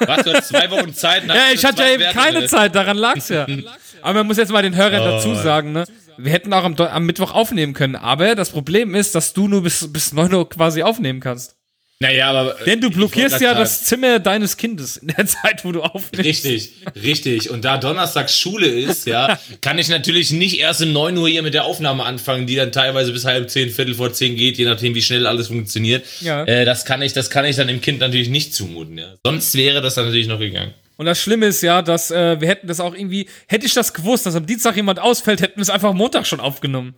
[0.00, 1.24] Was, du hast zwei Wochen Zeit?
[1.26, 2.48] Ja, ich hatte ja eben Werte keine drin.
[2.48, 3.46] Zeit, daran lag's ja.
[4.02, 5.84] Aber man muss jetzt mal den Hörern dazu sagen, ne?
[6.18, 9.62] Wir hätten auch am, am Mittwoch aufnehmen können, aber das Problem ist, dass du nur
[9.62, 11.56] bis, bis 9 Uhr quasi aufnehmen kannst.
[12.00, 12.56] Naja, aber.
[12.64, 16.24] Denn du blockierst ja das Zimmer deines Kindes in der Zeit, wo du aufnimmst.
[16.24, 17.50] Richtig, richtig.
[17.50, 21.42] Und da donnerstags Schule ist, ja, kann ich natürlich nicht erst um 9 Uhr hier
[21.42, 24.64] mit der Aufnahme anfangen, die dann teilweise bis halb zehn, Viertel vor zehn geht, je
[24.64, 26.06] nachdem, wie schnell alles funktioniert.
[26.20, 26.44] Ja.
[26.44, 29.14] Äh, das kann ich, das kann ich dann dem Kind natürlich nicht zumuten, ja.
[29.24, 30.74] Sonst wäre das dann natürlich noch gegangen.
[30.98, 33.92] Und das Schlimme ist ja, dass äh, wir hätten das auch irgendwie, hätte ich das
[33.92, 36.94] gewusst, dass am Dienstag jemand ausfällt, hätten wir es einfach Montag schon aufgenommen.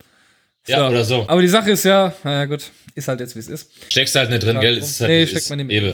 [0.67, 1.25] Ja, oder so.
[1.27, 3.71] Aber die Sache ist ja, naja gut, ist halt jetzt wie es ist.
[3.89, 4.77] Steckst halt nicht drin, gell?
[4.77, 5.75] Ist halt, Nee, es steckt man nicht mit.
[5.75, 5.93] Eben.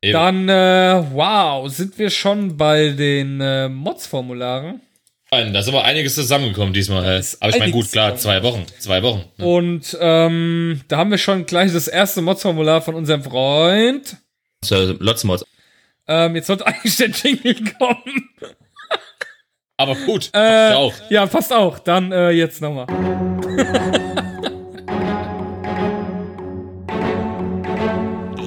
[0.00, 0.12] Eben.
[0.12, 4.80] Dann, äh, wow, sind wir schon bei den äh, Mods-Formularen.
[5.30, 7.18] Nein, Da ist aber einiges zusammengekommen diesmal.
[7.18, 8.64] Ist Aber ich meine, gut, klar, zwei Wochen.
[8.78, 9.24] Zwei Wochen.
[9.36, 9.44] ne?
[9.44, 14.16] Und ähm, da haben wir schon gleich das erste Mods-Formular von unserem Freund.
[14.64, 15.44] So, Lotzmods.
[16.06, 18.30] Ähm, jetzt sollte eigentlich der Jingle kommen.
[19.80, 20.94] Aber gut, Äh, passt ja auch.
[21.08, 21.78] Ja, passt auch.
[21.78, 22.86] Dann äh, jetzt nochmal.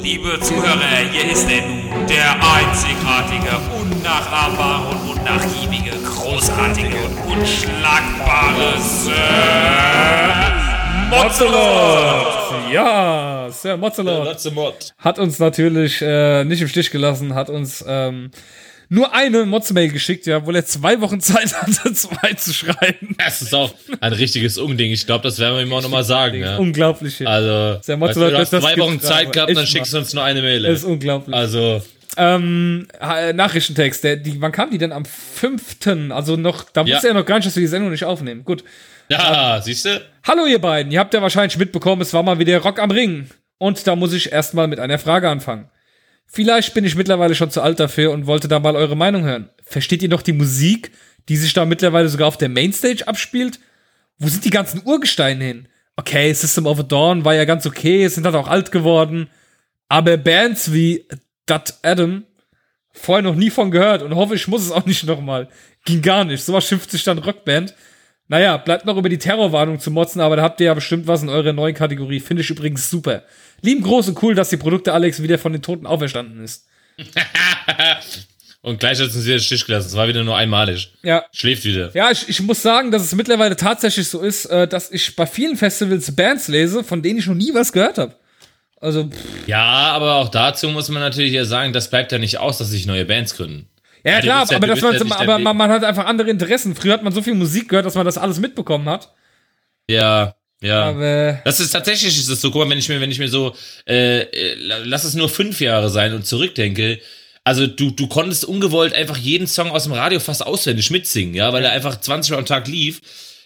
[0.04, 9.14] Liebe Zuhörer, hier ist er nun, der einzigartige, unnachahmbare und unnachgiebige, großartige und unschlagbare Sir
[11.10, 12.72] Mozzelot!
[12.74, 18.32] Ja, Sir Mozzelot hat uns natürlich äh, nicht im Stich gelassen, hat uns ähm,
[18.94, 23.16] nur eine Mods-Mail geschickt, ja, obwohl er zwei Wochen Zeit hatte, zwei zu schreiben.
[23.18, 24.92] Das ist auch ein richtiges Ungding.
[24.92, 26.40] Ich glaube, das werden wir ihm auch nochmal sagen.
[26.42, 26.58] Ja.
[26.58, 27.18] Unglaublich.
[27.18, 27.28] hier.
[27.30, 30.42] Also, weißt Mozzelot du, hast zwei Wochen Zeit gehabt dann schickst du uns nur eine
[30.42, 30.62] Mail.
[30.64, 31.34] das ist unglaublich.
[31.34, 31.82] Also,
[32.18, 36.12] Ähm, ha- Nachrichtentext, der, die, wann kam die denn am 5.?
[36.12, 36.96] Also noch, da Ja.
[36.96, 38.44] wusste er noch gar nicht, dass wir die Sendung nicht aufnehmen.
[38.44, 38.66] Gut.
[39.10, 40.02] ja, siehst du?
[40.28, 43.30] Hallo ihr beiden, ihr habt ja wahrscheinlich mitbekommen, es war mal wieder Rock am Ring.
[43.58, 45.70] Und da muss ich erstmal mit einer Frage anfangen.
[46.34, 49.50] Vielleicht bin ich mittlerweile schon zu alt dafür und wollte da mal eure Meinung hören.
[49.66, 50.92] Versteht ihr noch die Musik,
[51.28, 53.60] die sich da mittlerweile sogar auf der Mainstage abspielt?
[54.18, 55.68] Wo sind die ganzen Urgesteine hin?
[55.98, 59.30] Okay, System of a Dawn war ja ganz okay, sind halt auch alt geworden.
[59.90, 61.06] Aber Bands wie
[61.48, 62.24] Dat Adam,
[62.94, 65.50] vorher noch nie von gehört und hoffe, ich muss es auch nicht nochmal.
[65.84, 66.46] Ging gar nicht.
[66.46, 67.76] Sowas schimpft sich dann Rockband.
[68.32, 71.22] Naja, bleibt noch über die Terrorwarnung zu motzen, aber da habt ihr ja bestimmt was
[71.22, 72.22] in eurer neuen Kategorie.
[72.22, 73.24] Finde ich übrigens super.
[73.62, 76.66] Lieben groß und cool, dass die Produkte Alex wieder von den Toten auferstanden ist.
[78.62, 79.88] Und gleich hat es uns wieder den Stich gelassen.
[79.88, 80.94] Es war wieder nur einmalig.
[81.02, 81.26] Ja.
[81.32, 81.90] Schläft wieder.
[81.96, 85.26] Ja, ich, ich muss sagen, dass es mittlerweile tatsächlich so ist, äh, dass ich bei
[85.26, 88.16] vielen Festivals Bands lese, von denen ich noch nie was gehört habe.
[88.80, 92.38] Also, pff, Ja, aber auch dazu muss man natürlich ja sagen, das bleibt ja nicht
[92.38, 93.68] aus, dass sich neue Bands gründen.
[94.04, 96.76] Ja, du klar, ja- aber, das ja aber man, man hat einfach andere Interessen.
[96.76, 99.14] Früher hat man so viel Musik gehört, dass man das alles mitbekommen hat.
[99.90, 100.84] Ja, ja.
[100.86, 103.28] Aber Das ist tatsächlich ist das so, guck mal, wenn ich mir, wenn ich mir
[103.30, 103.56] so,
[103.86, 104.26] äh,
[104.84, 107.00] lass es nur fünf Jahre sein und zurückdenke,
[107.44, 111.52] also du, du konntest ungewollt einfach jeden Song aus dem Radio fast auswendig mitsingen, ja,
[111.52, 113.02] weil er einfach 20 Mal am Tag lief.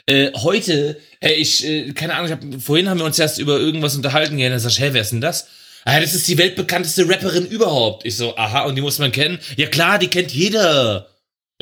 [0.08, 3.58] Äh, heute, äh, ich, äh, keine Ahnung, ich hab, vorhin haben wir uns erst über
[3.60, 5.48] irgendwas unterhalten, ja, dann sag ich, hä, wer ist denn das?
[5.88, 8.06] Ah, das ist die weltbekannteste Rapperin überhaupt.
[8.06, 9.38] Ich so, aha, und die muss man kennen?
[9.56, 11.08] Ja klar, die kennt jeder.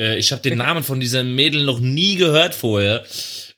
[0.00, 3.04] Äh, ich habe den Namen von diesem Mädel noch nie gehört vorher.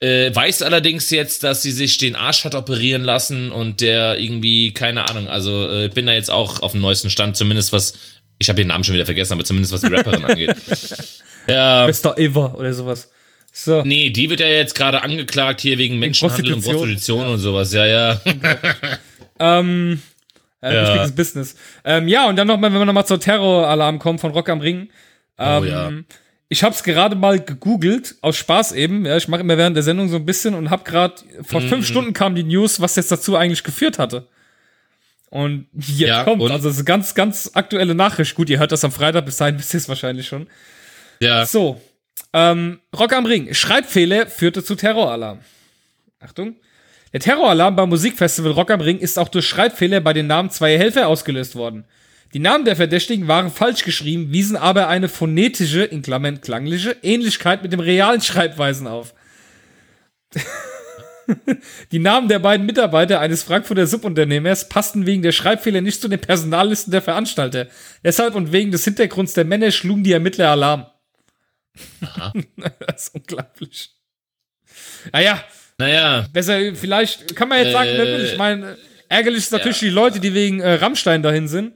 [0.01, 4.73] Äh, weiß allerdings jetzt, dass sie sich den Arsch hat operieren lassen und der irgendwie,
[4.73, 7.95] keine Ahnung, also äh, bin da jetzt auch auf dem neuesten Stand, zumindest was,
[8.39, 10.57] ich habe den Namen schon wieder vergessen, aber zumindest was die Rapperin angeht.
[11.49, 13.09] Ja, Bester Ever oder sowas.
[13.53, 13.83] So.
[13.85, 16.89] nee, die wird ja jetzt gerade angeklagt hier wegen Menschenhandel und Prostitution.
[16.91, 18.21] Prostitution und sowas, ja, ja.
[19.39, 20.01] Ähm,
[20.63, 21.07] äh, Ja.
[21.09, 21.57] Business.
[21.85, 24.89] Ähm, ja, und dann nochmal, wenn wir nochmal zur Terroralarm kommen von Rock am Ring.
[25.39, 25.93] Ähm, Oh ja.
[26.49, 29.05] Ich habe es gerade mal gegoogelt, aus Spaß eben.
[29.05, 31.69] Ja, ich mache immer während der Sendung so ein bisschen und habe gerade vor Mhm.
[31.69, 34.29] fünf Stunden kam die News, was jetzt dazu eigentlich geführt hatte.
[35.29, 36.53] Und jetzt Ja, kommt, und?
[36.53, 38.37] also es ist eine ganz, ganz aktuelle Nachricht.
[38.37, 40.47] Gut, ihr hört das am Freitag, bis dahin wisst ihr es wahrscheinlich schon.
[41.21, 41.81] Ja, So,
[42.33, 43.53] ähm, Rock am Ring.
[43.53, 45.41] Schreibfehler führte zu Terroralarm.
[46.21, 46.57] Achtung.
[47.17, 50.79] Der Terroralarm beim Musikfestival Rock am Ring ist auch durch Schreibfehler bei den Namen zweier
[50.79, 51.87] Helfer ausgelöst worden.
[52.35, 57.63] Die Namen der Verdächtigen waren falsch geschrieben, wiesen aber eine phonetische, in Klammern klangliche, Ähnlichkeit
[57.63, 59.15] mit dem realen Schreibweisen auf.
[61.91, 66.21] Die Namen der beiden Mitarbeiter eines Frankfurter Subunternehmers passten wegen der Schreibfehler nicht zu den
[66.21, 67.69] Personallisten der Veranstalter.
[68.05, 70.85] Deshalb und wegen des Hintergrunds der Männer schlugen die Ermittler Alarm.
[72.87, 73.95] das ist unglaublich.
[75.15, 75.43] Naja,
[75.79, 78.25] naja, besser, vielleicht kann man jetzt sagen, Äh, wer will.
[78.25, 78.77] ich meine,
[79.09, 81.73] ärgerlich ist natürlich die Leute, die wegen äh, Rammstein dahin sind.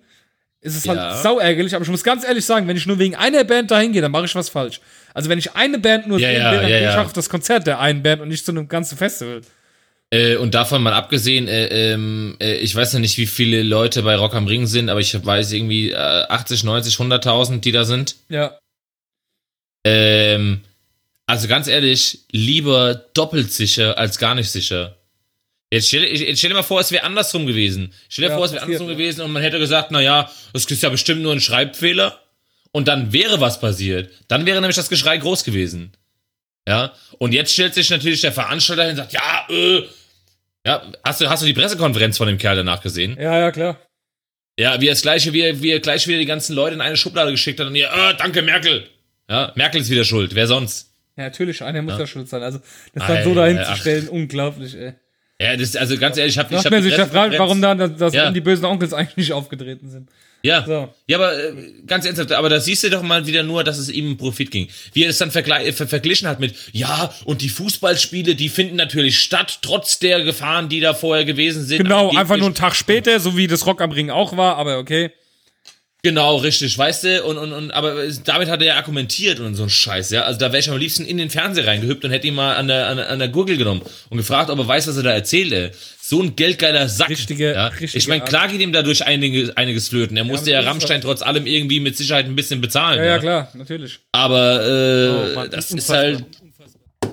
[0.63, 1.17] Es ist halt Ja.
[1.17, 3.93] sau ärgerlich, aber ich muss ganz ehrlich sagen, wenn ich nur wegen einer Band dahin
[3.93, 4.81] gehe, dann mache ich was falsch.
[5.15, 7.03] Also wenn ich eine Band nur Ja, sehen ja, will, dann ja, gehe ich ja.
[7.03, 9.41] auf das Konzert der einen Band und nicht zu einem ganzen Festival.
[10.13, 14.03] Äh, und davon mal abgesehen, äh, ähm, äh, ich weiß ja nicht, wie viele Leute
[14.03, 17.85] bei Rock am Ring sind, aber ich weiß irgendwie äh, 80, 90, 100.000, die da
[17.85, 18.17] sind.
[18.29, 18.59] Ja.
[19.87, 20.61] Ähm,
[21.31, 24.97] also ganz ehrlich, lieber doppelt sicher als gar nicht sicher.
[25.73, 27.93] Jetzt stell, jetzt stell dir mal vor, es wäre andersrum gewesen.
[28.09, 28.95] Stell dir Ja, vor, es wäre andersrum ja.
[28.95, 32.21] gewesen und man hätte gesagt, na ja, das ist ja bestimmt nur ein Schreibfehler.
[32.73, 34.13] Und dann wäre was passiert.
[34.29, 35.93] Dann wäre nämlich das Geschrei groß gewesen.
[36.69, 36.93] Ja.
[37.19, 39.85] Und jetzt stellt sich natürlich der Veranstalter hin und sagt, ja, äh,
[40.67, 43.17] ja, hast du, hast du die Pressekonferenz von dem Kerl danach gesehen?
[43.21, 43.81] Ja, ja, klar.
[44.59, 46.81] Ja, wie er das gleiche, wie er, wie er gleich wieder die ganzen Leute in
[46.81, 48.89] eine Schublade geschickt hat und ihr, äh, danke Merkel.
[49.29, 50.35] Ja, Merkel ist wieder schuld.
[50.35, 50.90] Wer sonst?
[51.21, 52.43] Ja, natürlich, einer muss ja, schuld sein.
[52.43, 52.61] Also,
[52.95, 54.95] das dann so dahin zu stellen, unglaublich, ey.
[55.41, 57.97] Ja, das, also ganz ehrlich, ich habe ich hab sich ja fragt, warum dann das,
[57.97, 58.31] das Ja.
[58.31, 60.09] die bösen Onkels eigentlich nicht aufgetreten sind.
[60.43, 60.89] Ja, So.
[61.07, 61.53] ja, aber äh,
[61.87, 64.51] ganz ernsthaft, aber da siehst du doch mal wieder nur, dass es ihm um Profit
[64.51, 64.69] ging.
[64.95, 68.49] Wie er es dann vergle- äh, ver verglichen hat mit, ja, und die Fußballspiele, die
[68.49, 71.79] finden natürlich statt, trotz der Gefahren, die da vorher gewesen sind.
[71.79, 74.57] Genau, Angeblich- einfach nur einen Tag später, so wie das Rock am Ring auch war,
[74.57, 75.11] aber okay.
[76.03, 77.95] Genau, richtig, weißt du, und, und, und aber
[78.25, 80.23] damit hat er ja argumentiert und so ein Scheiß, ja.
[80.23, 82.69] Also da wäre ich am liebsten in den Fernseher reingehüpft und hätte ihn mal an
[82.69, 85.11] der, an, der- an der Gurgel genommen und gefragt, ob er weiß, was er da
[85.13, 85.71] erzählt, ey.
[86.03, 87.11] So ein geldgeiler Sack.
[87.11, 87.67] Richtige- ja.
[87.69, 90.17] richtige Ich meine, klar geht ihm dadurch einige, einiges flöten.
[90.17, 92.99] Er musste ja, ist Rammstein trotz allem irgendwie mit Sicherheit ein bisschen bezahlen.
[92.99, 94.01] Ja, ja, klar, natürlich.
[94.11, 95.97] Aber äh, Oh, Mann, das ist unfassbar.
[95.99, 96.25] halt.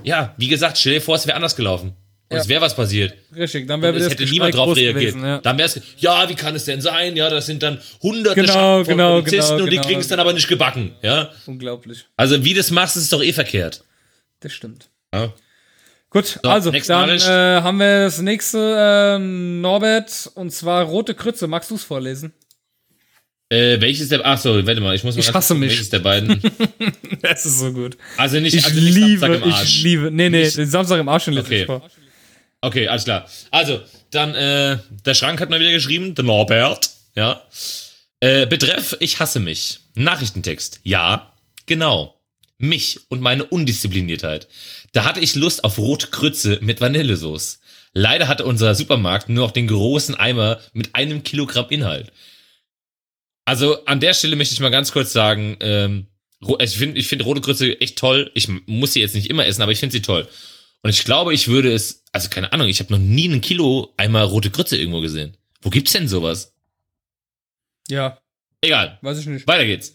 [0.04, 1.94] Ja, wie gesagt, stell dir vor, es wäre anders gelaufen.
[2.30, 2.42] Und Ja.
[2.42, 3.14] es wäre was passiert.
[3.36, 4.96] Richtig, dann wäre Es das hätte Geschrei niemand drauf reagiert.
[5.14, 5.38] gewesen, ja.
[5.40, 7.16] Dann wäre es, ja, wie kann es denn sein?
[7.16, 9.88] Ja, das sind dann hunderte Genau, von genau, Polizisten genau, und die genau.
[9.88, 10.92] kriegen es dann aber nicht gebacken.
[11.02, 12.06] Ja, Unglaublich.
[12.18, 13.84] also wie das machst, ist doch eh verkehrt.
[14.42, 14.90] Das stimmt.
[15.14, 15.34] Ja.
[16.10, 18.76] Gut, also, nächste dann äh, haben wir das nächste,
[19.18, 21.48] ähm, Norbert, und zwar Rote Krütze.
[21.48, 22.34] Magst du es vorlesen?
[23.50, 25.70] Äh, welches der, ach so, warte mal, ich muss mal Ich hasse mich.
[25.72, 26.42] Welches der beiden?
[27.22, 27.98] Das ist so gut.
[28.18, 29.64] Also nicht, Ich also nicht liebe, Samstag im Arsch.
[29.64, 31.66] ich liebe, nee, nee, Nicht- den Samstag im Arsch lese Okay.
[31.66, 31.90] vor.
[32.62, 33.30] Okay, alles klar.
[33.52, 33.82] Also,
[34.12, 37.42] dann, äh, der Schrank hat mal wieder geschrieben, der Norbert, ja.
[38.20, 39.80] Äh, betreff, ich hasse mich.
[39.96, 40.80] Nachrichtentext.
[40.84, 41.34] Ja,
[41.66, 42.20] genau.
[42.58, 44.48] Mich und meine Undiszipliniertheit.
[44.92, 47.60] Da hatte ich Lust auf Rotkrütze mit Vanillesoße.
[47.94, 52.12] Leider hatte unser Supermarkt nur noch den großen Eimer mit einem Kilogramm Inhalt.
[53.46, 56.08] Also an der Stelle möchte ich mal ganz kurz sagen, ähm,
[56.60, 58.32] ich finde ich find rote Grütze echt toll.
[58.34, 60.28] Ich muss sie jetzt nicht immer essen, aber ich finde sie toll.
[60.84, 63.94] Und ich glaube, ich würde es, also keine Ahnung, ich habe noch nie ein Kilo
[63.98, 65.36] einmal rote Grütze irgendwo gesehen.
[65.62, 66.54] Wo gibt's denn sowas?
[67.90, 68.20] Ja,
[68.62, 68.98] Egal.
[69.02, 69.48] weiß ich nicht.
[69.48, 69.94] Weiter geht's.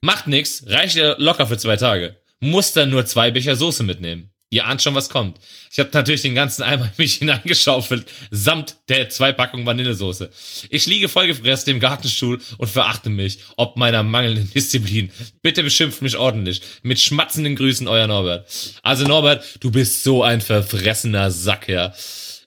[0.00, 2.16] Macht nix, reicht ja locker für zwei Tage.
[2.40, 4.31] Muss dann nur zwei Becher Soße mitnehmen.
[4.52, 5.38] Ihr ahnt schon, was kommt.
[5.72, 10.28] Ich habe natürlich den ganzen Eimer in mich hineingeschaufelt, samt der zwei Packungen Vanillesoße.
[10.68, 15.10] Ich liege vollgefressen im Gartenstuhl und verachte mich, ob meiner mangelnden Disziplin.
[15.40, 16.60] Bitte beschimpft mich ordentlich.
[16.82, 18.46] Mit schmatzenden Grüßen, euer Norbert.
[18.82, 21.94] Also Norbert, du bist so ein verfressener Sack, ja.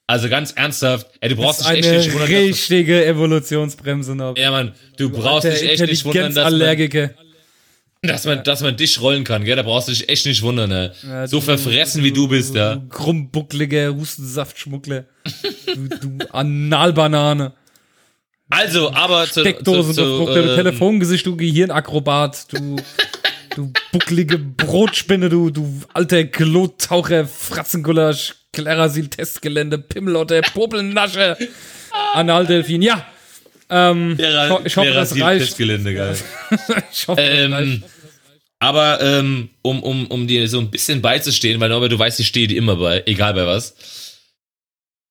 [0.06, 2.30] Also ganz ernsthaft, ey, du brauchst dich echt eine nicht wundern.
[2.30, 4.38] dass- richtige Evolutionsbremse noch.
[4.38, 6.60] Ja, Mann, du brauchst dich echt nicht wundern, dass man.
[8.08, 9.56] Dass man, dass man dich rollen kann, gell?
[9.56, 10.94] Da brauchst du dich echt nicht wundern, ne?
[11.04, 12.76] Ja, so du- verfressen wie du bist, ja.
[12.76, 15.06] Du krummbuckliger Hustensaftschmuggler.
[15.68, 15.88] du,
[16.18, 17.54] du Analbanane.
[18.50, 22.76] Also, aber zu, Steckdose, zu, zu, du ähm, ähm, Telefongesicht, du Gehirnakrobat, du,
[23.56, 31.36] du bucklige Brotspinne, du, du alter Klottaucher, Fratzengulasch, Klerasil, Testgelände, Pimmelotter, Popelnasche,
[32.14, 32.84] Analdelfin.
[32.84, 33.04] Ja,
[33.70, 35.46] ähm, Ja, ich ho- ich hoffe, das reicht.
[35.48, 36.16] Testgelände, geil.
[36.92, 37.84] ich hoffe, das reicht.
[38.66, 42.26] Aber ähm, um, um, um dir so ein bisschen beizustehen, weil Norbert, du weißt, ich
[42.26, 43.76] stehe dir immer bei, egal bei was.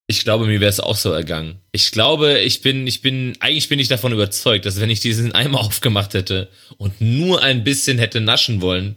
[0.08, 1.60] Ich glaube, mir wäre es auch so ergangen.
[1.70, 5.30] Ich glaube, ich bin, ich bin, eigentlich bin ich davon überzeugt, dass wenn ich diesen
[5.30, 6.48] Eimer aufgemacht hätte
[6.78, 8.96] und nur ein bisschen hätte naschen wollen,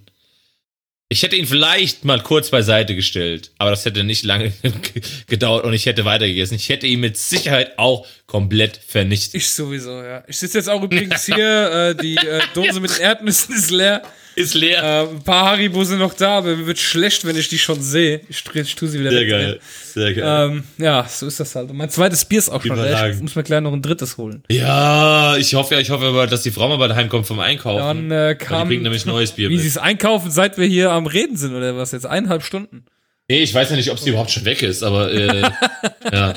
[1.08, 4.52] ich hätte ihn vielleicht mal kurz beiseite gestellt, aber das hätte nicht lange
[5.28, 6.56] gedauert und ich hätte weitergegessen.
[6.56, 9.36] Ich hätte ihn mit Sicherheit auch komplett vernichtet.
[9.36, 10.24] Ich sowieso, ja.
[10.28, 14.02] Ich sitze jetzt auch übrigens hier, äh, die äh, Dose mit Erdnüssen ist leer.
[14.38, 14.84] Ist leer.
[14.84, 17.82] Äh, ein paar Haribo sind noch da, aber mir wird schlecht, wenn ich die schon
[17.82, 18.22] sehe.
[18.30, 19.30] Ich, ich tue sie wieder Sehr weg.
[19.30, 19.60] geil.
[19.84, 20.52] Sehr geil.
[20.52, 21.72] Ähm, ja, so ist das halt.
[21.72, 23.10] Und mein zweites Bier ist auch schon leer.
[23.10, 24.44] Ich muss mir gleich noch ein drittes holen.
[24.52, 28.10] Ja, ich hoffe ja, ich hoffe aber, dass die Frau mal bald heimkommt vom Einkaufen.
[28.10, 30.68] Dann äh, Weil die kam, bringt nämlich neues Bier wie sie es einkaufen, seit wir
[30.68, 32.06] hier am Reden sind oder was jetzt?
[32.06, 32.86] Eineinhalb Stunden.
[33.28, 35.42] Nee, ich weiß ja nicht, ob sie überhaupt schon weg ist, aber äh,
[36.14, 36.36] ja.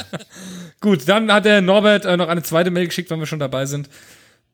[0.80, 3.66] Gut, dann hat der Norbert äh, noch eine zweite Mail geschickt, wenn wir schon dabei
[3.66, 3.90] sind.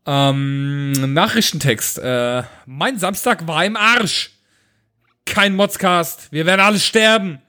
[0.06, 1.98] Ähm, Nachrichtentext.
[1.98, 4.30] Äh, mein Samstag war im Arsch.
[5.24, 6.30] Kein Modscast.
[6.30, 7.42] Wir werden alle sterben.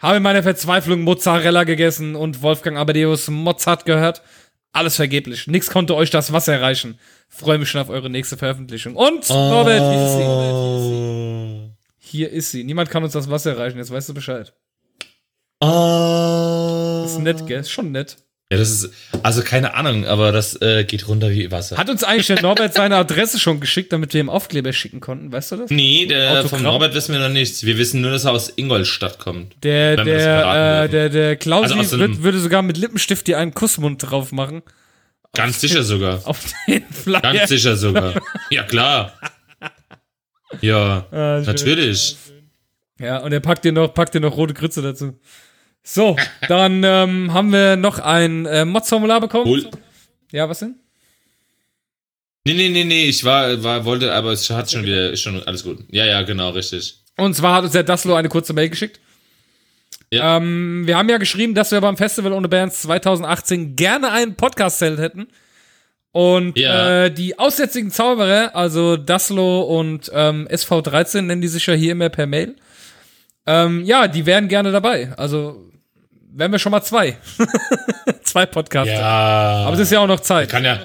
[0.00, 4.22] Habe in meiner Verzweiflung Mozzarella gegessen und Wolfgang Amadeus Mozart gehört.
[4.72, 5.46] Alles vergeblich.
[5.46, 6.98] Nix konnte euch das Wasser erreichen.
[7.28, 8.96] Freue mich schon auf eure nächste Veröffentlichung.
[8.96, 11.72] Und Norbert, wie ist sie?
[11.98, 12.64] Hier ist sie.
[12.64, 13.78] Niemand kann uns das Wasser erreichen.
[13.78, 14.52] Jetzt weißt du Bescheid.
[15.62, 17.60] Ist nett, gell?
[17.60, 18.16] Ist schon nett.
[18.52, 18.90] Ja, das ist,
[19.22, 21.78] also keine Ahnung, aber das äh, geht runter wie Wasser.
[21.78, 25.32] Hat uns eigentlich der Norbert seine Adresse schon geschickt, damit wir ihm Aufkleber schicken konnten,
[25.32, 25.70] weißt du das?
[25.70, 26.48] nee, der Autogramm?
[26.50, 27.64] von Norbert wissen wir noch nichts.
[27.64, 29.54] Wir wissen nur, dass er aus Ingolstadt kommt.
[29.62, 34.02] Der, der, äh, der, der Klausi Also würd, würde sogar mit Lippenstift dir einen Kussmund
[34.02, 34.60] drauf machen.
[35.32, 36.20] Ganz sicher sogar.
[36.26, 36.38] Auf
[36.68, 37.22] den Flyer.
[37.22, 38.20] Ganz sicher sogar.
[38.50, 39.14] Ja, klar.
[40.60, 42.16] Ja, Ah, natürlich.
[43.00, 45.18] Ja, und er packt dir noch, packt dir noch rote Grütze dazu.
[45.84, 46.16] So,
[46.48, 49.46] dann ähm, haben wir noch ein äh, Mods-Formular bekommen.
[49.46, 49.68] Hol.
[50.30, 50.76] Ja, was denn?
[52.44, 55.42] Nee, nee, nee, nee, ich war, war, wollte, aber es hat schon wieder, ist schon
[55.44, 55.78] alles gut.
[55.90, 56.98] Ja, ja, genau, richtig.
[57.16, 59.00] Und zwar hat uns der Daslo eine kurze Mail geschickt.
[60.10, 60.36] Ja.
[60.36, 64.98] Ähm, wir haben ja geschrieben, dass wir beim Festival ohne Bands 2018 gerne ein Podcast-Zelt
[64.98, 65.28] hätten.
[66.10, 67.04] Und Ja.
[67.04, 72.08] äh, die aussätzigen Zauberer, also Daslo und ähm, SV13 nennen die sich ja hier immer
[72.10, 72.56] per Mail.
[73.46, 75.12] Ähm, ja, die wären gerne dabei.
[75.16, 75.71] Also
[76.34, 77.16] wären wir schon mal zwei.
[78.22, 78.92] zwei Podcasts.
[78.92, 79.64] Ja.
[79.66, 80.48] Aber es ist ja auch noch Zeit.
[80.48, 80.80] kann ja,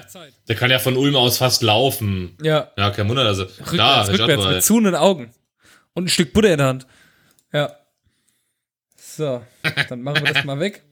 [0.48, 2.36] der kann ja von Ulm aus fast laufen.
[2.42, 3.44] ja, Ja, kein Wunder, also.
[3.44, 5.30] rückwärts, ich rückwärts mit zuhenden Augen.
[5.94, 6.86] Und ein Stück Butter in der Hand.
[7.52, 7.72] Ja.
[8.96, 9.42] So,
[9.88, 10.82] dann machen wir das mal weg.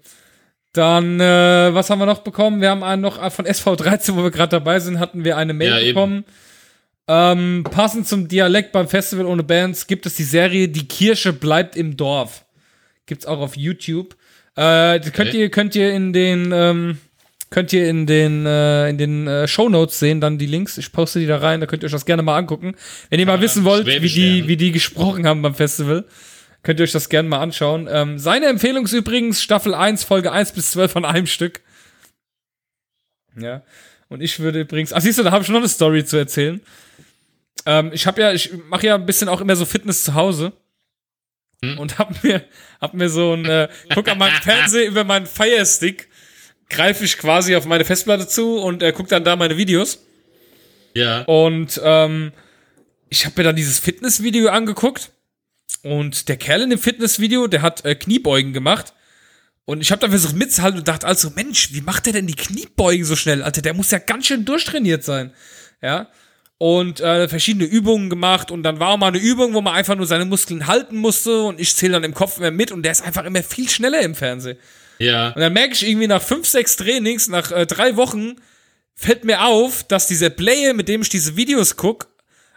[0.73, 2.61] Dann, äh, was haben wir noch bekommen?
[2.61, 5.55] Wir haben einen noch äh, von SV13, wo wir gerade dabei sind, hatten wir eine
[5.55, 6.25] Mail Ja, bekommen.
[7.09, 11.77] Ähm, passend zum Dialekt beim Festival ohne Bands gibt es die Serie Die Kirche bleibt
[11.77, 12.45] im Dorf.
[13.07, 14.17] Gibt's auch auf YouTube.
[14.57, 15.41] Äh, die könnt Okay.
[15.43, 16.99] ihr könnt ihr in den ähm,
[17.51, 20.79] könnt ihr in den äh, in den äh, Show Notes sehen, dann die Links.
[20.79, 22.75] Ich poste die da rein, da könnt ihr euch das gerne mal angucken.
[23.11, 26.05] Wenn ihr mal wissen wollt, wie die wie die gesprochen haben beim Festival,
[26.63, 27.89] könnt ihr euch das gerne mal anschauen.
[27.91, 31.61] Ähm, seine Empfehlung ist übrigens Staffel 1, Folge 1 bis 12 von einem Stück.
[33.39, 33.63] Ja.
[34.09, 36.61] Und ich würde übrigens, ach siehst du, da habe ich noch eine Story zu erzählen.
[37.67, 40.53] Ähm, ich habe ja, ich mache ja ein bisschen auch immer so Fitness zu Hause.
[41.63, 42.45] Und hab mir,
[42.81, 46.09] hab mir so ein, äh, guck an meinem Fernseher über meinen Fire Stick,
[46.69, 50.05] greife ich quasi auf meine Festplatte zu und äh, guck dann da meine Videos.
[50.95, 51.23] Ja.
[51.23, 52.33] Und ähm,
[53.09, 55.11] ich habe mir dann dieses Fitnessvideo angeguckt.
[55.83, 58.93] Und der Kerl in dem Fitnessvideo, der hat äh, Kniebeugen gemacht.
[59.65, 62.35] Und ich habe dann versucht mitzuhalten und dachte also, Mensch, wie macht der denn die
[62.35, 63.43] Kniebeugen so schnell?
[63.43, 65.33] Alter, der muss ja ganz schön durchtrainiert sein.
[65.83, 66.09] Ja.
[66.59, 69.95] Und äh, verschiedene Übungen gemacht und dann war auch mal eine Übung, wo man einfach
[69.95, 72.93] nur seine Muskeln halten musste und ich zähle dann im Kopf immer mit und der
[72.93, 74.59] ist einfach immer viel schneller im Fernsehen.
[74.99, 75.29] Ja.
[75.33, 78.37] Und dann merke ich irgendwie nach fünf, sechs Trainings, nach äh, drei Wochen,
[78.95, 82.07] fällt mir auf, dass dieser Player, mit dem ich diese Videos gucke,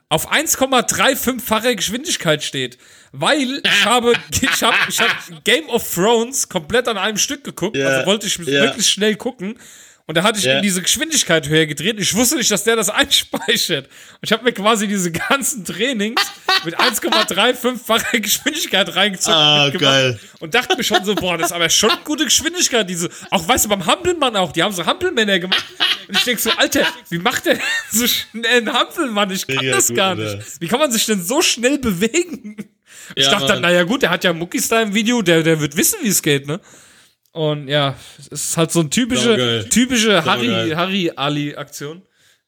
[0.08, 2.78] auf 1,35-fache Geschwindigkeit steht.
[3.12, 5.12] Weil ich habe, ich habe, ich habe
[5.44, 8.46] Game of Thrones komplett an einem Stück geguckt, Ja, also wollte ich ja.
[8.46, 9.60] wirklich schnell gucken.
[10.10, 10.58] Und da hatte ich Ja.
[10.58, 12.00] in diese Geschwindigkeit höher gedreht.
[12.00, 13.86] Ich wusste nicht, dass der das einspeichert.
[13.86, 16.20] Und ich habe mir quasi diese ganzen Trainings
[16.66, 19.38] mit 1,35-facher Geschwindigkeit reingezogen.
[19.38, 20.20] Ah, geil.
[20.40, 22.90] Und dachte mir schon so, boah, das ist aber schon gute Geschwindigkeit.
[22.90, 25.64] Diese, auch weißt du, beim Hampelmann auch, die haben so Hampelmänner gemacht.
[26.08, 29.30] Und ich denk so, Alter, wie macht der denn so schnell einen Hampelmann?
[29.30, 30.40] Ich kann Mega das gut, gar nicht.
[30.60, 32.56] Wie kann man sich denn so schnell bewegen?
[33.14, 35.62] Ich Ja, dachte dann, naja gut, der hat ja Muckis da im Video, der, der
[35.62, 36.60] wird wissen, wie es geht, ne?
[37.40, 40.72] Und ja, es ist halt so eine typische, typische Harry.
[40.76, 42.02] Harry Ali Aktion.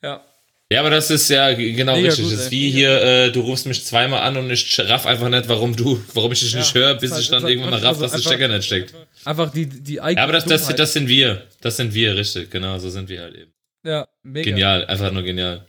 [0.03, 0.21] Ja.
[0.69, 2.25] Ja, aber das ist ja genau Mega richtig.
[2.25, 5.29] gut, das ist wie hier, äh, du rufst mich zweimal an und ich raff einfach
[5.29, 7.95] nicht, warum du, warum ich dich nicht höre, bis halt- ich dann irgendwann mal raff,
[7.95, 8.93] so dass der Stecker nicht steckt.
[9.23, 11.43] Einfach die, die eigene Ja, aber das, das, das sind wir.
[11.61, 12.51] Das sind wir, richtig.
[12.51, 13.53] Genau, so sind wir halt eben.
[13.85, 14.49] ja, mega.
[14.49, 15.65] Genial, einfach nur genial.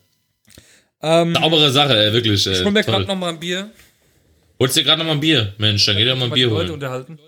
[1.01, 2.44] Ähm, Saubere Sache, ey, wirklich.
[2.44, 3.70] Ich hol mir gerade noch mal ein Bier.
[4.59, 5.53] Holst dir gerade noch mal ein Bier?
[5.59, 6.70] Mensch, dann geh dir mal ein Bier die Leute holen.
[6.74, 7.19] unterhalten.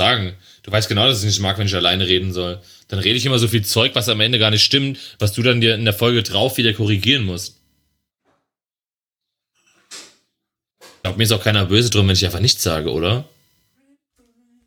[0.00, 0.34] Sagen.
[0.62, 2.60] Du weißt genau, dass ich nicht mag, wenn ich alleine reden soll.
[2.86, 5.42] Dann rede ich immer so viel Zeug, was am Ende gar nicht stimmt, was du
[5.42, 7.56] dann dir in der Folge drauf wieder korrigieren musst.
[10.80, 13.24] Ich glaube, mir ist auch keiner böse drum, wenn ich einfach nichts sage, oder?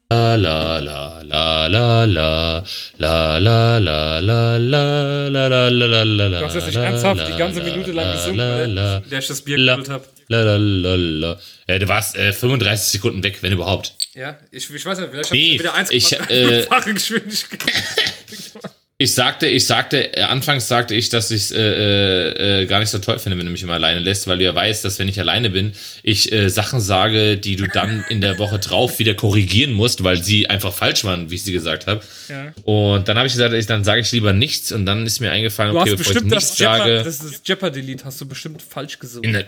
[0.10, 2.64] La la la la la la
[2.98, 7.26] la la la la la la la la la la Du hast jetzt nicht ernsthaft
[7.30, 10.06] die ganze Minute lang gesungen, der ich das Bier la, geholt habe.
[10.28, 11.40] la, la, la, la.
[11.70, 13.94] Ja, du warst äh, 35 Sekunden weg, wenn überhaupt.
[14.14, 16.18] Ja, ich, ich weiß nicht, vielleicht Nee, ich wieder ich, äh,
[16.68, 17.62] 1,3-fache Geschwindigkeit.
[19.02, 22.80] Ich sagte, ich sagte, äh, anfangs sagte ich, dass ich es äh, äh, äh, gar
[22.80, 25.00] nicht so toll finde, wenn du mich immer alleine lässt, weil du ja weißt, dass
[25.00, 25.74] wenn ich alleine bin,
[26.04, 30.22] ich äh, Sachen sage, die du dann in der Woche drauf wieder korrigieren musst, weil
[30.22, 32.04] sie einfach falsch waren, wie ich sie gesagt habe.
[32.30, 32.54] Ja.
[32.64, 35.32] Und dann habe ich gesagt, ich, dann sage ich lieber nichts und dann ist mir
[35.32, 37.04] eingefallen, Du okay, hast bevor ich bestimmt nichts das, sage.
[37.04, 39.34] das, das Jeopardy-Lied hast du bestimmt falsch gesungen.
[39.34, 39.48] Der-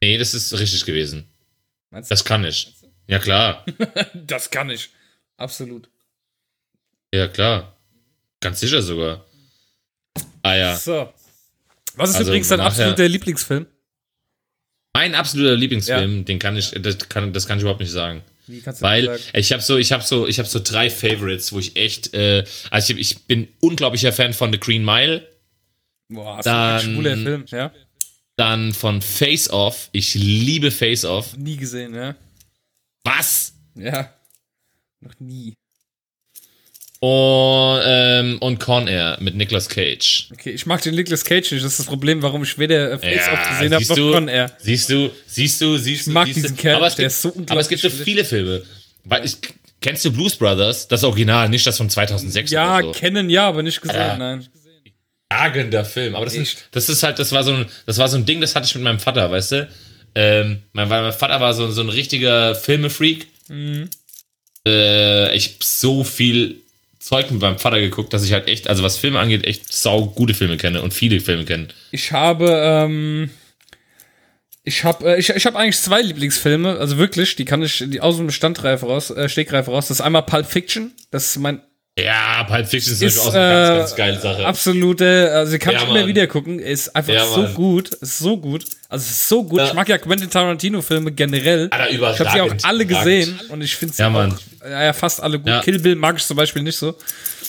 [0.00, 1.24] nee, das ist richtig gewesen.
[1.90, 2.12] Meinst du?
[2.12, 2.72] Das kann ich.
[3.08, 3.64] Ja, klar.
[4.14, 4.90] Das kann ich.
[5.36, 5.88] Absolut.
[7.12, 7.76] Ja, klar.
[8.40, 9.24] Ganz sicher sogar.
[10.42, 10.76] Ah ja.
[10.76, 11.12] So.
[11.96, 13.66] Was ist Also, übrigens dein absoluter Lieblingsfilm?
[14.94, 18.22] Mein absoluter Lieblingsfilm, den kann ich, das kann, das kann ich überhaupt nicht sagen.
[18.46, 19.38] Wie kannst du Weil das sagen?
[19.38, 22.44] ich habe so, ich habe so, ich habe so drei Favorites, wo ich echt, äh,
[22.70, 25.26] also ich, ich bin unglaublicher Fan von The Green Mile,
[26.08, 27.72] Boah, dann- ist ein schwuler Film, ja?
[28.36, 29.88] dann von Face Off.
[29.92, 31.36] Ich liebe Face Off.
[31.36, 32.14] Nie gesehen, ja?
[33.04, 33.54] Was?
[33.74, 34.12] Ja.
[35.00, 35.54] Noch nie.
[37.00, 40.28] Und, ähm, und Con Air mit Nicolas Cage.
[40.32, 41.64] Okay, ich mag den Nicolas Cage nicht.
[41.64, 44.50] Das ist das Problem, warum ich weder Face Off gesehen habe noch du, Con Air.
[44.58, 46.10] Siehst du, siehst du, siehst du.
[46.10, 46.42] mag siehst du.
[46.42, 48.62] diesen Kerl, aber es der gibt, ist so Aber es gibt so viele Filme.
[49.04, 49.36] Weil ich,
[49.80, 50.88] kennst du Blues Brothers?
[50.88, 52.92] Das Original, nicht das von 2006 Ja, oder so.
[52.92, 54.16] kennen ja, aber nicht gesehen, Ja.
[54.16, 54.48] nein.
[55.30, 56.16] jagender Film.
[56.16, 58.40] Aber das, ist, das ist halt, das war so ein, das war so ein Ding,
[58.40, 59.68] das hatte ich mit meinem Vater, weißt du?
[60.20, 63.28] Ähm, mein, mein Vater war so, so ein richtiger Filmefreak.
[63.46, 63.88] Mhm.
[64.66, 66.56] Äh, ich hab so viel
[66.98, 70.06] Zeug mit meinem Vater geguckt, dass ich halt echt, also was Filme angeht, echt sau
[70.06, 71.68] gute Filme kenne und viele Filme kenne.
[71.92, 73.30] Ich habe, ähm,
[74.64, 78.00] ich habe, äh, ich, ich habe eigentlich zwei Lieblingsfilme, also wirklich, die kann ich die
[78.00, 79.86] aus dem Standreif raus, äh, Stegreif raus.
[79.86, 81.60] Das ist einmal Pulp Fiction, das ist mein
[82.04, 84.46] Ja, Pulp Fiction ist, Ist, natürlich auch so eine ganz, äh, ganz geile Sache.
[84.46, 87.54] absolute, also kann Ja, ich immer wieder gucken, ist einfach Ja, so Mann.
[87.54, 89.58] gut, ist so gut, also es ist so gut.
[89.58, 89.66] Ja.
[89.66, 91.68] Ich mag ja Quentin Tarantino Filme generell.
[91.70, 94.38] Alter, Ich habe sie auch alle gesehen und ich finde sie Ja, auch,
[94.68, 95.48] ja, ja, fast alle gut.
[95.48, 95.60] Ja.
[95.60, 96.94] Kill Bill mag ich zum Beispiel nicht so.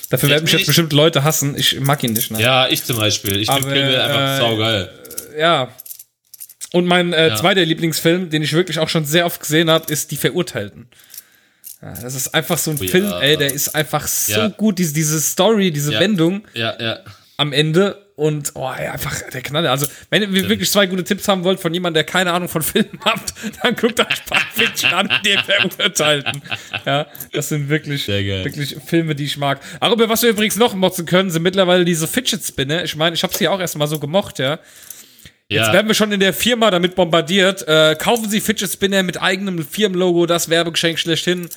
[0.09, 1.55] Dafür werden mich jetzt bestimmt Leute hassen.
[1.55, 2.31] Ich mag ihn nicht.
[2.31, 2.41] Ne?
[2.41, 3.39] Ja, ich zum Beispiel.
[3.41, 4.89] Ich finde Aber, Filme einfach äh, saugeil.
[5.37, 5.69] Ja.
[6.73, 10.11] Und mein äh, zweiter Lieblingsfilm, den ich wirklich auch schon sehr oft gesehen habe, ist
[10.11, 10.87] Die Verurteilten.
[11.81, 12.89] Ja, das ist einfach so ein Oh ja.
[12.89, 14.47] Film, ey, der ist einfach so Ja.
[14.49, 15.91] gut, diese, diese Story, diese.
[15.99, 16.99] Wendung Ja, ja.
[17.37, 19.71] am Ende und oh, ja, einfach der Knaller.
[19.71, 22.61] Also, wenn ihr wirklich zwei gute Tipps haben wollt von jemandem, der keine Ahnung von
[22.61, 23.33] Filmen hat,
[23.63, 26.41] dann guckt euch Pulp Fiction an, die Verurteilten.
[26.85, 29.61] Ja, das sind wirklich, wirklich Filme, die ich mag.
[29.79, 32.83] Aber was wir übrigens noch motzen können, sind mittlerweile diese Fidget Spinner.
[32.83, 34.59] Ich meine, ich habe sie auch erst mal so gemocht, ja.
[35.51, 35.73] Jetzt ja.
[35.73, 37.67] werden wir schon in der Firma damit bombardiert.
[37.67, 41.49] Äh, kaufen Sie Fidget Spinner mit eigenem Firmenlogo, das Werbegeschenk schlechthin.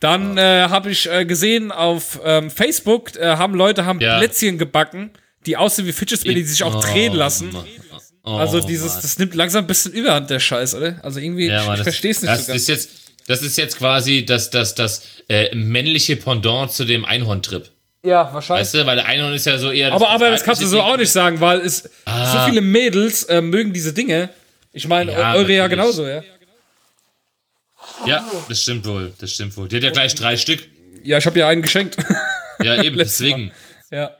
[0.00, 4.18] Dann äh, habe ich äh, gesehen auf ähm, Facebook, äh, haben Leute haben Ja.
[4.18, 5.12] Plätzchen gebacken,
[5.46, 7.56] die aussehen wie Fidget Spinner, die sich auch drehen lassen.
[8.24, 9.02] Oh, Also dieses, Mann.
[9.02, 11.00] das nimmt langsam ein bisschen überhand, der Scheiß, oder?
[11.02, 12.62] Also irgendwie, Ja, ich, Mann, ich verstehe es nicht das so ganz.
[12.62, 12.90] Ist jetzt,
[13.26, 17.70] das ist jetzt quasi das, das, das äh, männliche Pendant zu dem Einhorntrip.
[18.04, 18.62] Ja, wahrscheinlich.
[18.66, 19.92] Weißt du, weil der Einhorn ist ja so eher.
[19.92, 22.32] aber aber das kannst du so auch nicht sagen, weil es Ah.
[22.32, 24.30] so viele Mädels äh, mögen diese Dinge.
[24.72, 26.22] Ich meine, Ja, eure ja genauso, ja.
[28.06, 29.12] Ja, das stimmt wohl.
[29.20, 29.68] Das stimmt wohl.
[29.68, 30.66] Die hat ja gleich drei Stück.
[31.04, 31.96] Ja, ich habe ihr einen geschenkt.
[32.62, 33.52] Ja, eben, deswegen.
[33.90, 34.16] ja.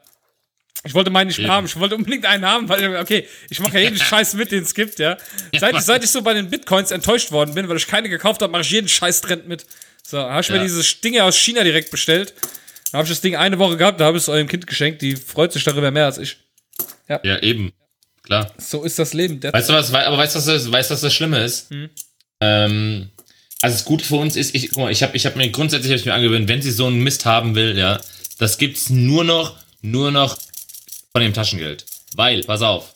[0.85, 1.49] Ich wollte meinen nicht Eben.
[1.49, 1.65] haben.
[1.67, 4.75] Ich wollte unbedingt einen haben, weil, okay, ich mache ja jeden Scheiß mit, den es
[4.75, 5.17] gibt, ja.
[5.57, 8.43] Seit, ich, seit ich so bei den Bitcoins enttäuscht worden bin, weil ich keine gekauft
[8.43, 9.65] habe, mache ich jeden Scheiß-Trend mit.
[10.05, 10.63] So, habe ich mir Ja.
[10.65, 12.35] dieses Ding aus China direkt bestellt.
[12.93, 15.01] Da habe ich das Ding eine Woche gehabt, da habe ich es eurem Kind geschenkt.
[15.01, 16.36] Die freut sich darüber mehr als ich.
[17.09, 17.73] Ja, eben.
[18.23, 18.52] Klar.
[18.59, 19.43] So ist das Leben.
[19.43, 21.70] Weißt du was, aber weißt du, was das, weißt, du, was das Schlimme ist?
[21.70, 21.90] Hm.
[22.40, 23.10] Ähm,
[23.62, 25.90] also das Gute für uns ist, ich, guck mal, ich habe ich hab mir grundsätzlich
[25.90, 28.01] hab ich mir angewöhnt, wenn sie so einen Mist haben will, ja,
[28.39, 30.39] das gibt's nur noch, nur noch
[31.12, 31.86] von dem Taschengeld.
[32.14, 32.93] Weil, pass auf,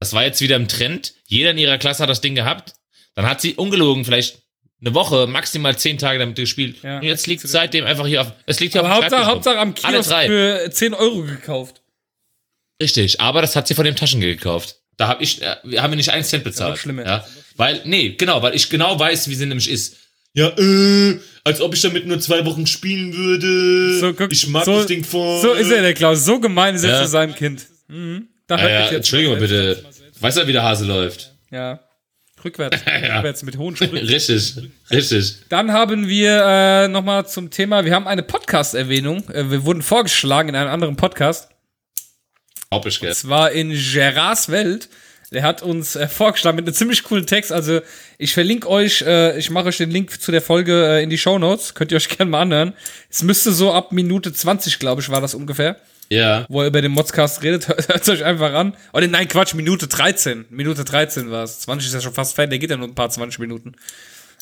[0.00, 2.74] das war jetzt wieder im Trend, jeder in ihrer Klasse hat das Ding gehabt,
[3.14, 4.41] dann hat sie ungelogen vielleicht
[4.84, 6.76] eine Woche, maximal zehn Tage damit gespielt.
[6.82, 6.98] Ja.
[6.98, 9.74] Und jetzt liegt seitdem einfach hier auf, es liegt hier Aber auf Hauptsache, Hauptsache am
[9.74, 11.82] Kiosk für 10 Euro gekauft.
[12.80, 14.76] Richtig, aber das hat sie von dem Taschengeld gekauft.
[14.96, 16.72] Da habe ich, äh, wir haben wir nicht einen Cent bezahlt.
[16.72, 17.04] noch schlimmer.
[17.06, 17.24] Ja,
[17.56, 19.96] weil, nee, genau, weil ich genau weiß, wie sie nämlich ist.
[20.34, 23.98] Ja, äh, als ob ich damit nur zwei Wochen spielen würde.
[24.00, 25.40] So, guck, ich mag so, das Ding voll.
[25.40, 26.24] So ist er, der Klaus.
[26.24, 27.02] So gemein ist er Ja.
[27.02, 27.66] zu seinem Kind.
[27.88, 28.28] Mhm.
[28.46, 29.84] Da Ja, ja, Entschuldigung mal bitte.
[30.20, 31.34] Weißt du, wie der Hase läuft?
[31.50, 31.80] Ja.
[32.44, 32.78] Rückwärts.
[32.86, 34.06] Rückwärts mit hohen Sprüngen.
[34.06, 34.56] Richtig,
[34.90, 35.36] richtig.
[35.48, 39.28] Dann haben wir äh, nochmal zum Thema, wir haben eine Podcast-Erwähnung.
[39.30, 41.48] Äh, wir wurden vorgeschlagen in einem anderen Podcast.
[42.72, 43.14] Haupt ich gell.
[43.14, 44.88] Zwar in Gerards Welt.
[45.32, 47.52] Der hat uns äh, vorgeschlagen mit einem ziemlich coolen Text.
[47.52, 47.80] Also
[48.18, 51.18] ich verlinke euch, äh, ich mache euch den Link zu der Folge äh, in die
[51.18, 51.74] Show Notes.
[51.74, 52.74] Könnt ihr euch gerne mal anhören.
[53.08, 55.76] Es müsste so ab Minute 20, glaube ich, war das ungefähr.
[56.12, 56.46] Ja.
[56.48, 58.76] wo er über den Modscast redet, hört euch einfach an.
[58.92, 60.46] Oder nein, Quatsch, Minute 13.
[60.50, 61.60] Minute 13 war es.
[61.60, 63.74] 20 ist ja schon fast fertig, der geht ja nur ein paar 20 Minuten.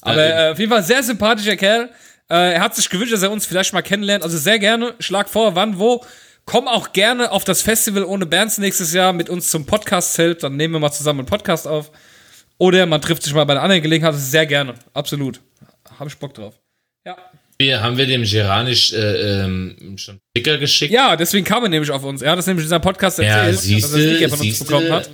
[0.03, 1.91] Aber Ja, äh, auf jeden Fall sehr sympathischer Kerl.
[2.31, 4.23] Äh, er hat sich gewünscht, dass er uns vielleicht mal kennenlernt.
[4.25, 4.95] Also sehr gerne.
[4.99, 6.05] Schlag vor, wann, wo.
[6.47, 10.43] Komm auch gerne auf das Festival ohne Bands nächstes Jahr mit uns zum Podcast-Zelt.
[10.43, 11.91] Dann nehmen wir mal zusammen einen Podcast auf.
[12.59, 14.15] Oder man trifft sich mal bei einer anderen Gelegenheit.
[14.15, 14.75] Also sehr gerne.
[14.95, 15.41] Absolut.
[15.99, 16.55] Hab ich Bock drauf.
[17.05, 17.17] Ja.
[17.61, 20.95] Wir, haben wir dem Geranisch äh, ähm, schon Sticker geschickt?
[20.95, 22.23] Ja, deswegen kam er nämlich auf uns.
[22.23, 24.41] Er hat das nämlich in seinem Podcast Ja, erzählt, dass er siehste, Sticker von uns
[24.41, 24.65] siehste.
[24.65, 25.11] bekommen hat.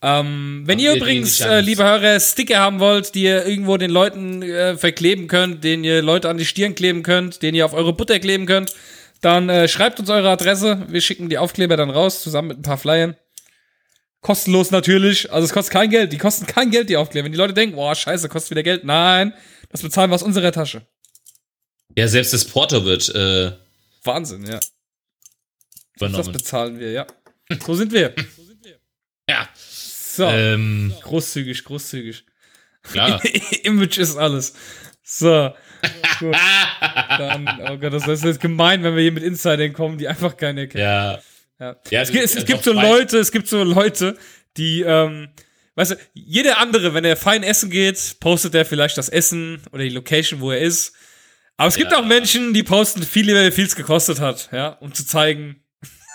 [0.00, 4.40] Ähm, wenn ihr übrigens, äh, liebe Hörer, Sticker haben wollt, die ihr irgendwo den Leuten
[4.42, 7.92] äh, verkleben könnt, den ihr Leute an die Stirn kleben könnt, den ihr auf eure
[7.92, 8.74] Butter kleben könnt,
[9.20, 10.86] dann äh, schreibt uns eure Adresse.
[10.88, 13.16] Wir schicken die Aufkleber dann raus, zusammen mit ein paar Flyern.
[14.22, 15.30] Kostenlos natürlich.
[15.30, 16.10] Also es kostet kein Geld.
[16.10, 17.26] Die kosten kein Geld, die Aufkleber.
[17.26, 18.82] Wenn die Leute denken, boah, scheiße, kostet wieder Geld.
[18.84, 19.34] Nein,
[19.68, 20.86] das bezahlen wir aus unserer Tasche.
[21.96, 23.52] Ja, selbst das Porto wird äh,
[24.04, 24.58] Wahnsinn, ja.
[24.58, 24.70] Das
[25.96, 26.32] übernommen.
[26.32, 27.06] bezahlen wir, ja.
[27.64, 28.14] So sind wir.
[29.28, 29.48] Ja.
[29.56, 30.24] So.
[30.26, 32.24] Ähm, Großzügig, großzügig.
[32.82, 33.22] klar.
[33.64, 34.54] Image ist alles.
[35.02, 35.52] So.
[36.18, 36.36] Gut.
[36.80, 40.36] Dann, oh Gott, das ist jetzt gemein, wenn wir hier mit Insidern kommen, die einfach
[40.36, 40.84] keine kennen.
[40.84, 41.20] ja.
[41.58, 41.76] Ja.
[41.90, 44.16] Ja, es, gibt, es, das- es gibt doch so Leute, es gibt so Leute,
[44.56, 45.28] die, ähm,
[45.74, 49.82] weißt du, jeder andere, wenn er fein essen geht, postet er vielleicht das Essen oder
[49.82, 50.94] die Location, wo er ist.
[51.60, 51.98] Aber es gibt Ja.
[52.00, 55.62] auch Menschen, die posten viel viel es gekostet hat, ja, um zu zeigen.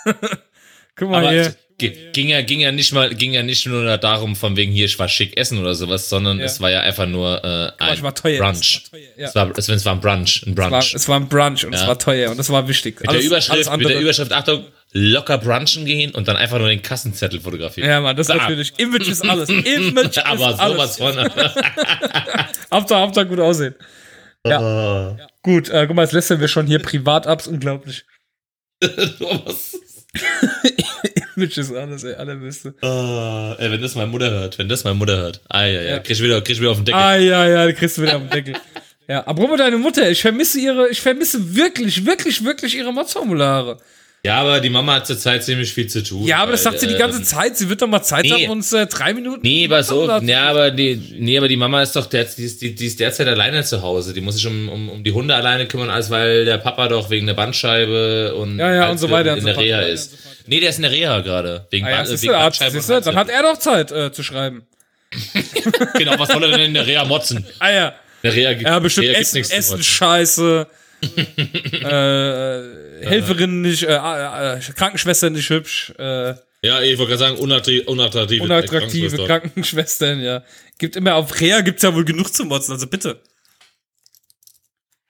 [0.96, 1.54] Guck mal Aber hier.
[1.78, 4.98] ging ja, ging ja nicht mal, ging ja nicht nur darum, von wegen hier, ich
[4.98, 6.46] war schick essen oder sowas, sondern Ja.
[6.46, 8.40] es war ja einfach nur äh, ein war teuer.
[8.40, 8.82] Brunch.
[8.84, 9.28] Es war teuer, ja.
[9.28, 10.94] Es war, es, es war ein Brunch, ein Es war, Brunch.
[10.94, 11.86] es war ein Brunch und es Ja.
[11.88, 13.00] war teuer und es war wichtig.
[13.00, 16.82] mit, der Überschrift, mit der Überschrift, Achtung, locker brunchen gehen und dann einfach nur den
[16.82, 17.88] Kassenzettel fotografieren.
[17.88, 18.72] Ja, Mann, das ist natürlich.
[18.78, 19.48] Image ist alles.
[19.50, 20.96] Image Aber ist alles.
[20.96, 21.18] sowas von.
[22.72, 23.74] Hauptsache, Hauptsache gut aussehen.
[24.46, 24.60] Ja.
[24.60, 25.16] Oh.
[25.46, 27.38] Gut, äh, guck mal, jetzt lästern wir schon hier privat ab.
[27.40, 28.04] Ist unglaublich.
[28.80, 29.78] Was?
[31.36, 32.74] Image ist alles, ey, allerbeste.
[32.82, 35.40] Oh, ey, wenn das meine Mutter hört, wenn das meine Mutter hört.
[35.48, 35.98] Ah, ja, ja, Ja.
[36.00, 37.00] krieg ich wieder, krieg ich wieder auf den Deckel.
[37.00, 38.56] Ah, ja, ja, kriegst du wieder auf den Deckel.
[39.06, 43.78] Ja, apropos deine Mutter, ich vermisse ihre, ich vermisse wirklich, wirklich, wirklich ihre Mods-Formulare.
[44.26, 46.26] Ja, aber die Mama hat zurzeit ziemlich viel zu tun.
[46.26, 47.56] Ja, aber das weil, sagt sie die ganze ähm, Zeit.
[47.56, 48.32] Sie wird doch mal Zeit nee.
[48.32, 49.40] haben, uns äh, drei Minuten.
[49.42, 50.20] Nee, pass auf.
[50.24, 52.98] Ja, aber die, nee, aber die Mama ist doch der, die, ist, die, die ist
[52.98, 54.12] derzeit alleine zu Hause.
[54.12, 57.08] Die muss sich um, um, um die Hunde alleine kümmern, als weil der Papa doch
[57.08, 60.18] wegen der Bandscheibe und, Ja, ja, und so weiter in und der so Reha ist.
[60.46, 61.68] Nee, der ist in der Reha gerade.
[61.70, 64.66] Wegen, Ah, ja, wegen Arzt, Bandscheibe dann hat er doch Zeit äh, zu schreiben.
[65.94, 67.46] Genau, was soll er denn in der Reha motzen?
[67.60, 67.88] Ah ja.
[67.88, 67.94] In
[68.24, 70.66] der Reha, gibt- Ja, bestimmt Reha Essen, Essen scheiße.
[71.84, 77.86] äh, Helferin nicht, äh, äh, Krankenschwester nicht hübsch, äh, Ja, ich wollte gerade sagen, unattraktiv,
[77.86, 79.26] unattraktive, unattraktive Krankenschwester.
[79.26, 80.42] Krankenschwestern, ja.
[80.78, 83.22] Gibt immer auf Rea gibt's ja wohl genug zu motzen, also bitte.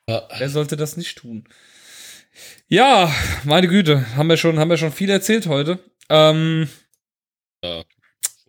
[0.09, 0.29] Ja.
[0.39, 1.45] Wer sollte das nicht tun?
[2.69, 3.13] Ja,
[3.45, 5.79] meine Güte, haben wir schon, haben wir schon viel erzählt heute.
[6.09, 6.69] Ähm,
[7.65, 7.83] Ja.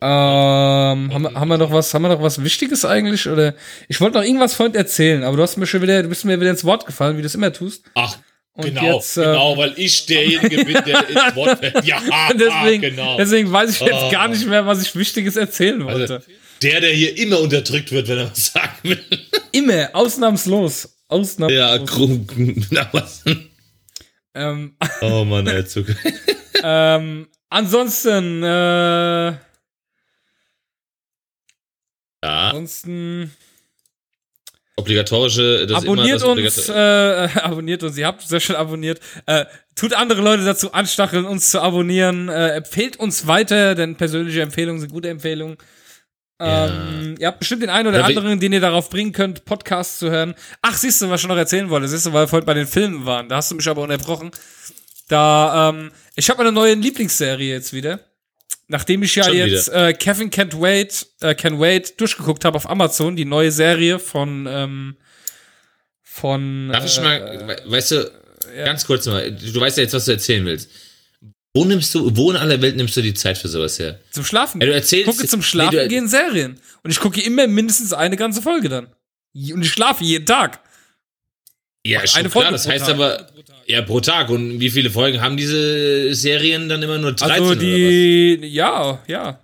[0.01, 3.27] ähm, haben, wir- haben wir noch was, haben wir noch was Wichtiges eigentlich?
[3.27, 3.55] Oder
[3.87, 6.39] ich wollte noch irgendwas vorhin erzählen, aber du hast mir schon wieder, du bist mir
[6.39, 7.85] wieder ins Wort gefallen, wie du es immer tust.
[7.95, 8.17] Ach,
[8.57, 11.85] Und Genau, jetzt, äh, genau, weil ich derjenige bin, der ins Wort fällt.
[11.85, 12.01] Ja,
[12.33, 13.15] deswegen, genau.
[13.17, 14.11] deswegen weiß ich jetzt Oh.
[14.11, 16.15] gar nicht mehr, was ich Wichtiges erzählen wollte.
[16.15, 16.27] Also,
[16.63, 19.03] der, der hier immer unterdrückt wird, wenn er was sagen will.
[19.51, 20.97] Immer, ausnahmslos.
[21.07, 21.55] Ausnahmslos.
[21.59, 22.27] Ja, krumm.
[24.33, 25.85] Ähm, Oh Mann, der Zug.
[26.63, 29.27] ähm, ansonsten, äh,
[32.23, 33.31] Ja, ansonsten
[34.77, 38.99] obligatorische, das abonniert ist immer das uns, äh, abonniert uns, ihr habt sehr schön abonniert.
[39.25, 39.45] Äh,
[39.75, 42.29] tut andere Leute dazu anstacheln, uns zu abonnieren.
[42.29, 45.57] Äh, empfehlt uns weiter, denn persönliche Empfehlungen sind gute Empfehlungen.
[46.39, 49.97] Ähm, ihr habt bestimmt den einen oder Ja, anderen, den ihr darauf bringen könnt, Podcasts
[49.97, 50.35] zu hören.
[50.61, 51.87] Ach, siehst du, was ich noch erzählen wollte?
[51.87, 53.27] Siehst du, weil wir vorhin bei den Filmen waren.
[53.27, 54.29] Da hast du mich aber unterbrochen.
[55.07, 57.99] Da, ähm, ich habe eine neue Lieblingsserie jetzt wieder.
[58.69, 62.69] Nachdem ich ja Schon jetzt äh, Kevin Can't Wait, äh, Can Wait durchgeguckt habe auf
[62.69, 64.97] Amazon, die neue Serie von, ähm,
[66.03, 66.69] von.
[66.71, 68.11] Darf ich äh, mal, we- weißt du,
[68.55, 70.69] ganz kurz mal, du weißt ja jetzt, was du erzählen willst.
[71.53, 73.99] Wo nimmst du, wo in aller Welt nimmst du die Zeit für sowas her?
[74.11, 74.61] Zum Schlafen.
[74.61, 76.59] Ja, du erzählst- ich gucke zum Schlafen nee, gehen Serien.
[76.83, 78.87] Und ich gucke immer mindestens eine ganze Folge dann.
[79.33, 80.59] Und ich schlafe jeden Tag.
[81.87, 82.93] Ja, schon eine klar, Folge das pro heißt Tag.
[82.95, 83.27] aber,
[83.65, 84.29] ja, pro Tag.
[84.29, 87.59] Und wie viele Folgen haben diese Serien dann immer nur 13 Also oder was?
[87.59, 89.39] die, ja, ja,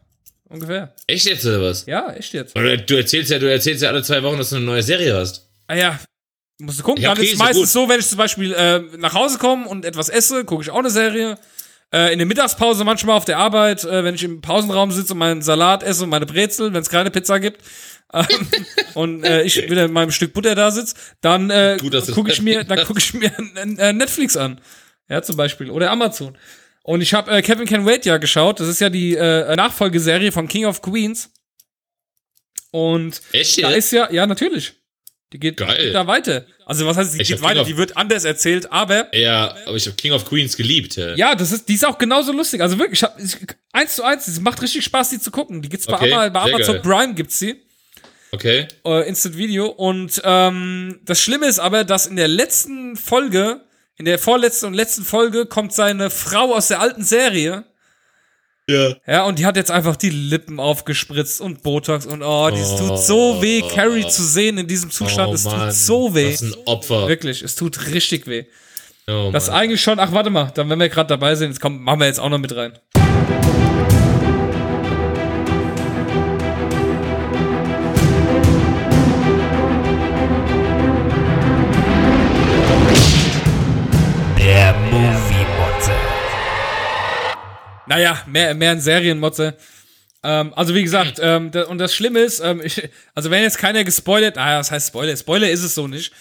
[0.49, 0.93] ungefähr.
[1.07, 1.85] Echt jetzt oder was?
[1.85, 2.55] Ja, echt jetzt.
[2.55, 5.15] Oder du erzählst ja, du erzählst ja alle zwei Wochen, dass du eine neue Serie
[5.15, 5.47] hast.
[5.67, 5.99] Ah ja,
[6.59, 7.01] musst du gucken.
[7.01, 7.81] Ja, dann okay, ist es ist ja meistens gut.
[7.83, 10.79] so, wenn ich zum Beispiel äh, nach Hause komme und etwas esse, gucke ich auch
[10.79, 11.37] eine Serie.
[11.93, 15.19] Äh, in der Mittagspause manchmal auf der Arbeit, äh, wenn ich im Pausenraum sitze und
[15.19, 17.61] meinen Salat esse und meine Brezel, wenn es keine Pizza gibt.
[18.13, 18.25] ähm,
[18.95, 21.77] und äh, ich wieder mit meinem Stück Butter da sitze, dann äh,
[22.13, 24.59] gucke ich mir, dann gucke ich mir äh, Netflix an,
[25.07, 26.35] ja zum Beispiel oder Amazon.
[26.81, 28.59] Und ich habe äh, Kevin Can Wait ja geschaut.
[28.59, 31.29] Das ist ja die äh, Nachfolgeserie von King of Queens.
[32.71, 34.73] Und Echt da ist ja, ja, natürlich.
[35.33, 35.91] Die geht, Geil.
[35.91, 36.45] da weiter.
[36.65, 37.63] Also, was heißt, die Ich geht weiter?
[37.63, 40.95] Die wird anders erzählt, aber Ja, aber ich habe King of Queens geliebt.
[40.95, 41.15] Ja.
[41.15, 42.61] ja, das ist, die ist auch genauso lustig.
[42.61, 43.35] Also wirklich, ich hab, ich,
[43.71, 45.63] eins zu eins, es macht richtig Spaß, die zu gucken.
[45.63, 46.81] Die gibt's bei, Okay, Ama, bei Amazon.
[46.83, 47.55] Prime gibt's sie.
[48.31, 48.67] Okay.
[48.85, 49.67] Äh, Instant Video.
[49.67, 53.61] Und ähm, das Schlimme ist aber, dass in der letzten Folge,
[53.97, 57.63] in der vorletzten und letzten Folge, kommt seine Frau aus der alten Serie.
[58.69, 58.93] Ja.
[59.05, 62.97] Ja, und die hat jetzt einfach die Lippen aufgespritzt und Botox und oh, das tut
[62.97, 65.31] so weh, Carrie zu sehen in diesem Zustand.
[65.31, 66.31] Oh, es Mann, tut so weh.
[66.31, 67.07] Das ist ein Opfer.
[67.07, 68.45] Wirklich, es tut richtig weh.
[69.07, 71.59] Oh, Das ist eigentlich schon, ach warte mal, dann wenn wir gerade dabei sind, jetzt
[71.59, 72.79] komm, machen wir jetzt auch noch mit rein.
[87.95, 89.55] Naja, mehr, mehr in Serienmotze.
[90.23, 92.81] Ähm, also wie gesagt, ähm, da, und das Schlimme ist, ähm, ich,
[93.13, 95.15] also wenn jetzt keiner gespoilert, naja, was heißt Spoiler?
[95.17, 96.11] Spoiler ist es so nicht.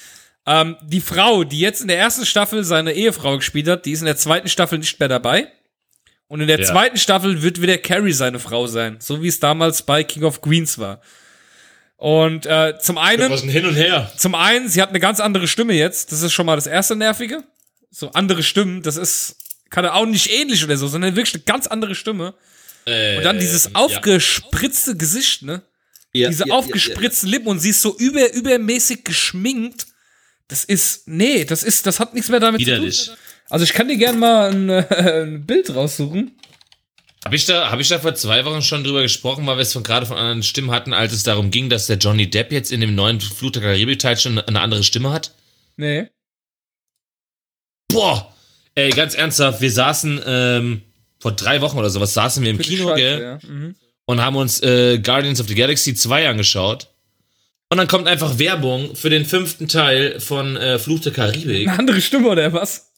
[0.44, 4.00] Ähm, die Frau, die jetzt in der ersten Staffel seine Ehefrau gespielt hat, die ist
[4.00, 5.46] in der zweiten Staffel nicht mehr dabei.
[6.26, 6.64] Und in der Ja.
[6.66, 10.40] zweiten Staffel wird wieder Carrie seine Frau sein, so wie es damals bei King of
[10.40, 11.00] Queens war.
[11.96, 14.10] Und äh, zum einen, Was ein Hin und Her.
[14.16, 16.10] zum einen, sie hat eine ganz andere Stimme jetzt.
[16.10, 17.44] Das ist schon mal das erste Nervige.
[17.90, 19.36] So andere Stimmen, das ist,
[19.72, 22.34] kann er auch nicht ähnlich oder so, sondern wirklich eine ganz andere Stimme.
[22.84, 25.62] Äh, Und dann dieses aufgespritzte Gesicht, ne?
[26.12, 29.86] ja, Diese ja, aufgespritzten Lippen und sie ist so über, übermäßig geschminkt.
[30.46, 32.98] Das ist, nee, das ist, das hat nichts mehr damit Widerlich.
[32.98, 33.16] zu tun.
[33.48, 36.36] Also ich kann dir gerne mal ein, äh, ein Bild raussuchen.
[37.24, 39.72] Habe ich, da, hab ich da vor zwei Wochen schon drüber gesprochen, weil wir es
[39.72, 42.72] von gerade von anderen Stimmen hatten, als es darum ging, dass der Johnny Depp jetzt
[42.72, 45.32] in dem neuen Flut der Karibik-Teil schon eine andere Stimme hat?
[45.76, 46.08] Nee.
[47.88, 48.31] Boah!
[48.74, 50.82] Ey, ganz ernsthaft, wir saßen ähm,
[51.18, 53.22] vor drei Wochen oder sowas, saßen wir im Kino, Schweiz, gell?
[53.22, 53.48] ja.
[53.48, 53.74] Mhm.
[54.06, 56.88] und haben uns äh, Guardians of the Galaxy 2 angeschaut.
[57.68, 61.68] Und dann kommt einfach Werbung für den fünften Teil von äh, Fluch der Karibik.
[61.68, 62.92] Eine andere Stimme oder was?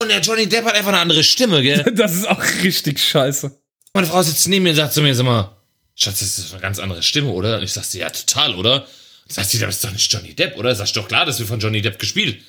[0.00, 1.84] Und der Johnny Depp hat einfach eine andere Stimme, gell?
[1.94, 3.50] Das ist auch richtig scheiße.
[3.92, 5.56] Meine Frau sitzt neben mir und sagt zu mir, sag mal,
[5.94, 7.58] Schatz, das ist eine ganz andere Stimme, oder?
[7.58, 8.82] Und ich sagte, ja, total, oder?
[8.82, 10.74] Und sagt sie, das ist doch nicht Johnny Depp, oder?
[10.74, 12.40] Sag ich doch klar, das wird von Johnny Depp gespielt.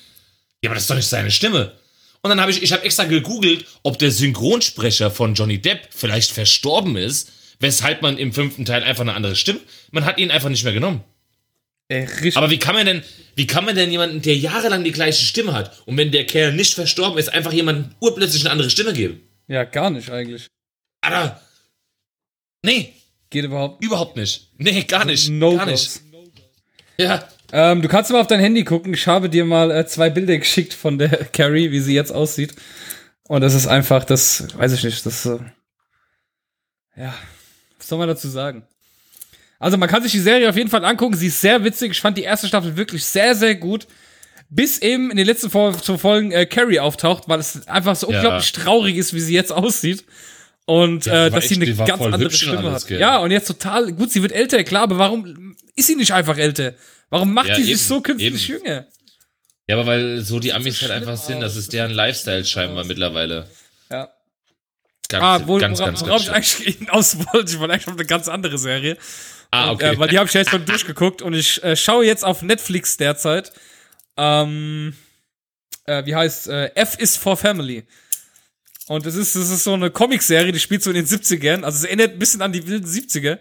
[0.62, 1.72] Ja, aber das ist doch nicht seine Stimme.
[2.22, 6.32] Und dann habe ich, ich habe extra gegoogelt, ob der Synchronsprecher von Johnny Depp vielleicht
[6.32, 9.60] verstorben ist, weshalb man im fünften Teil einfach eine andere Stimme.
[9.90, 11.02] Man hat ihn einfach nicht mehr genommen.
[11.90, 12.36] Richtig.
[12.36, 13.02] Aber wie kann man denn,
[13.34, 16.52] wie kann man denn jemanden, der jahrelang die gleiche Stimme hat und wenn der Kerl
[16.52, 19.20] nicht verstorben ist, einfach jemandem urplötzlich eine andere Stimme geben?
[19.48, 20.46] ja, gar nicht eigentlich.
[21.00, 21.40] Alter.
[22.62, 22.94] Nee,
[23.30, 24.48] Geht überhaupt überhaupt nicht.
[24.58, 25.28] Nee, gar nicht.
[25.28, 26.02] No gar goes.
[26.12, 26.22] nicht.
[26.98, 27.28] Ja.
[27.52, 28.94] Ähm, du kannst mal auf dein Handy gucken.
[28.94, 32.54] Ich habe dir mal äh, zwei Bilder geschickt von der Carrie, wie sie jetzt aussieht.
[33.28, 35.38] Und das ist einfach, das weiß ich nicht, das, äh,
[36.96, 37.14] ja,
[37.78, 38.64] was soll man dazu sagen?
[39.58, 41.16] Also man kann sich die Serie auf jeden Fall angucken.
[41.16, 41.92] Sie ist sehr witzig.
[41.92, 43.86] Ich fand die erste Staffel wirklich sehr, sehr gut.
[44.48, 48.16] Bis eben in den letzten Folgen äh, Carrie auftaucht, weil es einfach so Ja.
[48.18, 50.04] unglaublich traurig ist, wie sie jetzt aussieht.
[50.70, 52.86] Und Ja, äh, dass sie echt- eine die war ganz andere und Stimme alles, hat.
[52.88, 53.00] gell?
[53.00, 56.36] Ja, und jetzt total, gut, sie wird älter, klar, aber warum ist sie nicht einfach
[56.38, 56.74] älter?
[57.08, 58.64] Warum macht Ja, die sich eben, so künstlich eben.
[58.64, 58.86] jünger?
[59.66, 63.48] Ja, aber weil so die Amis halt einfach sind, das ist deren Lifestyle scheinbar mittlerweile.
[63.90, 64.10] Ja.
[65.08, 67.88] Ganz, Ah, wo, ganz, worauf, ganz, worauf ganz ich eigentlich hinaus wollte, ich wollte eigentlich
[67.88, 68.96] auf eine ganz andere Serie.
[69.50, 69.94] Ah, Und, okay.
[69.94, 72.42] äh, weil die habe ich ja jetzt schon durchgeguckt und ich äh, schaue jetzt auf
[72.42, 73.50] Netflix derzeit.
[74.16, 74.94] Ähm,
[75.86, 77.82] äh, wie heißt äh, F is for Family.
[78.90, 81.62] Und das ist, das ist so eine Comicserie, die spielt so in den 70ern.
[81.62, 83.38] Also es erinnert ein bisschen an die wilden 70er.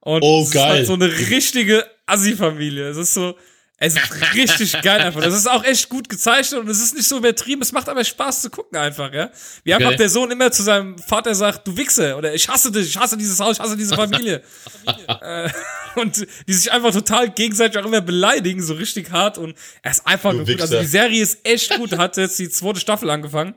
[0.00, 0.68] Und Oh, es ist geil.
[0.68, 2.88] halt so eine richtige Assi-Familie.
[2.88, 3.36] Es ist so,
[3.76, 5.20] es ist richtig geil einfach.
[5.22, 7.62] Das ist auch echt gut gezeichnet und es ist nicht so übertrieben.
[7.62, 9.30] Es macht aber Spaß zu gucken einfach, ja.
[9.62, 9.96] Wie einfach Okay.
[9.98, 13.16] der Sohn immer zu seinem Vater sagt, du Wichse oder ich hasse dich, ich hasse
[13.16, 14.42] dieses Haus, ich hasse diese Familie.
[15.22, 15.48] äh,
[15.94, 20.04] und die sich einfach total gegenseitig auch immer beleidigen, so richtig hart und er ist
[20.04, 20.60] einfach nur gut.
[20.60, 20.80] Also Wichser.
[20.82, 23.54] die Serie ist echt gut, hat jetzt die zweite Staffel angefangen.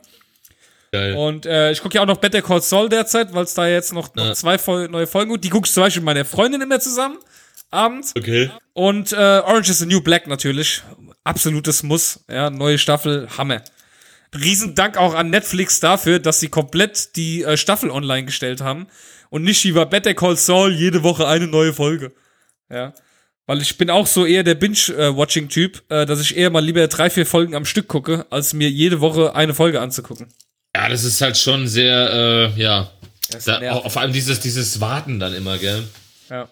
[0.94, 1.16] Geil.
[1.16, 3.94] Und äh, ich gucke ja auch noch Better Call Saul derzeit, weil es da jetzt
[3.94, 4.34] noch, noch Ja.
[4.36, 5.44] zwei Fol neue Folgen gibt.
[5.44, 7.18] Die gucke ich zum Beispiel mit meiner Freundin immer zusammen,
[7.72, 8.14] abends.
[8.16, 8.52] Okay.
[8.74, 10.84] Und äh, Orange is the New Black natürlich.
[11.24, 12.24] Absolutes Muss.
[12.30, 13.64] Ja, neue Staffel, Hammer.
[14.36, 18.86] Riesendank auch an Netflix dafür, dass sie komplett die äh, Staffel online gestellt haben.
[19.32, 22.12] Und nicht wie bei Better Call Saul jede Woche eine neue Folge.
[22.72, 22.94] Ja.
[23.48, 27.10] Weil ich bin auch so eher der Binge-Watching-Typ, äh, dass ich eher mal lieber drei,
[27.10, 30.28] vier Folgen am Stück gucke, als mir jede Woche eine Folge anzugucken.
[30.76, 32.92] Ja, das ist halt schon sehr, äh, ja.
[33.46, 35.84] Da, vor allem dieses, dieses Warten dann immer, gell?
[36.30, 36.50] Ja.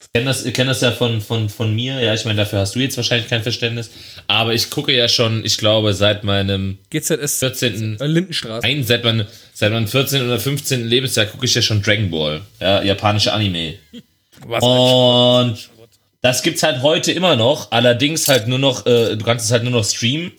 [0.00, 2.00] Ich kenne das, ich kenn das ja von, von, von mir.
[2.00, 3.90] Ja, ich meine, dafür hast du jetzt wahrscheinlich kein Verständnis.
[4.26, 8.00] Aber ich gucke ja schon, ich glaube, seit meinem GZS 14.
[8.00, 8.66] äh, Lindenstraße.
[8.66, 10.22] Nein, seit meinem, seit meinem 14.
[10.22, 10.86] oder 15.
[10.86, 12.42] Lebensjahr gucke ich ja schon Dragon Ball.
[12.60, 13.74] Ja, japanische Anime.
[14.46, 15.70] Was Und
[16.20, 17.72] das gibt's halt heute immer noch.
[17.72, 20.32] Allerdings halt nur noch, äh, du kannst es halt nur noch streamen.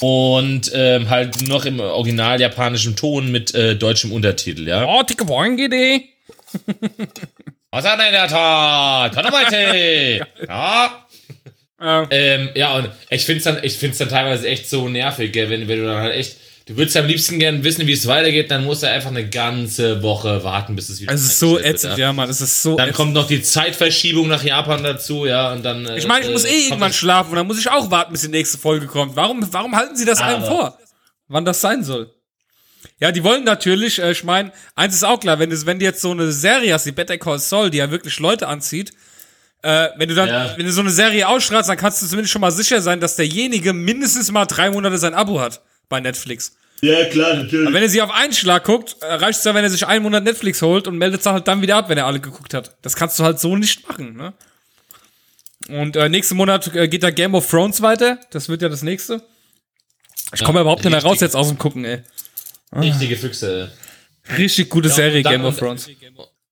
[0.00, 4.84] Und ähm, halt noch im original japanischen Ton mit äh, deutschem Untertitel, ja.
[4.86, 6.00] Oh, dicke Wangede.
[7.70, 9.14] Was hat denn der Tat?
[10.48, 11.06] Ja.
[11.80, 15.50] Äh, Ähm, ja, und ich find's dann, ich find's dann teilweise echt so nervig, gell,
[15.50, 18.50] wenn, wenn du dann halt echt, du würdest am liebsten gerne wissen, wie es weitergeht,
[18.50, 21.98] dann musst du einfach eine ganze Woche warten, bis es wieder es ist so ätzend,
[21.98, 22.28] ja, Mann.
[22.30, 22.96] Es ist so Dann ätzend.
[22.96, 25.86] kommt noch die Zeitverschiebung nach Japan dazu, ja, und dann.
[25.86, 28.22] äh, Ich meine, ich muss eh irgendwann schlafen und dann muss ich auch warten, bis
[28.22, 29.14] die nächste Folge kommt.
[29.16, 30.78] Warum, warum halten sie das einem vor?
[31.28, 32.10] Wann das sein soll?
[33.00, 35.84] Ja, die wollen natürlich, äh, ich meine, eins ist auch klar, wenn du, wenn du
[35.84, 38.92] jetzt so eine Serie hast, die Better Call Saul, die ja wirklich Leute anzieht,
[39.62, 40.54] äh, wenn du dann, Ja.
[40.56, 43.16] wenn du so eine Serie ausstrahlst, dann kannst du zumindest schon mal sicher sein, dass
[43.16, 46.56] derjenige mindestens mal drei Monate sein Abo hat bei Netflix.
[46.82, 47.66] Ja, klar, natürlich.
[47.66, 49.86] Aber wenn er sie auf einen Schlag guckt, äh, reicht es ja, wenn er sich
[49.86, 52.52] einen Monat Netflix holt und meldet es halt dann wieder ab, wenn er alle geguckt
[52.52, 52.76] hat.
[52.82, 54.34] Das kannst du halt so nicht machen, ne?
[55.68, 58.20] Und äh, nächsten Monat äh, geht da Game of Thrones weiter.
[58.32, 59.22] Das wird ja das nächste.
[60.34, 62.02] Ich komme überhaupt nicht mehr raus jetzt aus dem Gucken, ey.
[62.72, 63.72] Richtige Füchse.
[64.36, 65.88] Richtig gute Serie, und dann- Game of Thrones.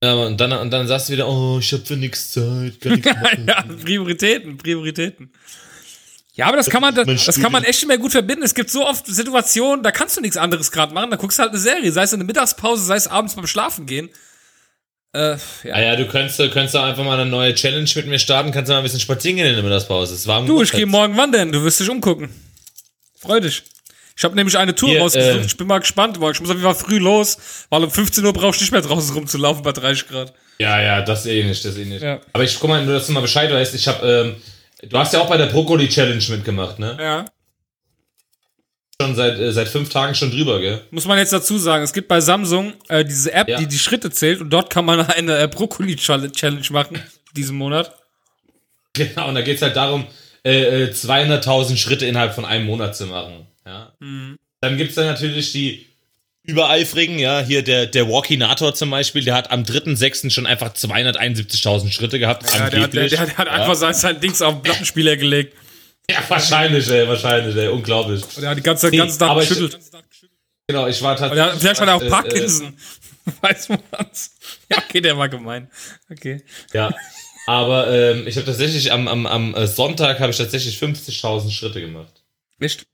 [0.02, 2.92] Ja, und dann, und dann sagst du wieder, oh, ich hab für nix Zeit, kann
[2.94, 3.46] nichts machen.
[3.46, 5.30] ja, Prioritäten, Prioritäten.
[6.34, 8.42] Ja, aber das kann man, das, das kann man echt nicht mehr gut verbinden.
[8.42, 11.10] Es gibt so oft Situationen, da kannst du nichts anderes gerade machen.
[11.10, 13.46] Da guckst du halt eine Serie, sei es in der Mittagspause, sei es abends beim
[13.46, 14.08] Schlafen gehen.
[15.14, 15.32] Äh,
[15.64, 15.74] ja.
[15.74, 18.72] Ah ja, du könntest, könntest einfach mal eine neue Challenge mit mir starten, kannst du
[18.72, 20.14] mal ein bisschen spazieren gehen in der Mittagspause.
[20.14, 22.30] Es war Du, ich gehe morgen wandern, du wirst dich umgucken.
[23.20, 23.62] Freu dich.
[24.16, 25.42] Ich habe nämlich eine Tour Hier, rausgesucht.
[25.42, 27.36] äh, ich bin mal gespannt, weil ich muss auf jeden Fall früh los,
[27.68, 30.32] weil um 15 Uhr brauchst du nicht mehr draußen rumzulaufen bei 30 Grad.
[30.58, 32.02] Ja, ja, das eh nicht, das eh nicht.
[32.02, 32.20] Ja.
[32.32, 34.36] Aber ich guck mal, nur dass du mal Bescheid weißt, ich hab, ähm,
[34.88, 36.96] du hast ja auch bei der Brokkoli Challenge mitgemacht, ne?
[37.00, 37.24] Ja.
[39.00, 40.80] Schon seit, äh, seit fünf Tagen schon drüber, gell?
[40.90, 43.58] Muss man jetzt dazu sagen, es gibt bei Samsung äh, diese App, Ja.
[43.58, 47.02] die die Schritte zählt und dort kann man eine äh, Brokkoli-Challenge machen,
[47.34, 47.94] diesen Monat.
[48.92, 50.06] Genau, und da geht's halt darum,
[50.44, 53.46] äh, äh, 200.000 Schritte innerhalb von einem Monat zu machen.
[53.66, 53.92] Ja.
[54.00, 54.38] Mhm.
[54.60, 55.86] Dann gibt's dann natürlich die
[56.44, 60.30] übereifrigen, ja, hier der, der Walkinator zum Beispiel, der hat am 3.6.
[60.30, 62.42] schon einfach 271.000 Schritte gehabt.
[62.52, 63.52] Ja, der, hat- der, der, der hat ja.
[63.52, 65.56] einfach sein, sein Dings auf den Plattenspieler gelegt.
[66.10, 68.22] Ja, wahrscheinlich, ey, wahrscheinlich, ey, unglaublich.
[68.36, 69.78] Und er hat die ganze, Nee, ganze ich- geschüttelt.
[70.66, 71.60] Genau, ich war tatsächlich.
[71.60, 72.76] vielleicht hat er auch äh, Parkinson.
[73.40, 74.34] Weiß man's.
[74.70, 75.70] Ja, okay, der war gemein.
[76.10, 76.42] Okay.
[76.72, 76.94] Äh, ja,
[77.46, 81.80] aber ähm, ich habe tatsächlich am, am, am äh, Sonntag habe ich tatsächlich 50.000 Schritte
[81.80, 82.22] gemacht.
[82.58, 82.84] Nicht?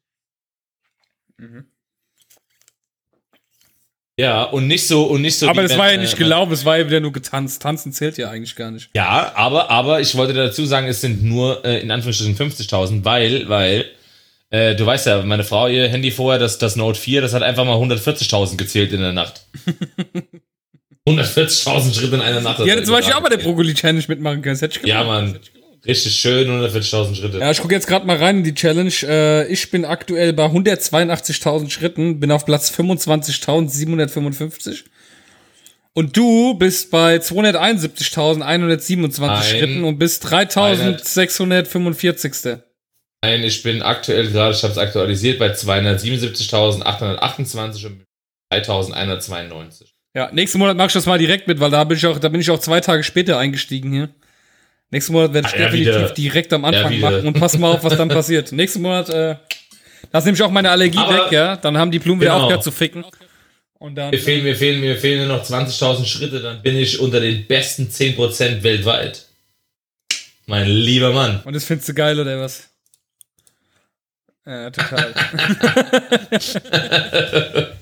[4.18, 5.48] Ja, und nicht so und nicht so.
[5.48, 7.62] Aber das wenn, war ja äh, nicht gelaufen, es war ja wieder nur getanzt.
[7.62, 8.90] Tanzen zählt ja eigentlich gar nicht.
[8.94, 13.48] Ja, aber, aber ich wollte dazu sagen, es sind nur äh, in Anführungsstrichen 50.000, weil,
[13.48, 13.84] weil,
[14.50, 17.44] äh, du weißt ja, meine Frau, ihr Handy vorher, das, das Note 4, das hat
[17.44, 19.42] einfach mal 140.000 gezählt in der Nacht.
[21.08, 22.58] 140.000 Schritte in einer Nacht.
[22.58, 23.38] hat zum Beispiel auch bei der.
[23.38, 24.54] Brokkoli-Challenge mitmachen können.
[24.56, 25.22] Das hätte ich Ja, gemacht.
[25.22, 25.40] Mann.
[25.88, 27.38] Richtig schön 140.000 Schritte.
[27.38, 28.92] Ja, ich gucke jetzt gerade mal rein in die Challenge.
[29.04, 34.84] Äh, ich bin aktuell bei 182.000 Schritten, bin auf Platz 25.755.
[35.94, 42.60] Und du bist bei 271.127 Ein- Schritten und bist 3.645.
[43.24, 48.04] Nein, ich bin aktuell gerade, ich habe es aktualisiert, bei 277.828 und
[48.52, 49.86] 3.192.
[50.14, 52.28] Ja, nächsten Monat mach ich das mal direkt mit, weil da bin ich auch, da
[52.28, 54.10] bin ich auch zwei Tage später eingestiegen hier.
[54.90, 56.08] Nächsten Monat werde ich Ah, ja, definitiv wieder.
[56.10, 57.10] direkt am Anfang Ja, wieder.
[57.10, 58.52] machen und pass mal auf, was dann passiert.
[58.52, 59.36] Nächsten Monat, äh,
[60.12, 61.56] das nehme ich auch meine Allergie Aber- weg, ja.
[61.56, 62.44] Dann haben die Blumen wieder Genau.
[62.44, 63.04] aufgehört zu ficken.
[63.78, 64.10] Und dann.
[64.10, 67.46] Mir fehlen, mir fehlen, mir fehlen nur noch 20.000 Schritte, dann bin ich unter den
[67.46, 69.26] besten 10% weltweit.
[70.46, 71.42] Mein lieber Mann.
[71.44, 72.68] Und das findest du geil, oder was?
[74.46, 75.12] Ja, total.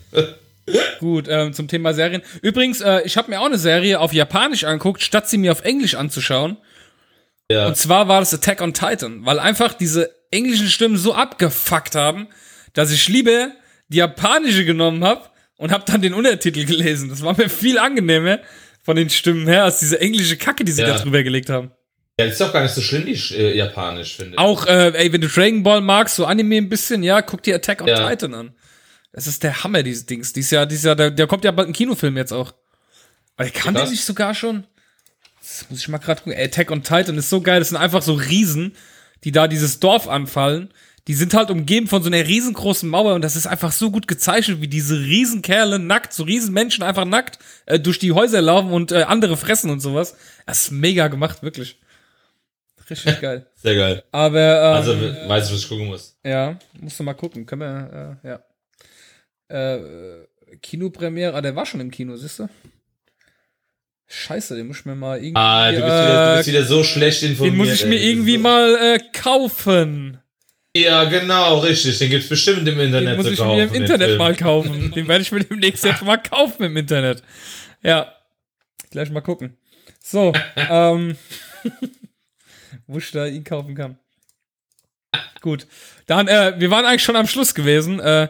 [0.99, 2.23] Gut, ähm, zum Thema Serien.
[2.43, 5.63] Übrigens, äh, ich habe mir auch eine Serie auf Japanisch angeguckt, statt sie mir auf
[5.65, 6.57] Englisch anzuschauen.
[7.51, 7.67] Ja.
[7.69, 12.27] Und zwar war das Attack on Titan, weil einfach diese englischen Stimmen so abgefuckt haben,
[12.73, 13.53] dass ich lieber
[13.89, 15.23] die japanische genommen habe
[15.57, 17.09] und habe dann den Untertitel gelesen.
[17.09, 18.41] Das war mir viel angenehmer
[18.83, 20.89] von den Stimmen her als diese englische Kacke, die sie Ja.
[20.95, 21.71] da drüber gelegt haben.
[22.19, 24.39] Ja, ist doch gar nicht so schlimm, die äh, Japanisch, finde ich.
[24.39, 27.55] Auch, äh, ey, wenn du Dragon Ball magst, so Anime ein bisschen, ja, guck dir
[27.57, 28.09] Attack on Ja.
[28.09, 28.55] Titan an.
[29.13, 30.33] Das ist der Hammer, dieses Dings.
[30.33, 32.55] Dies Jahr, dieses Jahr, der, der kommt ja bald ein Kinofilm jetzt auch.
[33.37, 34.67] Aber kann der nicht sogar schon?
[35.49, 36.39] Das muss ich mal gerade gucken.
[36.39, 37.61] Attack on Titan ist so geil.
[37.61, 38.75] Das sind einfach so Riesen,
[39.25, 40.73] die da dieses Dorf anfallen.
[41.07, 44.09] Die sind halt umgeben von so einer riesengroßen Mauer und das ist einfach so gut
[44.09, 48.91] gezeichnet, wie diese Riesenkerle nackt, so Riesenmenschen einfach nackt äh, durch die Häuser laufen und
[48.91, 50.17] äh, andere fressen und sowas.
[50.47, 51.79] Das ist mega gemacht, wirklich.
[52.91, 53.47] Richtig geil.
[53.55, 54.03] Sehr geil.
[54.11, 54.93] Aber ähm, Also,
[55.29, 56.17] weiß ich, was ich gucken muss.
[56.25, 57.47] ja, musst du mal gucken.
[57.47, 59.77] Können wir, äh, ja.
[59.77, 60.27] Äh,
[60.61, 62.49] Kinopremiere, ah, der war schon im Kino, siehst du?
[64.09, 65.37] Scheiße, den muss ich mir mal irgendwie.
[65.37, 67.55] Ah, du bist, wieder, du bist wieder so schlecht informiert.
[67.55, 67.89] den muss ich ey.
[67.89, 70.19] mir Das ist irgendwie mal äh, kaufen.
[70.77, 71.99] Ja, genau, richtig.
[71.99, 73.57] Den gibt's bestimmt im Internet Den muss ich kaufen.
[73.57, 74.91] mir im Internet mal kaufen.
[74.95, 77.23] Den werde ich mir demnächst jetzt mal kaufen im Internet.
[77.83, 78.13] Ja.
[78.91, 79.57] Gleich mal gucken.
[80.03, 81.17] So, ähm.
[82.87, 83.99] wo ich da ihn kaufen kann.
[85.41, 85.67] Gut.
[86.07, 87.99] Dann, äh, wir waren eigentlich schon am Schluss gewesen.
[87.99, 88.29] Äh,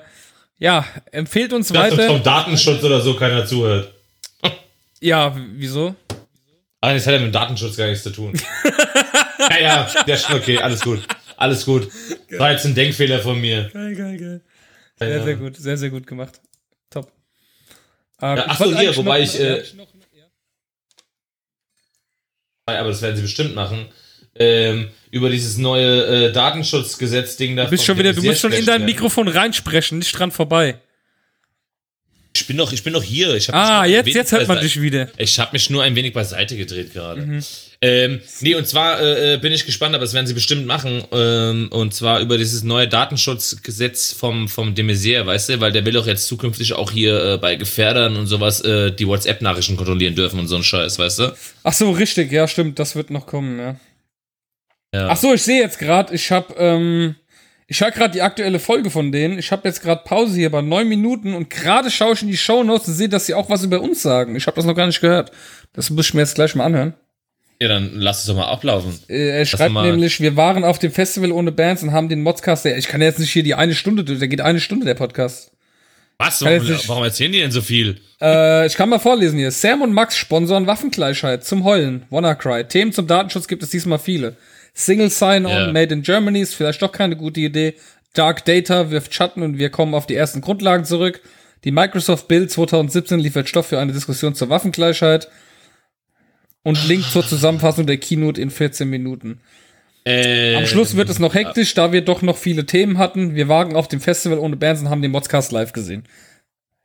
[0.58, 2.08] ja, empfehlt uns Dass uns weiter.
[2.12, 3.92] vom Datenschutz oder so keiner zuhört.
[5.00, 5.94] Ja, wieso?
[6.80, 8.32] Ah, das hat ja mit dem Datenschutz gar nichts zu tun.
[9.50, 11.02] ja, ja, ja, schon okay, alles gut.
[11.36, 11.88] Alles gut.
[12.38, 13.68] War jetzt ein Denkfehler von mir.
[13.72, 14.40] Geil, geil, geil.
[14.98, 15.24] Sehr, Ja.
[15.24, 15.56] sehr gut.
[15.56, 16.40] Sehr, sehr gut gemacht.
[16.90, 17.12] Top.
[18.20, 20.24] Äh, Ja, ich ach so, wollte hier, wobei noch- ich, äh, ja, noch- ja.
[22.78, 23.86] Aber das werden sie bestimmt machen.
[24.38, 27.64] Ähm, über dieses neue äh, Datenschutzgesetz-Ding da.
[27.64, 28.84] Du bist schon wieder, du musst schon in dein.
[28.84, 30.78] Mikrofon reinsprechen, nicht dran vorbei.
[32.36, 33.34] Ich bin doch, ich bin doch hier.
[33.34, 35.08] Ich Ah, jetzt, jetzt hört man dich wieder.
[35.16, 37.22] Ich habe mich nur ein wenig beiseite gedreht gerade.
[37.22, 37.42] Mhm.
[37.82, 41.04] Ähm, nee, und zwar äh, äh, bin ich gespannt, aber das werden sie bestimmt machen.
[41.12, 45.60] Ähm, und zwar über dieses neue Datenschutzgesetz vom, vom de Maizière, weißt du?
[45.60, 49.06] Weil der will doch jetzt zukünftig auch hier äh, bei Gefährdern und sowas äh, die
[49.06, 51.36] WhatsApp-Nachrichten kontrollieren dürfen und so ein Scheiß, weißt du?
[51.64, 53.76] Ach so, richtig, ja, stimmt, das wird noch kommen, ja.
[54.94, 55.08] Ja.
[55.08, 57.16] Ach so, ich sehe jetzt gerade, ich habe ähm,
[57.68, 59.38] ich höre gerade die aktuelle Folge von denen.
[59.38, 62.36] Ich habe jetzt gerade Pause hier bei neun Minuten und gerade schaue ich in die
[62.36, 64.36] Shownotes und sehe, dass sie auch was über uns sagen.
[64.36, 65.32] Ich habe das noch gar nicht gehört.
[65.72, 66.94] Das muss ich mir jetzt gleich mal anhören.
[67.60, 68.98] ja, dann lass es doch mal ablaufen.
[69.08, 72.22] Äh, er schreibt mal- nämlich, wir waren auf dem Festival ohne Bands und haben den
[72.22, 74.94] Modcast, ich kann jetzt nicht hier die eine Stunde, durch, der geht eine Stunde, der
[74.94, 75.50] Podcast.
[76.18, 76.42] Was?
[76.42, 77.96] Warum, warum erzählen die denn so viel?
[78.22, 79.50] Äh, ich kann mal vorlesen hier.
[79.50, 82.04] Sam und Max sponsoren Waffengleichheit zum Heulen.
[82.08, 82.64] WannaCry.
[82.64, 84.34] Themen zum Datenschutz gibt es diesmal viele.
[84.78, 85.72] Single Sign-On, Ja.
[85.72, 87.74] Made in Germany ist vielleicht doch keine gute Idee.
[88.12, 91.22] Dark Data wirft Schatten und wir kommen auf die ersten Grundlagen zurück.
[91.64, 95.28] Die Microsoft Bill 2017 liefert Stoff für eine Diskussion zur Waffengleichheit.
[96.62, 99.40] Und Link zur Zusammenfassung der Keynote in 14 Minuten.
[100.04, 103.34] Äh, Am Schluss wird es noch hektisch, da wir doch noch viele Themen hatten.
[103.34, 106.04] Wir waren auf dem Festival ohne Bands und haben den Modcast live gesehen.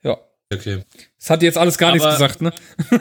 [0.01, 0.17] Ja.
[0.53, 0.83] Okay.
[1.19, 2.51] Das hat jetzt alles gar nichts Aber- gesagt, ne?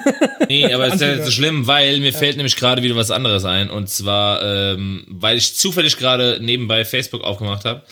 [0.49, 3.11] Nee, aber es ist ja nicht so schlimm, weil mir fällt nämlich gerade wieder was
[3.11, 3.71] anderes ein.
[3.71, 7.83] Und zwar, ähm, weil ich zufällig gerade nebenbei Facebook aufgemacht habe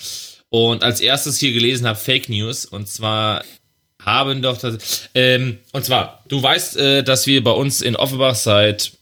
[0.48, 2.64] und als erstes hier gelesen habe Fake News.
[2.64, 3.44] Und zwar
[4.02, 5.08] haben doch das.
[5.14, 8.92] Ähm, und zwar, du weißt, äh, dass wir bei uns in Offenbach seit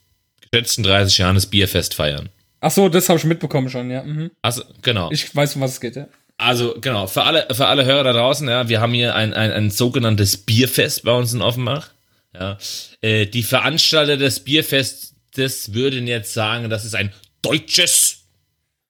[0.50, 2.28] geschätzten 30 Jahren das Bierfest feiern.
[2.60, 4.02] Ach so, das habe ich mitbekommen schon, ja.
[4.02, 4.30] Mhm.
[4.42, 5.10] Also, genau.
[5.12, 6.08] Ich weiß, um was es geht, ja.
[6.38, 9.50] Also genau, für alle, für alle Hörer da draußen, ja, wir haben hier ein, ein,
[9.52, 11.90] ein sogenanntes Bierfest bei uns in Offenbach.
[12.34, 12.58] Ja.
[13.00, 18.18] Äh, die Veranstalter des Bierfestes würden jetzt sagen, das ist ein deutsches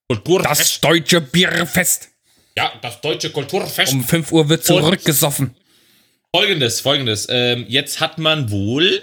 [0.08, 0.60] Kulturfest.
[0.60, 2.08] Das deutsche Bierfest.
[2.56, 3.92] ja, das deutsche Kulturfest.
[3.92, 5.54] Um 5 Uhr wird zurückgesoffen.
[6.34, 7.28] Folgendes, folgendes.
[7.30, 9.02] Ähm, jetzt hat man wohl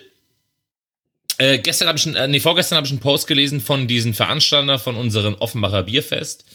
[1.39, 4.13] Äh, gestern habe ich, einen- äh, nee, vorgestern habe ich einen Post gelesen von diesen
[4.13, 6.45] Veranstalter von unserem Offenbacher Bierfest,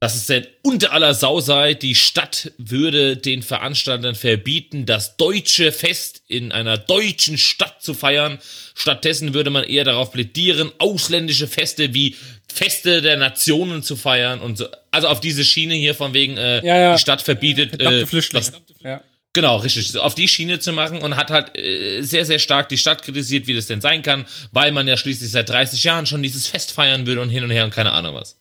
[0.00, 5.72] dass es denn unter aller Sau sei, die Stadt würde den Veranstaltern verbieten, das deutsche
[5.72, 8.38] Fest in einer deutschen Stadt zu feiern.
[8.74, 12.16] Stattdessen würde man eher darauf plädieren, ausländische Feste wie
[12.52, 14.66] Feste der Nationen zu feiern und so.
[14.90, 16.94] Also auf diese Schiene hier von wegen, äh, Ja, ja.
[16.94, 18.52] die Stadt verbietet, äh, das
[18.82, 19.02] Ja.
[19.34, 19.96] Genau, richtig.
[19.98, 23.46] Auf die Schiene zu machen und hat halt äh, sehr, sehr stark die Stadt kritisiert,
[23.46, 26.72] wie das denn sein kann, weil man ja schließlich seit 30 Jahren schon dieses Fest
[26.72, 28.38] feiern würde und hin und her und keine Ahnung was.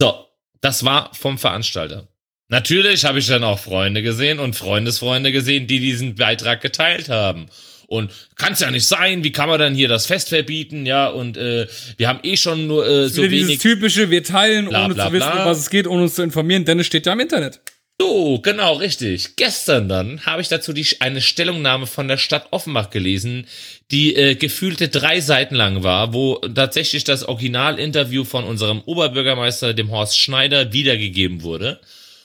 [0.00, 0.26] So,
[0.64, 2.08] das war vom Veranstalter.
[2.48, 7.46] Natürlich habe ich dann auch Freunde gesehen und Freundesfreunde gesehen, die diesen Beitrag geteilt haben.
[7.86, 11.36] Und kann's ja nicht sein, wie kann man dann hier das Fest verbieten, ja, und
[11.36, 11.66] äh,
[11.98, 13.60] wir haben eh schon nur äh, so Wieder dieses wenig.
[13.60, 15.42] typische, wir teilen, Bla, ohne bla, zu wissen, bla.
[15.44, 17.60] um was es geht, ohne uns zu informieren, denn es steht ja im Internet.
[18.00, 19.36] So, genau, richtig.
[19.36, 23.46] Gestern dann habe ich dazu die, eine Stellungnahme von der Stadt Offenbach gelesen,
[23.92, 29.92] die äh, gefühlte drei Seiten lang war, wo tatsächlich das Originalinterview von unserem Oberbürgermeister, dem
[29.92, 31.80] Horst Schneider, wiedergegeben wurde.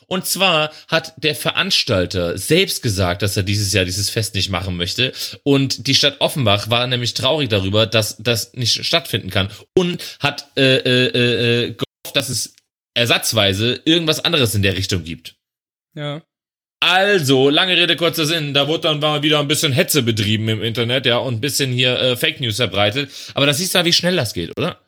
[0.07, 4.75] Und zwar hat der Veranstalter selbst gesagt, dass er dieses Jahr dieses Fest nicht machen
[4.75, 5.13] möchte.
[5.43, 9.51] Und die Stadt Offenbach war nämlich traurig darüber, dass das nicht stattfinden kann.
[9.75, 12.55] Und hat äh, äh, äh, äh, gehofft, dass es
[12.95, 15.35] ersatzweise irgendwas anderes in der Richtung gibt.
[15.95, 16.21] Ja.
[16.81, 20.63] Also, lange Rede, kurzer Sinn, da wurde dann mal wieder ein bisschen Hetze betrieben im
[20.63, 23.09] Internet, ja, und ein bisschen hier äh, Fake News verbreitet.
[23.33, 24.79] Aber das siehst du ja, wie schnell das geht, oder?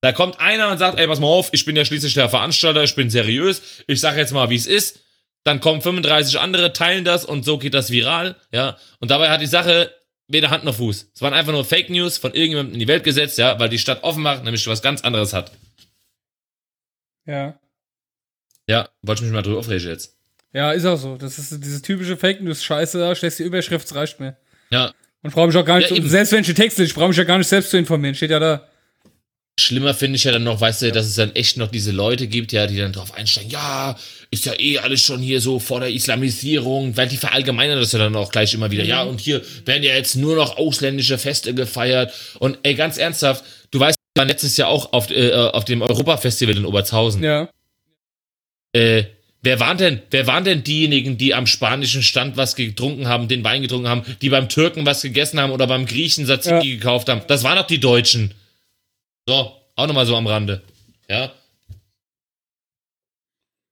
[0.00, 2.84] Da kommt einer und sagt, ey, pass mal auf, ich bin ja schließlich der Veranstalter,
[2.84, 5.00] ich bin seriös, ich sag jetzt mal, wie es ist.
[5.42, 8.76] Dann kommen 35 andere, teilen das und so geht das viral, ja.
[9.00, 9.92] Und dabei hat die Sache
[10.28, 11.10] weder Hand noch Fuß.
[11.14, 13.78] Es waren einfach nur Fake News von irgendjemandem in die Welt gesetzt, ja, weil die
[13.78, 15.52] Stadt Offenbach nämlich was ganz anderes hat.
[17.24, 17.58] Ja.
[18.68, 20.16] Ja, wollte ich mich mal drüber aufregen jetzt.
[20.52, 21.16] Ja, ist auch so.
[21.16, 24.36] Das ist diese typische Fake News-Scheiße, da die Überschrift, es reicht mir.
[24.70, 24.92] Ja,
[25.22, 27.08] Und brauche mich auch gar nicht, Ja, selbst wenn ich den Text lese, ich brauche
[27.08, 28.68] mich ja gar nicht selbst zu informieren, steht ja da.
[29.58, 32.26] Schlimmer finde ich ja dann noch, weißt du, dass es dann echt noch diese Leute
[32.26, 33.96] gibt, ja, die dann drauf einsteigen, ja,
[34.30, 37.98] ist ja eh alles schon hier so vor der Islamisierung, weil die verallgemeinern das ja
[37.98, 41.54] dann auch gleich immer wieder, ja, und hier werden ja jetzt nur noch ausländische Feste
[41.54, 45.64] gefeiert und ey, ganz ernsthaft, du weißt, wir waren letztes Jahr auch auf, äh, auf
[45.64, 47.22] dem Europafestival in Obertshausen.
[47.22, 47.48] Ja.
[48.74, 49.04] Äh,
[49.46, 53.44] wer waren denn, wer waren denn diejenigen, die am spanischen Stand was getrunken haben, den
[53.44, 57.22] Wein getrunken haben, die beim Türken was gegessen haben oder beim Griechen Tzatziki gekauft haben?
[57.28, 58.34] Das waren doch die Deutschen.
[59.26, 60.62] So, auch nochmal so am Rande.
[61.08, 61.32] Ja.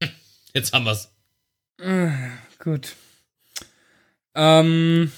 [0.54, 1.10] Jetzt haben wir's.
[2.62, 2.94] Gut.
[4.36, 5.10] Ähm,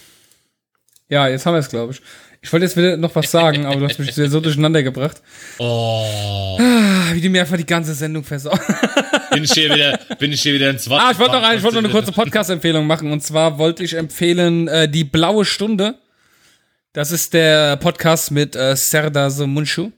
[1.08, 2.00] ja, jetzt haben wir es, glaube ich.
[2.42, 5.20] Ich wollte jetzt wieder noch was sagen, aber du hast mich so durcheinander gebracht.
[5.58, 8.62] Oh, Ah, Wie du mir einfach die ganze Sendung versaust.
[9.30, 11.02] bin ich hier wieder, bin ich hier wieder ins Wort.
[11.02, 11.56] Ah, ich wollte noch, gefahren.
[11.56, 13.10] ich wollte noch eine kurze Podcast-Empfehlung machen.
[13.12, 15.94] Und zwar wollte ich empfehlen äh, Die Blaue Stunde.
[16.92, 19.90] Das ist der Podcast mit äh, Serdar Somuncu.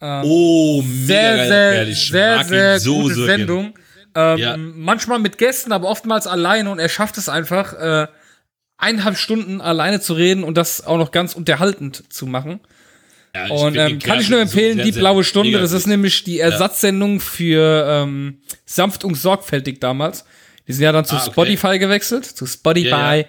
[0.00, 3.26] Oh, mega Sehr, sehr, sehr, ihn sehr so, gute so.
[3.26, 3.74] Sendung.
[4.14, 4.56] Ähm, Ja.
[4.56, 6.70] Manchmal mit Gästen, aber oftmals alleine.
[6.70, 8.06] Und er schafft es einfach, äh,
[8.78, 12.60] eineinhalb Stunden alleine zu reden und das auch noch ganz unterhaltend zu machen.
[13.34, 16.40] Ja, Und ähm, kann ich nur empfehlen, sehr, die blaue Stunde, das ist nämlich die
[16.40, 20.24] Ersatzsendung für ähm, Sanft und Sorgfältig damals.
[20.66, 21.30] Die sind ja dann zu Ah, okay.
[21.32, 22.88] Spotify gewechselt, zu Spotify.
[22.88, 23.24] Ja, ja.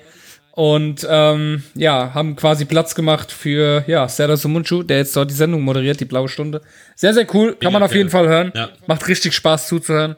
[0.53, 5.35] Und ähm, ja, haben quasi Platz gemacht für ja, Serdar Somuncu, der jetzt dort die
[5.35, 6.61] Sendung moderiert, die blaue Stunde.
[6.95, 8.51] Sehr, sehr cool, kann man auf jeden Fall hören.
[8.55, 8.69] Ja.
[8.85, 10.17] Macht richtig Spaß zuzuhören.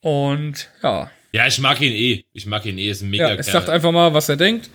[0.00, 2.24] Und ja, Ja, ich mag ihn eh.
[2.32, 2.90] Ich mag ihn eh.
[2.90, 3.44] Ist ein mega ja Kerl.
[3.44, 4.70] sagt einfach mal, was er denkt.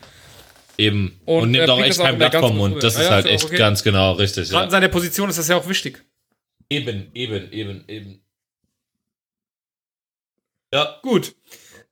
[0.77, 1.19] Eben.
[1.25, 2.81] Und Und, nimmt auch echt kein in Blatt vom Mund.
[2.81, 3.57] Das ist Ja, halt ist echt okay.
[3.57, 4.49] ganz genau richtig.
[4.49, 4.71] Gerade in Ja.
[4.71, 6.03] seiner Position ist das ja auch wichtig.
[6.69, 8.23] Eben, eben, eben, eben.
[10.73, 11.35] Ja, Gut.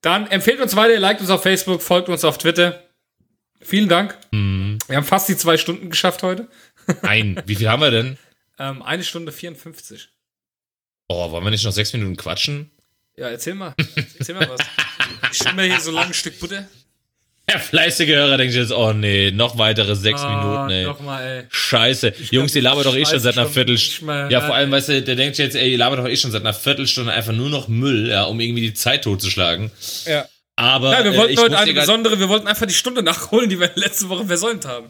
[0.01, 2.83] Dann empfehlt uns weiter, liked uns auf Facebook, folgt uns auf Twitter.
[3.59, 4.17] Vielen Dank.
[4.31, 4.79] Mhm.
[4.87, 6.47] Wir haben fast die zwei Stunden geschafft heute.
[7.03, 7.39] ein.
[7.45, 8.17] Wie viel haben wir denn?
[8.59, 10.09] Ähm, eine Stunde 54.
[11.07, 12.69] Oh, wollen wir nicht noch sechs Minuten quatschen?
[13.17, 13.73] Ja, erzähl mal.
[14.19, 14.59] Erzähl mal was.
[15.31, 16.67] Ich mir hier so lang ein Stück Butter.
[17.52, 20.86] Der fleißige Hörer denkt sich jetzt, oh nee, noch weitere sechs Minuten, ey.
[20.86, 21.44] Nochmal, ey.
[21.49, 22.14] Scheiße.
[22.30, 24.28] Jungs, die labern doch eh schon seit einer Viertelstunde.
[24.30, 26.41] Ja, vor allem, weißt du, der denkt jetzt, ey, die labern doch eh schon seit
[26.41, 29.72] einer Viertelstunde einfach nur noch Müll, ja, um irgendwie die Zeit totzuschlagen.
[30.06, 30.26] Ja.
[30.56, 33.49] Aber ja, wir äh, wollten ich heute eine besondere, wir wollten einfach die Stunde nachholen,
[33.49, 34.88] die wir letzte Woche versäumt haben.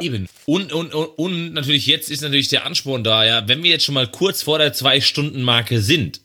[0.00, 0.28] Eben.
[0.46, 3.84] Und, und, und, und natürlich jetzt ist natürlich der Ansporn da, ja, wenn wir jetzt
[3.84, 6.20] schon mal kurz vor der Zwei-Stunden-Marke sind,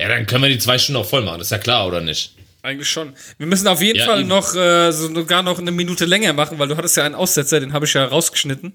[0.00, 2.00] ja, dann können wir die zwei Stunden auch voll machen, das ist ja klar, oder
[2.02, 2.34] nicht?
[2.62, 3.14] Eigentlich schon.
[3.38, 4.28] Wir müssen auf jeden Ja, Fall eben.
[4.28, 7.72] noch äh, sogar noch eine Minute länger machen, weil du hattest ja einen Aussetzer, den
[7.72, 8.74] habe ich ja rausgeschnitten.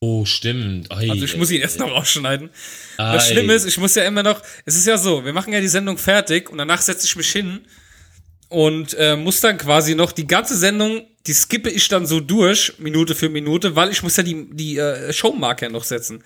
[0.00, 0.90] Oh, stimmt.
[0.90, 2.50] Oi, Also ich muss ihn erst noch rausschneiden.
[2.98, 3.12] Ei.
[3.14, 5.60] Das Schlimme ist, ich muss ja immer noch, es ist ja so, wir machen ja
[5.60, 7.60] die Sendung fertig und danach setze ich mich hin
[8.48, 12.74] und äh, muss dann quasi noch die ganze Sendung, die skippe ich dann so durch,
[12.78, 16.22] Minute für Minute, weil ich muss ja die, die äh, Showmarker noch setzen.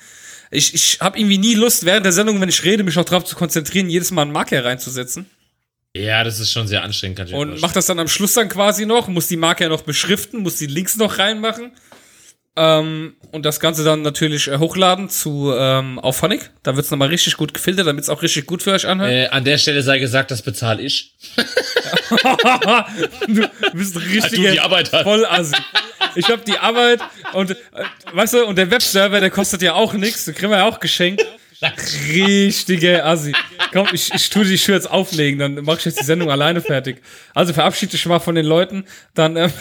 [0.51, 3.25] Ich, ich habe irgendwie nie Lust, während der Sendung, wenn ich rede, mich noch darauf
[3.25, 5.27] zu konzentrieren, jedes Mal einen Marker reinzusetzen.
[5.99, 8.49] Ja, das ist schon sehr anstrengend, kann ich Und macht das dann am Schluss dann
[8.49, 11.73] quasi noch, muss die Marker noch beschriften, muss die Links noch reinmachen.
[12.59, 16.51] Ähm, und das Ganze dann natürlich äh, hochladen zu ähm, auf Phonic.
[16.65, 19.13] Da wird's noch nochmal richtig gut gefiltert, damit es auch richtig gut für euch anhört.
[19.13, 21.15] Äh, an der Stelle sei gesagt, das bezahle ich.
[21.37, 21.45] du
[23.75, 23.97] bist
[24.93, 25.05] hast.
[25.05, 25.55] voll assi.
[26.17, 27.01] Ich hab die Arbeit
[27.33, 27.55] und äh,
[28.13, 30.81] weißt du, und der Webserver, der kostet ja auch nichts, den kriegen wir ja auch
[30.81, 31.25] geschenkt.
[31.61, 33.33] Richtiger Assi.
[33.73, 36.61] Komm, ich, ich tue die Schuhe jetzt auflegen, dann mache ich jetzt die Sendung alleine
[36.61, 37.03] fertig.
[37.35, 39.53] Also verabschiede dich mal von den Leuten, dann ähm,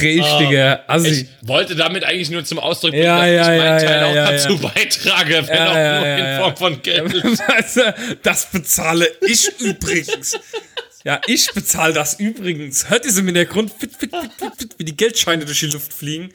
[0.00, 1.28] richtiger Assi.
[1.42, 4.14] Ich wollte damit eigentlich nur zum Ausdruck Ja, dass ja, ich meinen ja, Teil auch
[4.14, 6.40] dazu beitrage, wenn auch nur in.
[6.40, 7.12] Form von Geld.
[8.22, 10.38] Das bezahle ich übrigens.
[11.04, 12.88] Ja, ich bezahle das übrigens.
[12.88, 15.66] Hört ihr so im Hintergrund, fit, fit, fit, fit, fit, wie die Geldscheine durch die
[15.66, 16.30] Luft fliegen?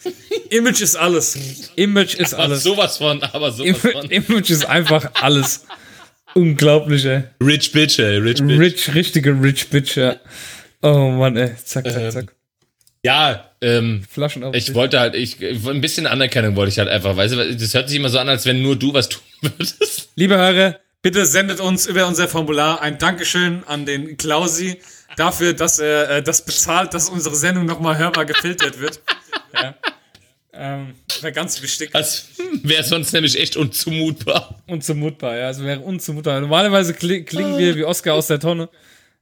[0.50, 1.38] Image ist alles.
[1.76, 2.64] Image ist Aber alles.
[2.64, 4.10] sowas von, aber sowas Im von.
[4.12, 5.66] Image ist einfach alles.
[6.34, 7.24] Unglaublich, ey.
[7.42, 8.60] Rich Bitch, ey, Rich Bitch.
[8.60, 10.18] Rich, richtige Rich Bitch, ja.
[10.82, 11.56] Oh Mann, ey.
[11.64, 12.36] Zack, zack, zack.
[13.04, 14.54] Ja, ähm, Flaschen auf.
[14.54, 17.88] ich wollte halt, ich, ein bisschen Anerkennung wollte ich halt einfach, weißt du, das hört
[17.88, 20.10] sich immer so an, als wenn nur du was tun würdest.
[20.16, 24.80] Liebe Hörer, bitte sendet uns über unser Formular ein Dankeschön an den Klausi
[25.16, 29.02] dafür, dass er äh, das bezahlt, dass unsere Sendung nochmal hörbar gefiltert wird.
[29.54, 29.76] Ja.
[30.54, 31.92] Ähm, Wäre ganz wichtig.
[31.94, 32.30] Das
[32.64, 34.62] wäre sonst nämlich echt unzumutbar.
[34.68, 35.50] Unzumutbar, ja.
[35.50, 36.40] Es wäre unzumutbar.
[36.40, 38.70] Normalerweise kli klingen wir wie Oscar aus der Tonne.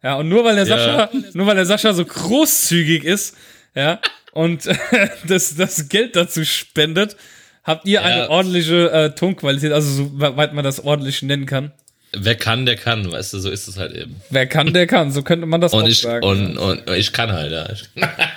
[0.02, 3.36] Ja, und nur weil der Sascha, nur weil der Sascha so großzügig ist,
[3.74, 4.00] ja,
[4.32, 4.76] und äh,
[5.28, 7.18] das, das Geld dazu spendet,
[7.66, 8.30] habt ihr eine Ja.
[8.30, 11.72] ordentliche äh, Tonqualität, also so weit man das ordentlich nennen kann.
[12.18, 14.16] Wer kann, der kann, weißt du, so ist es halt eben.
[14.30, 15.12] Wer kann, der kann.
[15.12, 16.26] So könnte man das Und auch ich, sagen.
[16.26, 17.68] und, und ich kann halt, ja.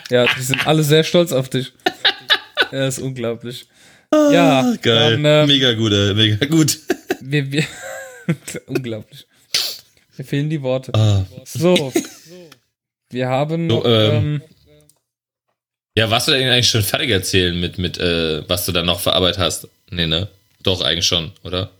[0.10, 1.72] Ja, die sind alle sehr stolz auf dich.
[2.72, 3.66] Ja, ist unglaublich.
[4.12, 6.78] Ja, dann, ähm, mega gut, ey, mega gut.
[7.22, 7.64] wir, wir
[8.66, 9.26] unglaublich.
[10.18, 10.92] Mir fehlen die Worte.
[10.94, 11.24] Ah.
[11.44, 11.92] So.
[13.10, 14.42] Wir haben So, ähm, ähm,
[15.98, 19.00] Ja, warst du denn eigentlich schon fertig erzählen mit, mit äh, was du da noch
[19.00, 19.66] verarbeitet hast?
[19.90, 20.28] Nee, ne?
[20.62, 21.70] Doch, eigentlich schon, oder?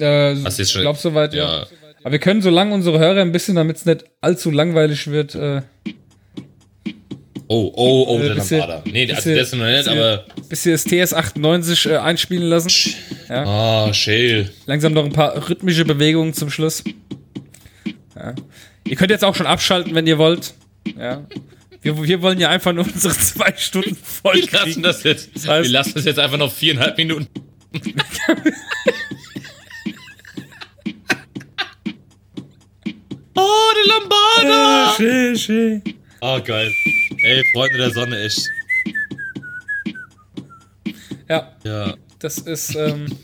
[0.00, 1.58] äh, hast du jetzt schon- ich glaube soweit, ja.
[1.60, 1.66] Ja.
[2.02, 5.60] Aber wir können, solange unsere Hörer ein bisschen, damit es nicht allzu langweilig wird, äh,
[7.52, 8.82] Oh, oh, oh, Äh, der bisschen- Lambada.
[8.86, 10.24] Nee, also bisschen- der ist noch nicht, bisschen- aber.
[10.48, 12.70] bis wir das TS98 äh, einspielen lassen.
[13.28, 14.48] Ah, Shale.
[14.66, 16.84] Langsam noch ein paar rhythmische Bewegungen zum Schluss.
[18.16, 18.34] Ja.
[18.86, 20.54] Ihr könnt jetzt auch schon abschalten, wenn ihr wollt.
[20.96, 21.26] Ja.
[21.82, 25.30] Wir, wir wollen ja einfach nur unsere zwei Stunden voll Wir lassen das jetzt.
[25.34, 27.26] Das heißt- wir lassen das jetzt einfach noch viereinhalb Minuten.
[33.36, 34.94] oh, die Lambada!
[34.96, 35.82] Schön, schön.
[36.20, 36.70] Oh, geil.
[37.22, 38.48] Ey, Freunde der Sonne, echt.
[41.28, 41.94] Ja, Ja.
[42.18, 43.06] das ist, ähm,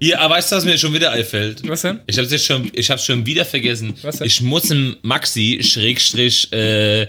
[0.00, 1.66] Hier, aber weißt du, was mir schon wieder einfällt?
[1.68, 2.00] was denn?
[2.06, 3.94] Ich hab's jetzt schon, ich hab's schon wieder vergessen.
[4.02, 4.26] Was denn?
[4.26, 7.06] Ich muss im Maxi, Schrägstrich, äh,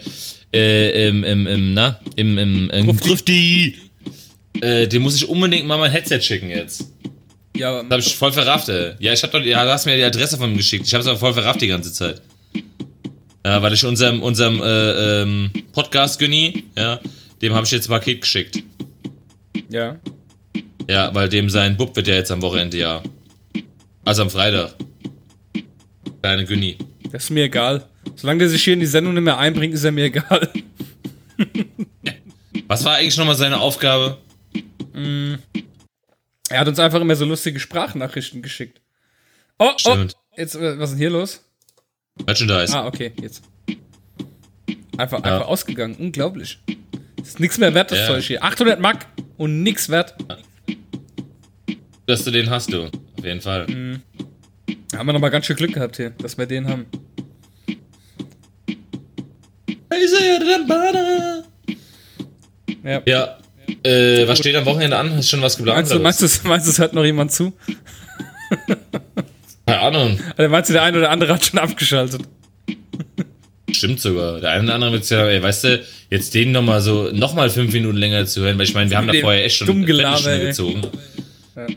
[0.52, 3.76] äh, im, im, im, na, im, im, im Grufti.
[4.62, 6.86] Äh, dem muss ich unbedingt mal mein Headset schicken jetzt.
[7.56, 8.94] Ja, Das hab ich voll verrafft, ey.
[9.00, 10.88] Ja, ich hab doch, ja, du hast mir die Adresse von ihm geschickt.
[10.88, 12.22] Ich hab's aber voll verrafft die ganze Zeit.
[13.46, 17.00] Ja, weil ich unserem, unserem, äh, ähm, Podcast-Günni, ja,
[17.42, 18.64] dem habe ich jetzt ein Paket geschickt.
[19.70, 19.98] ja.
[20.90, 23.04] Ja, weil dem sein Bub wird ja jetzt am Wochenende, ja.
[24.06, 24.74] Also am Freitag.
[26.24, 26.78] Kleine Günni.
[27.12, 27.88] Das ist mir egal.
[28.16, 30.50] Solange der sich hier in die Sendung nicht mehr einbringt, ist er mir egal.
[32.68, 34.18] Was war eigentlich nochmal seine Aufgabe?
[36.50, 38.82] Er hat uns einfach immer so lustige Sprachnachrichten geschickt.
[39.60, 40.16] Oh, oh, Stimmt.
[40.38, 41.44] jetzt, äh, was ist denn hier los?
[42.26, 42.76] Merchandise.
[42.76, 43.44] Ah, okay, jetzt.
[44.98, 45.36] Einfach, Ja.
[45.36, 45.96] einfach ausgegangen.
[45.98, 46.60] Unglaublich.
[47.22, 48.08] Ist nichts mehr wert, das Ja.
[48.08, 48.44] Zeug hier.
[48.44, 49.06] 800 Mark
[49.38, 50.16] und nix wert.
[52.10, 52.86] Dass du den hast, du.
[52.86, 53.68] Auf jeden Fall.
[54.96, 56.88] Haben wir nochmal ganz schön Glück gehabt hier, dass wir den haben.
[62.84, 63.04] Ja.
[63.06, 63.38] Ja.
[63.84, 65.12] Äh, was steht am Wochenende an?
[65.12, 65.78] Hast du schon was geplant?
[65.78, 67.54] Meinst du, meinst, du, meinst du, hört noch jemand zu?
[69.68, 70.20] Keine Ahnung.
[70.36, 72.24] Also meinst du, der eine oder andere hat schon abgeschaltet?
[73.72, 74.40] Stimmt sogar.
[74.40, 77.72] Der eine oder andere wird ja, ey, weißt du, jetzt den nochmal so, nochmal fünf
[77.72, 80.40] Minuten länger zu hören, weil ich meine, wir haben da vorher echt schon eine Gelaber,
[80.40, 80.82] gezogen.
[81.56, 81.68] Ja.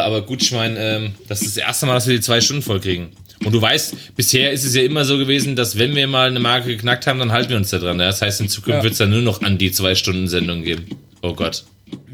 [0.00, 2.62] Aber gut, ich meine, ähm, das ist das erste Mal, dass wir die zwei Stunden
[2.62, 3.10] voll kriegen.
[3.44, 6.40] Und du weißt, bisher ist es ja immer so gewesen, dass wenn wir mal eine
[6.40, 7.98] Marke geknackt haben, dann halten wir uns da dran.
[7.98, 8.06] Ja?
[8.06, 8.82] Das heißt, in Zukunft Ja.
[8.82, 10.86] wird es dann nur noch an die zwei Stunden Sendung geben.
[11.22, 11.64] Oh Gott.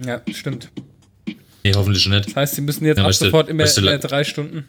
[0.07, 0.71] Ja, stimmt.
[1.65, 2.29] Nee, hoffentlich schon nicht.
[2.29, 4.67] Das heißt, sie müssen jetzt Ja, ab sofort immer weißt du, äh, drei Stunden.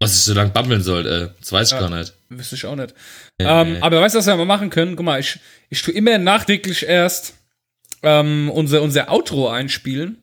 [0.00, 2.12] Was ich so lang babbeln soll, äh, das weiß ich gar nicht.
[2.28, 2.94] Wüsste ich auch nicht.
[3.40, 3.82] Ja, ähm, ja.
[3.82, 4.96] aber weißt du, was wir mal machen können?
[4.96, 5.38] Guck mal, ich,
[5.70, 7.34] ich tue immer nachträglich erst
[8.02, 10.18] ähm, unser, unser Outro einspielen.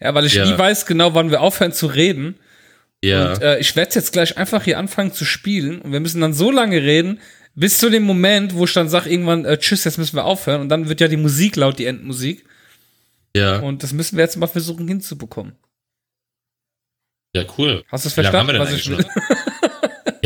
[0.00, 0.44] Ja, weil ich Ja.
[0.44, 2.36] nie weiß genau, wann wir aufhören zu reden.
[3.02, 3.32] Ja.
[3.32, 6.34] Und äh, ich werde jetzt gleich einfach hier anfangen zu spielen und wir müssen dann
[6.34, 7.20] so lange reden,
[7.54, 10.60] bis zu dem Moment, wo ich dann sage irgendwann, äh, tschüss, jetzt müssen wir aufhören.
[10.60, 12.44] Und dann wird ja die Musik laut, die Endmusik.
[13.36, 13.58] ja.
[13.60, 15.54] Und das müssen wir jetzt mal versuchen hinzubekommen.
[17.36, 17.84] Ja, cool.
[17.88, 19.04] Hast du es verstanden, was ich will?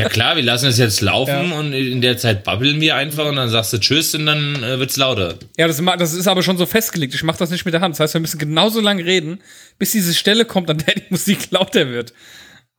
[0.03, 1.59] Ja klar, wir lassen es jetzt laufen Ja.
[1.59, 4.79] und in der Zeit babbeln wir einfach und dann sagst du Tschüss und dann äh,
[4.79, 5.37] wird's lauter.
[5.57, 7.15] Ja, das, das ist aber schon so festgelegt.
[7.15, 7.95] Ich mache das nicht mit der Hand.
[7.95, 9.41] Das heißt, wir müssen genauso lange reden,
[9.79, 12.13] bis diese Stelle kommt, an der die Musik lauter wird.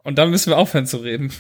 [0.04, 1.32] Und dann müssen wir aufhören zu reden.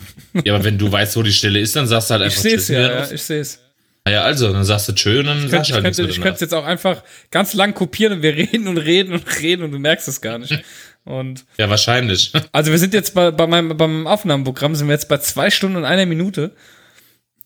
[0.46, 2.42] Ja, aber wenn du weißt, wo die Stelle ist, dann sagst du halt Ich einfach
[2.44, 2.70] sehe es Tschüss.
[2.70, 3.12] ja, wieder ja, raus.
[3.12, 3.60] ich sehe es.
[4.06, 6.16] Ah ja, also, dann sagst du Tschö und dann Ich sagst du halt ich ich
[6.22, 9.64] könnte es jetzt auch einfach ganz lang kopieren und wir reden und reden und reden
[9.64, 10.62] und du merkst es gar nicht.
[11.06, 12.32] Und Ja, wahrscheinlich.
[12.52, 15.78] also wir sind jetzt bei, bei meinem beim Aufnahmeprogramm sind wir jetzt bei zwei Stunden
[15.78, 16.52] und einer Minute.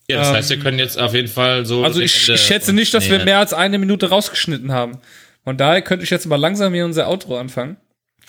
[0.10, 1.84] Ja, das Ähm, heißt, wir können jetzt auf jeden Fall so.
[1.84, 5.00] Also ich, ich schätze nicht, dass wir Nee, mehr als eine Minute rausgeschnitten haben.
[5.44, 7.78] Von daher könnte ich jetzt mal langsam hier unser Outro anfangen.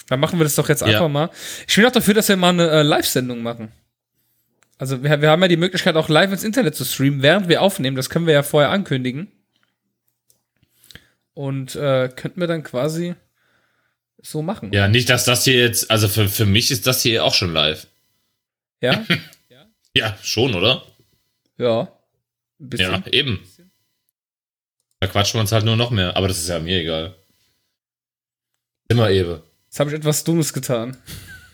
[0.08, 1.08] Dann machen wir das doch jetzt einfach Ja.
[1.08, 1.30] mal.
[1.68, 3.70] Ich bin auch dafür, dass wir mal eine äh, Live-Sendung machen.
[4.78, 7.60] Also wir, wir haben ja die Möglichkeit, auch live ins Internet zu streamen, während wir
[7.62, 7.96] aufnehmen.
[7.96, 9.28] Das können wir ja vorher ankündigen.
[11.34, 13.14] Und äh, könnten wir dann quasi
[14.22, 14.72] so machen.
[14.72, 17.52] Ja, nicht, dass das hier jetzt, also für, für mich ist das hier auch schon
[17.52, 17.86] live.
[18.80, 19.04] Ja?
[19.96, 20.84] Ja, schon, oder?
[21.56, 21.92] ja.
[22.60, 22.92] Ein bisschen.
[22.92, 23.40] Ja, eben.
[25.00, 27.16] Da quatschen wir uns halt nur noch mehr, aber das ist ja mir egal.
[28.88, 29.42] Immer Ewe.
[29.66, 30.96] Jetzt habe ich etwas Dummes getan.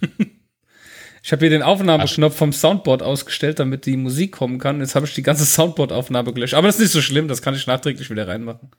[1.22, 4.80] ich habe hier den Aufnahmeknopf vom Soundboard ausgestellt, damit die Musik kommen kann.
[4.80, 6.54] Jetzt habe ich die ganze Soundboard-Aufnahme gelöscht.
[6.54, 8.70] Aber das ist nicht so schlimm, das kann ich nachträglich wieder reinmachen.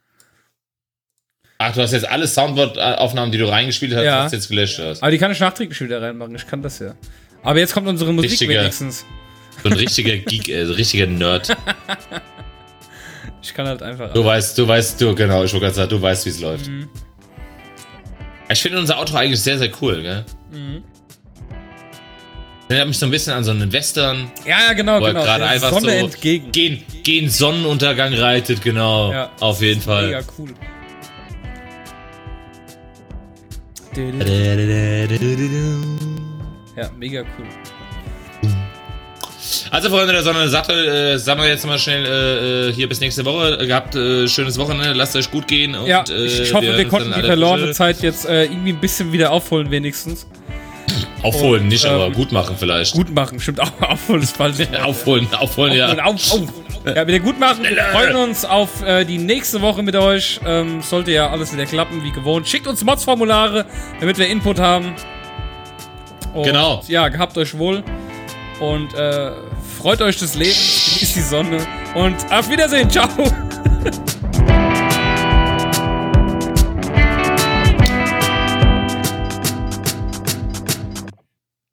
[1.58, 4.24] Ach, du hast jetzt alle Soundboard-Aufnahmen, die du reingespielt hast, Ja.
[4.24, 5.02] hast jetzt gelöscht hast.
[5.02, 6.36] Aber die kann ich nachträglich wieder reinmachen.
[6.36, 6.96] Ich kann das ja.
[7.44, 9.06] Aber jetzt kommt unsere Musik Richtiger- wenigstens.
[9.64, 11.56] So ein richtiger Geek, äh, richtiger Nerd.
[13.42, 14.12] Ich kann halt einfach.
[14.14, 16.68] Du weißt, du weißt, du, genau, ich wollte gerade sagen, du weißt, wie es läuft.
[16.68, 16.90] Mhm.
[18.50, 20.26] Ich finde unser Auto eigentlich sehr, sehr cool, gell?
[20.52, 20.84] Mhm.
[22.68, 25.24] Erinnert mich so ein bisschen an so einen Western, Ja, ja, genau, wo genau.
[25.24, 26.52] gerade einfach Sonne so entgegen.
[26.52, 29.12] Gehen, gehen Sonnenuntergang reitet, genau.
[29.12, 29.32] Ja.
[29.40, 30.08] Auf jeden Fall.
[30.08, 30.50] Mega cool.
[36.76, 37.46] Ja, mega cool.
[39.72, 43.00] Also, Freunde der Sonne, sagt, äh, sagen wir jetzt mal schnell äh, äh, hier bis
[43.00, 43.58] nächste Woche.
[43.60, 45.76] Äh, Gehabt äh, schönes Wochenende, lasst euch gut gehen.
[45.76, 49.12] Und, Ja, äh, ich, hoffe, wir, uns konnten die verlorene Zeit jetzt irgendwie ein bisschen
[49.14, 50.28] wieder aufholen, wenigstens.
[51.24, 52.94] Aufholen, Und, nicht, ähm, aber gut machen vielleicht.
[52.94, 53.72] Gut machen, stimmt auch.
[53.82, 54.58] Aufholen ist falsch.
[54.84, 56.04] Aufholen, aufholen, Und ja.
[56.04, 56.65] auf, auf.
[56.86, 57.64] Ja, wieder gut machen.
[57.64, 60.40] Wir freuen uns auf äh, die nächste Woche mit euch.
[60.46, 62.48] Ähm, sollte ja alles wieder klappen, wie gewohnt.
[62.48, 63.66] Schickt uns Mods-Formulare,
[64.00, 64.94] damit wir Input haben.
[66.34, 66.84] Und, Genau.
[66.88, 67.84] Ja, gehabt euch wohl.
[68.60, 69.32] Und äh,
[69.78, 71.58] freut euch des Lebens, genießt die Sonne.
[71.96, 72.90] Und auf Wiedersehen.
[72.90, 73.10] Ciao.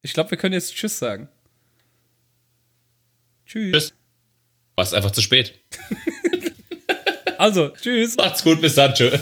[0.05, 1.28] Ich glaube, wir können jetzt Tschüss sagen.
[3.47, 3.72] Tschüss.
[3.72, 3.94] Tschüss.
[4.74, 5.55] War einfach zu spät.
[7.39, 8.16] Also, tschüss.
[8.16, 9.19] Macht's gut, bis dann, tschö.